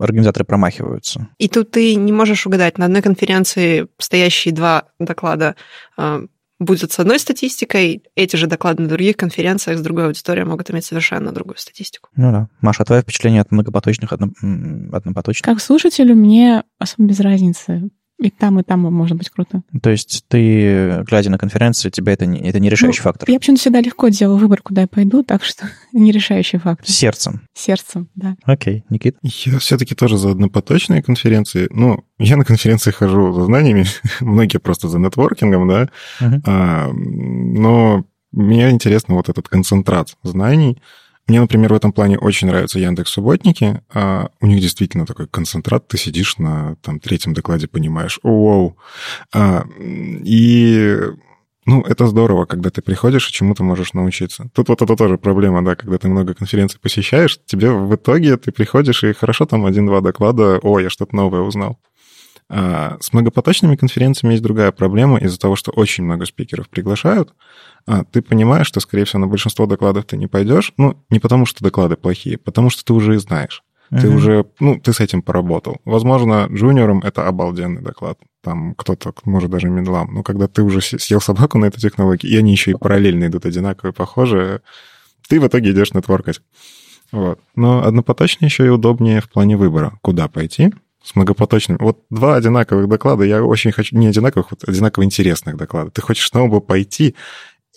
[0.07, 1.29] организаторы промахиваются.
[1.37, 2.77] И тут ты не можешь угадать.
[2.77, 5.55] На одной конференции стоящие два доклада
[5.97, 6.25] э,
[6.59, 10.85] будут с одной статистикой, эти же доклады на других конференциях с другой аудиторией могут иметь
[10.85, 12.09] совершенно другую статистику.
[12.15, 12.47] Ну да.
[12.61, 14.29] Маша, а твое впечатление от многопоточных, одно,
[14.91, 15.45] однопоточных?
[15.45, 17.89] Как слушателю мне особо без разницы.
[18.19, 19.61] И там, и там может быть круто.
[19.81, 23.29] То есть ты, глядя на конференцию, тебя это не, это не решающий Ну, фактор?
[23.29, 26.89] Я почему-то всегда легко делаю выбор, куда я пойду, так что не решающий фактор.
[26.89, 27.41] Сердцем.
[27.53, 28.35] Сердцем, да.
[28.43, 29.17] Окей, Никит?
[29.21, 31.67] Я все-таки тоже за однопоточные конференции.
[31.71, 33.85] Ну, я на конференции хожу за знаниями,
[34.21, 35.89] многие просто за нетворкингом, да.
[36.19, 36.43] Мгм.
[36.45, 40.81] А, но мне интересно вот этот концентрат знаний.
[41.27, 43.81] Мне, например, в этом плане очень нравятся Яндекс Субботники.
[43.93, 45.87] А у них действительно такой концентрат.
[45.87, 48.77] Ты сидишь на там, третьем докладе, понимаешь, оу.
[49.33, 50.97] А, и
[51.67, 54.49] ну, это здорово, когда ты приходишь и чему-то можешь научиться.
[54.53, 58.53] Тут вот это тоже проблема, да, когда ты много конференций посещаешь, тебе в итоге ты
[58.53, 61.77] приходишь и хорошо там один-два доклада, о, я что-то новое узнал.
[62.49, 67.33] А с многопоточными конференциями есть другая проблема из-за того, что очень много спикеров приглашают.
[67.85, 70.73] А ты понимаешь, что, скорее всего, на большинство докладов ты не пойдешь.
[70.77, 73.63] Ну, не потому что доклады плохие, потому что ты уже их знаешь.
[73.89, 74.15] Ты Мгм.
[74.15, 75.77] уже, ну, ты с этим поработал.
[75.85, 78.19] Возможно, джуниорам это обалденный доклад.
[78.43, 80.13] Там кто-то, может, даже медлам.
[80.13, 83.45] Но когда ты уже съел собаку на этой технологии, и они еще и параллельно идут
[83.45, 84.61] одинаковые, похожие,
[85.29, 86.41] ты в итоге идешь нетворкать.
[87.13, 87.39] Вот.
[87.55, 90.73] Но однопоточные еще и удобнее в плане выбора, куда пойти
[91.07, 91.77] с многопоточными.
[91.79, 95.91] Вот два одинаковых доклада, я очень хочу, не одинаковых, вот одинаково интересных доклада.
[95.91, 97.15] Ты хочешь на оба пойти,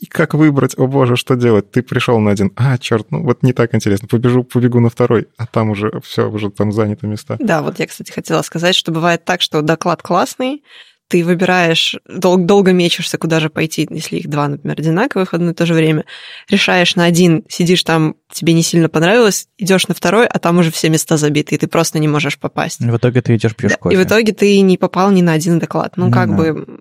[0.00, 1.70] и как выбрать, о боже, что делать?
[1.70, 5.28] Ты пришел на один, а, черт, ну вот не так интересно, побежу, побегу на второй,
[5.36, 7.36] а там уже все, уже там заняты места.
[7.38, 10.64] Да, вот я, кстати, хотела сказать, что бывает так, что доклад классный,
[11.10, 15.50] ты выбираешь, дол- долго мечешься, куда же пойти, если их два, например, одинаковых в одно
[15.50, 16.04] и то же время.
[16.48, 20.70] Решаешь на один, сидишь там, тебе не сильно понравилось, идешь на второй, а там уже
[20.70, 22.78] все места забиты, и ты просто не можешь попасть.
[22.80, 23.96] В итоге ты идешь пьешь Да, кофе.
[23.96, 25.96] И в итоге ты не попал ни на один доклад.
[25.96, 26.36] Ну, Ну как да.
[26.36, 26.80] бы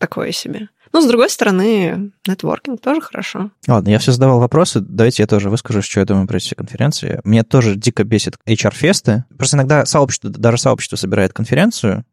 [0.00, 0.68] такое себе.
[0.92, 3.50] Ну, с другой стороны, нетворкинг тоже хорошо.
[3.66, 7.20] Ладно, я все задавал вопросы, давайте я тоже выскажу, что я думаю про эти конференции.
[7.24, 9.24] Меня тоже дико бесит HR-фесты.
[9.36, 12.04] Просто иногда сообщество, даже сообщество собирает конференцию,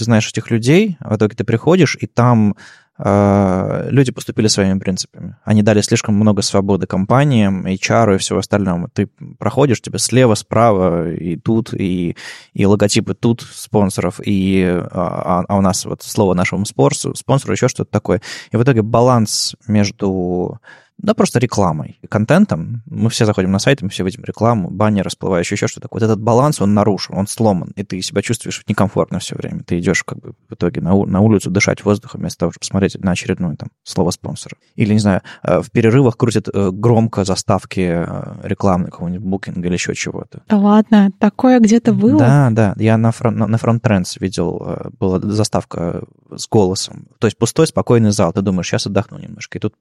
[0.00, 2.56] ты знаешь этих людей, а в итоге ты приходишь, и там
[2.98, 5.36] э, люди поступили своими принципами.
[5.44, 8.88] Они дали слишком много свободы компаниям, HR и всего остального.
[8.94, 9.08] Ты
[9.38, 12.16] проходишь, тебе слева, справа, и тут, и,
[12.54, 17.68] и логотипы тут спонсоров, и а, а у нас вот слово нашему спонсору, спонсору еще
[17.68, 18.22] что-то такое.
[18.52, 20.60] И в итоге баланс между
[21.02, 22.82] да, просто рекламой и контентом.
[22.86, 25.88] Мы все заходим на сайт, мы все видим рекламу, баннер расплывающий, еще что-то.
[25.90, 29.62] Вот этот баланс, он нарушен, он сломан, и ты себя чувствуешь некомфортно все время.
[29.64, 32.60] Ты идешь как бы в итоге на, у- на улицу дышать воздухом, вместо того, чтобы
[32.60, 34.56] посмотреть на очередное там слово спонсора.
[34.76, 39.74] Или, не знаю, э, в перерывах крутят э, громко заставки э, рекламы какого-нибудь букинга или
[39.74, 40.42] еще чего-то.
[40.48, 42.18] Да ладно, такое где-то было?
[42.18, 42.74] Да, да.
[42.76, 46.02] Я на, фрон- на, на Front Trends видел, была заставка
[46.34, 47.06] с голосом.
[47.18, 48.32] То есть пустой, спокойный зал.
[48.32, 49.58] Ты думаешь, сейчас отдохну немножко.
[49.58, 49.74] И тут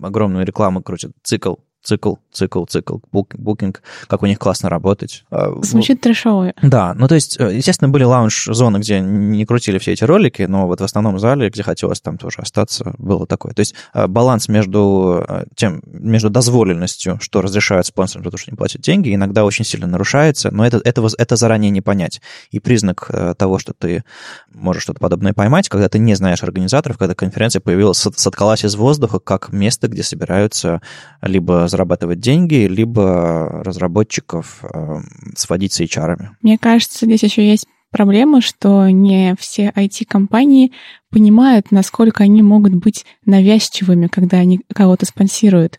[0.00, 1.12] огромную рекламу крутят.
[1.22, 3.82] Цикл, цикл, цикл, цикл, бук- букинг.
[4.08, 5.24] Как у них классно работать.
[5.30, 6.52] А, Звучит трешово.
[6.62, 10.66] да, ну то есть, э, естественно, были лаунж-зоны, где не крутили все эти ролики, но
[10.66, 13.52] вот в основном зале, где хотелось там тоже остаться, было такое.
[13.52, 18.56] То есть э, баланс между э, тем, между дозволенностью, что разрешают спонсорам то, что не
[18.56, 22.20] платят деньги, иногда очень сильно нарушается, но это, это, воз- это заранее не понять.
[22.50, 24.02] И признак того, что ты
[24.52, 28.74] можешь что-то подобное поймать, когда ты не знаешь организаторов, когда конференция появилась, сот- соткалась из
[28.74, 30.80] воздуха, как место, где собираются
[31.22, 34.96] либо зарабатывать деньги, либо разработчиков э,
[35.36, 36.30] сводить с HR-ами.
[36.40, 40.72] Мне кажется, здесь еще есть проблема, что не все IT-компании
[41.10, 45.78] понимают, насколько они могут быть навязчивыми, когда они кого-то спонсируют.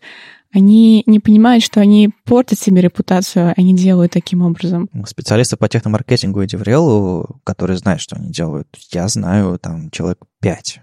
[0.54, 4.88] Они не понимают, что они портят себе репутацию, они делают таким образом.
[5.04, 10.18] Специалисты по техномаркетингу и DevRel у, которые знают, что они делают, я знаю там человек
[10.40, 10.80] пять.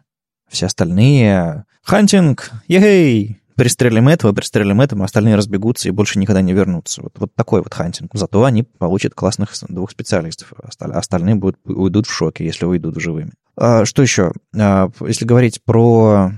[0.49, 1.63] Все остальные...
[1.83, 2.51] Hunting!
[2.67, 3.39] Yay!
[3.55, 7.01] Пристрелим этого, пристрелим этого, остальные разбегутся и больше никогда не вернутся.
[7.01, 8.11] Вот, вот такой вот hunting.
[8.13, 10.53] Зато они получат классных двух специалистов.
[10.61, 13.31] Осталь- Остальные будут, уйдут в шоке, если уйдут живыми.
[13.57, 14.33] А, что еще?
[14.57, 16.31] А, Если говорить про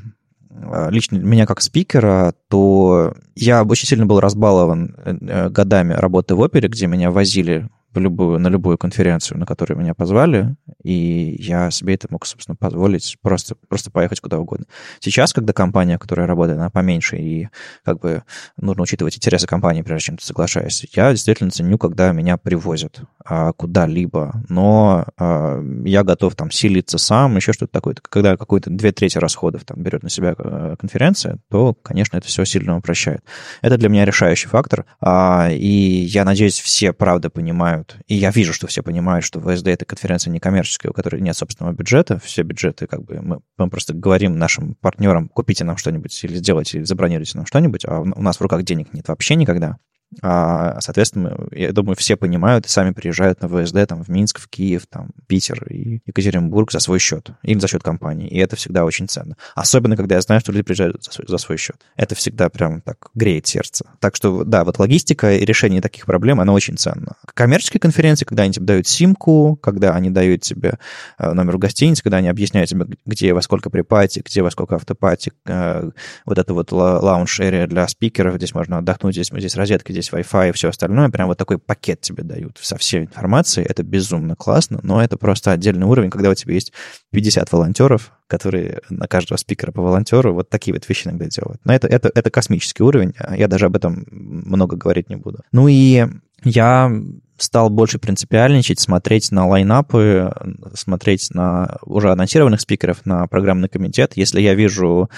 [0.51, 6.39] а, лично меня как спикера, то я очень сильно был разбалован э, годами работы в
[6.39, 7.67] опере, где меня возили
[7.99, 13.17] любую, на любую конференцию, на которую меня позвали, и я себе это мог, собственно, позволить
[13.21, 14.65] просто, просто поехать куда угодно.
[14.99, 17.49] Сейчас, когда компания, в которой я работаю, она поменьше, и
[17.83, 18.23] как бы
[18.57, 23.53] нужно учитывать интересы компании, прежде чем ты соглашаешься, я действительно ценю, когда меня привозят а,
[23.53, 27.95] куда-либо, но а, я готов там силиться сам, еще что-то такое.
[28.09, 32.45] Когда какой-то две трети расходов там берет на себя э, конференция, то, конечно, это все
[32.45, 33.23] сильно упрощает.
[33.61, 38.53] Это для меня решающий фактор, а, и я надеюсь, все правда понимают, и я вижу,
[38.53, 42.87] что все понимают, что ВСД— это конференция некоммерческая, у которой нет собственного бюджета, все бюджеты,
[42.87, 47.37] как бы, мы, мы просто говорим нашим партнерам, купите нам что-нибудь или сделайте, или забронируйте
[47.37, 49.77] нам что-нибудь, а у нас в руках денег нет вообще никогда.
[50.21, 54.47] А, соответственно, я думаю, все понимают и сами приезжают на ВСД там, в Минск, в
[54.47, 58.27] Киев, там, Питер и Екатеринбург за свой счет или за счет компании.
[58.27, 59.35] И это всегда очень ценно.
[59.53, 61.75] Особенно, когда я знаю, что люди приезжают за свой, за свой счет.
[61.95, 63.85] Это всегда прям так греет сердце.
[63.99, 67.15] Так что, да, вот логистика и решение таких проблем, она очень ценна.
[67.33, 70.79] Коммерческие конференции, когда они тебе дают симку, когда они дают тебе
[71.19, 75.33] э, номер гостиницы, когда они объясняют тебе, где во сколько припати, где во сколько автопати,
[75.45, 75.91] э,
[76.25, 80.51] вот это вот лаунж-эрия для спикеров, здесь можно отдохнуть, здесь, здесь розетка, здесь Wi-Fi и
[80.51, 83.65] все остальное, прям вот такой пакет тебе дают со всей информацией.
[83.67, 86.73] Это безумно классно, но это просто отдельный уровень, когда у тебя есть
[87.11, 91.61] 50 волонтеров, которые на каждого спикера по волонтеру вот такие вот вещи иногда делают.
[91.63, 95.39] Но это, это, это космический уровень, а я даже об этом много говорить не буду.
[95.51, 96.05] Ну и
[96.43, 96.91] я
[97.37, 100.33] стал больше принципиальничать, смотреть на лайнапы,
[100.73, 104.13] смотреть на уже анонсированных спикеров, на программный комитет.
[104.15, 105.09] Если я вижу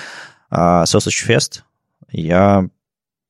[0.52, 1.62] uh, Sausage Fest,
[2.12, 2.68] я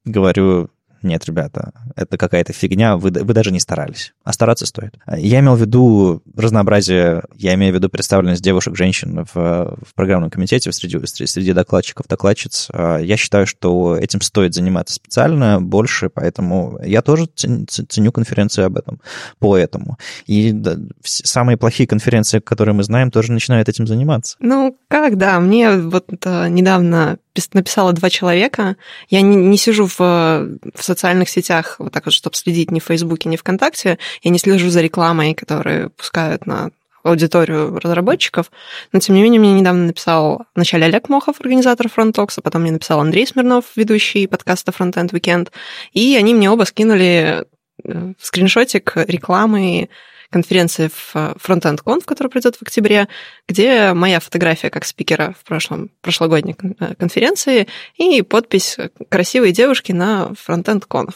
[0.05, 0.69] говорю,
[1.01, 4.13] нет, ребята, это какая-то фигня, вы, вы даже не старались.
[4.23, 4.95] А стараться стоит.
[5.07, 10.29] Я имел в виду разнообразие, я имею в виду представленность девушек, женщин в, в программном
[10.29, 12.69] комитете среди, среди докладчиков, докладчиц.
[12.71, 18.77] А, я считаю, что этим стоит заниматься специально больше, поэтому я тоже ценю конференции об
[18.77, 19.01] этом,
[19.39, 19.97] поэтому.
[20.25, 24.35] И да, самые плохие конференции, которые мы знаем, тоже начинают этим заниматься.
[24.39, 27.19] Ну, как, да, мне вот недавно
[27.53, 28.75] написала два человека.
[29.09, 32.85] Я не, не сижу в, в социальных сетях вот так вот, чтобы следить ни в
[32.85, 33.97] Фейсбуке, ни ВКонтакте.
[34.21, 36.71] Я не слежу за рекламой, которые пускают на
[37.03, 38.51] аудиторию разработчиков.
[38.91, 42.99] Но, тем не менее, мне недавно написал вначале Олег Мохов, организатор Фронтокса, потом мне написал
[42.99, 45.49] Андрей Смирнов, ведущий подкаста Frontend Weekend,
[45.93, 47.45] и они мне оба скинули
[47.83, 49.89] э, скриншотик рекламы
[50.29, 53.07] конференции в э, Frontend Conf, которая пройдет в октябре,
[53.47, 58.77] где моя фотография как спикера в прошлом, прошлогодней э, конференции и подпись
[59.09, 61.15] красивой девушки на Frontend Conf.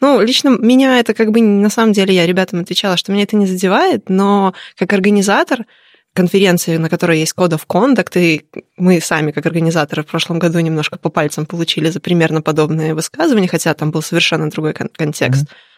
[0.00, 3.36] Ну, лично меня это как бы на самом деле я ребятам отвечала, что меня это
[3.36, 5.66] не задевает, но как организатор
[6.14, 10.96] конференции, на которой есть Code of и мы сами, как организаторы, в прошлом году немножко
[10.96, 15.44] по пальцам получили за примерно подобные высказывания, хотя там был совершенно другой контекст.
[15.44, 15.73] Mm-hmm.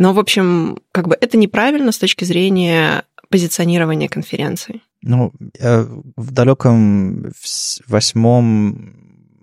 [0.00, 4.80] Но, в общем, как бы это неправильно с точки зрения позиционирования конференции.
[5.02, 5.86] Ну, э,
[6.16, 7.30] в далеком
[7.86, 8.94] восьмом,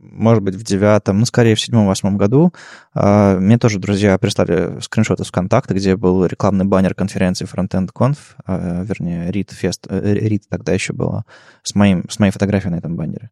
[0.02, 2.56] может быть, в девятом, ну, скорее, в седьмом-восьмом году
[2.96, 8.18] э, мне тоже друзья прислали скриншоты с ВКонтакте, где был рекламный баннер конференции Frontend Conf,
[8.48, 11.24] э, вернее, RIT Fest, RIT тогда еще было,
[11.62, 13.30] с, моим, с моей фотографией на этом баннере.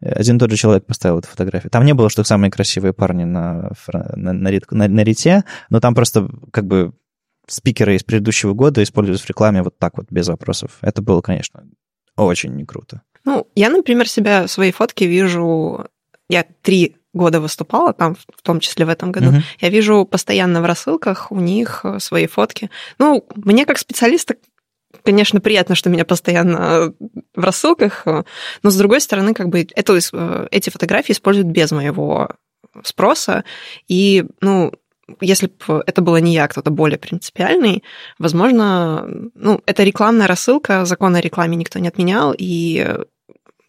[0.00, 1.70] Один и тот же человек поставил эту фотографию.
[1.70, 5.94] Там не было, что самые красивые парни на, на, на, на, на рите, но там
[5.94, 6.92] просто как бы
[7.46, 10.78] спикеры из предыдущего года используют в рекламе вот так вот, без вопросов.
[10.80, 11.64] Это было, конечно,
[12.16, 13.02] очень не круто.
[13.24, 15.86] Ну, я, например, себя в своей фотке вижу...
[16.28, 19.30] Я три года выступала там, в том числе в этом году.
[19.30, 19.42] Uh-huh.
[19.60, 22.70] Я вижу постоянно в рассылках у них свои фотки.
[22.98, 24.34] Ну, мне как специалиста
[25.02, 26.90] конечно, приятно, что меня постоянно э,
[27.34, 28.22] в рассылках, э,
[28.62, 32.30] но с другой стороны, как бы это, э, эти фотографии используют без моего
[32.82, 33.44] спроса,
[33.88, 34.72] и, ну,
[35.20, 37.84] если бы это было не я, а кто-то более принципиальный,
[38.18, 42.96] возможно, ну, это рекламная рассылка, закон о рекламе никто не отменял, и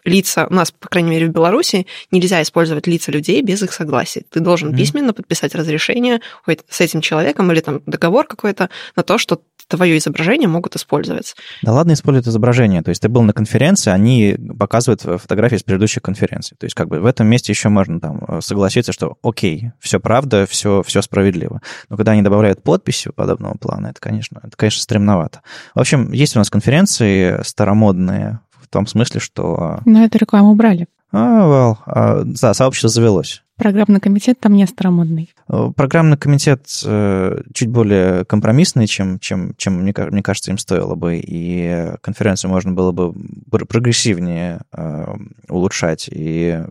[0.05, 4.23] лица, у нас, по крайней мере, в Беларуси, нельзя использовать лица людей без их согласия.
[4.29, 4.77] Ты должен mm-hmm.
[4.77, 6.21] письменно подписать разрешение
[6.69, 11.35] с этим человеком или там договор какой-то на то, что твое изображение могут использовать.
[11.63, 12.83] Да ладно используют изображение.
[12.83, 16.55] То есть ты был на конференции, они показывают фотографии с предыдущих конференций.
[16.57, 20.45] То есть как бы в этом месте еще можно там согласиться, что окей, все правда,
[20.47, 21.61] все, все справедливо.
[21.89, 25.41] Но когда они добавляют подписи подобного плана, это, конечно, это, конечно, стремновато.
[25.73, 28.39] В общем, есть у нас конференции старомодные,
[28.75, 29.79] том смысле, что...
[29.85, 30.87] Но эту рекламу убрали.
[31.11, 33.41] А, well, а, да, сообщество завелось.
[33.57, 35.33] Программный комитет там не старомодный.
[35.47, 40.95] Э, программный комитет э, чуть более компромиссный, чем, чем, чем мне, мне кажется, им стоило
[40.95, 41.21] бы.
[41.25, 43.13] И конференцию можно было бы
[43.49, 45.15] прогрессивнее э,
[45.47, 46.63] улучшать и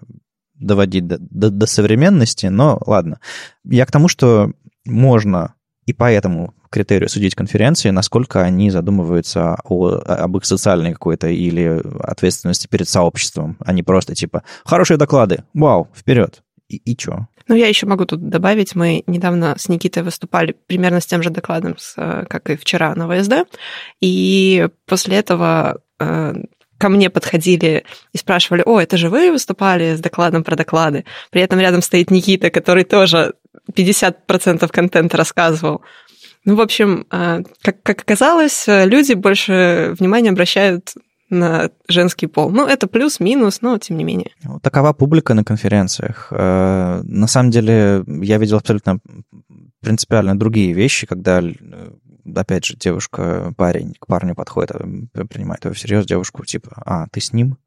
[0.56, 2.46] доводить до, до, до современности.
[2.46, 3.18] Но ладно.
[3.64, 4.52] Я к тому, что
[4.84, 5.54] можно
[5.86, 11.80] и по этому критерию судить конференции, насколько они задумываются о, об их социальной какой-то или
[12.00, 17.28] ответственности перед сообществом, а не просто типа «хорошие доклады, вау, вперед!» И, и чё?
[17.46, 21.30] Ну, я еще могу тут добавить, мы недавно с Никитой выступали примерно с тем же
[21.30, 23.46] докладом, как и вчера на ВСД,
[24.00, 26.34] и после этого э,
[26.84, 31.06] ко мне подходили и спрашивали, о, это же вы выступали с докладом про доклады.
[31.30, 33.32] При этом рядом стоит Никита, который тоже
[33.72, 35.80] 50% контента рассказывал.
[36.44, 40.92] Ну, в общем, э, как, как оказалось, люди больше внимания обращают
[41.30, 42.50] на женский пол.
[42.50, 44.32] Ну, это плюс-минус, но тем не менее.
[44.60, 46.28] Такова публика на конференциях.
[46.32, 48.98] Э, на самом деле, я видел абсолютно
[49.80, 51.54] принципиально другие вещи, когда, э,
[52.34, 57.20] опять же, девушка, парень к парню подходит, э, принимает его всерьез, девушку типа, а, ты
[57.20, 57.58] с ним?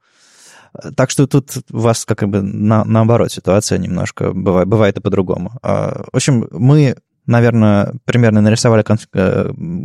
[0.95, 5.53] Так что тут у вас как бы на, наоборот ситуация немножко бывает, бывает и по-другому.
[5.63, 9.07] В общем, мы, наверное, примерно нарисовали конф...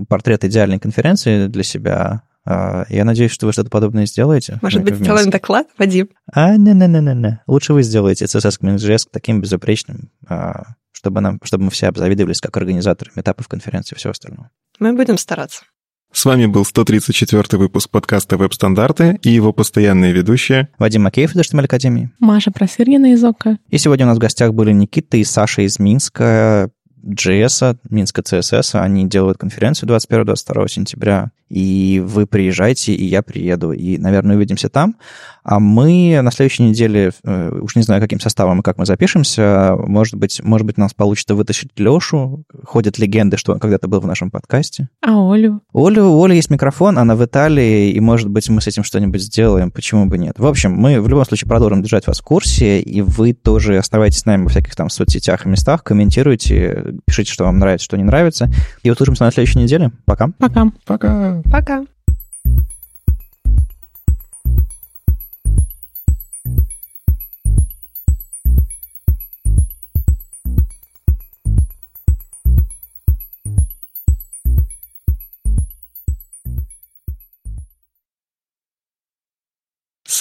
[0.08, 2.22] портрет идеальной конференции для себя.
[2.44, 4.58] А, я надеюсь, что вы что-то подобное сделаете.
[4.62, 6.08] Может быть, сделаем доклад, Вадим?
[6.32, 7.40] А, не-не-не-не.
[7.46, 12.56] Лучше вы сделаете CSS Community таким безупречным, а, чтобы, нам, чтобы мы все обзавидовались как
[12.56, 14.50] организаторы метапов, конференции и всего остального.
[14.78, 15.64] Мы будем стараться.
[16.12, 21.64] С вами был 134 выпуск подкаста «Веб-стандарты» и его постоянные ведущие Вадим Макеев из HTML
[21.64, 22.10] Академии.
[22.20, 23.58] Маша Просырьина из ОКО.
[23.68, 26.70] И сегодня у нас в гостях были Никита и Саша из Минска,
[27.04, 28.78] JS, Минска CSS.
[28.80, 34.96] Они делают конференцию 21-22 сентября и вы приезжайте, и я приеду, и, наверное, увидимся там.
[35.44, 39.74] А мы на следующей неделе, э, уж не знаю, каким составом и как мы запишемся,
[39.76, 42.44] может быть, может быть, у нас получится вытащить Лешу.
[42.64, 44.88] Ходят легенды, что он когда-то был в нашем подкасте.
[45.04, 45.60] А Олю?
[45.74, 49.20] Олю, у Оли есть микрофон, она в Италии, и, может быть, мы с этим что-нибудь
[49.20, 50.38] сделаем, почему бы нет.
[50.38, 54.20] В общем, мы в любом случае продолжим держать вас в курсе, и вы тоже оставайтесь
[54.20, 58.04] с нами во всяких там соцсетях и местах, комментируйте, пишите, что вам нравится, что не
[58.04, 58.50] нравится.
[58.82, 59.90] И услышимся на следующей неделе.
[60.04, 60.28] Пока.
[60.38, 60.70] Пока.
[60.84, 61.42] Пока.
[61.50, 61.84] Пока.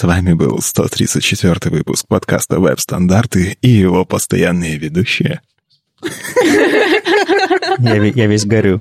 [0.02, 5.42] С вами был 134 выпуск подкаста «Веб-стандарты» и его постоянные ведущие.
[7.78, 8.80] Я, весь горю.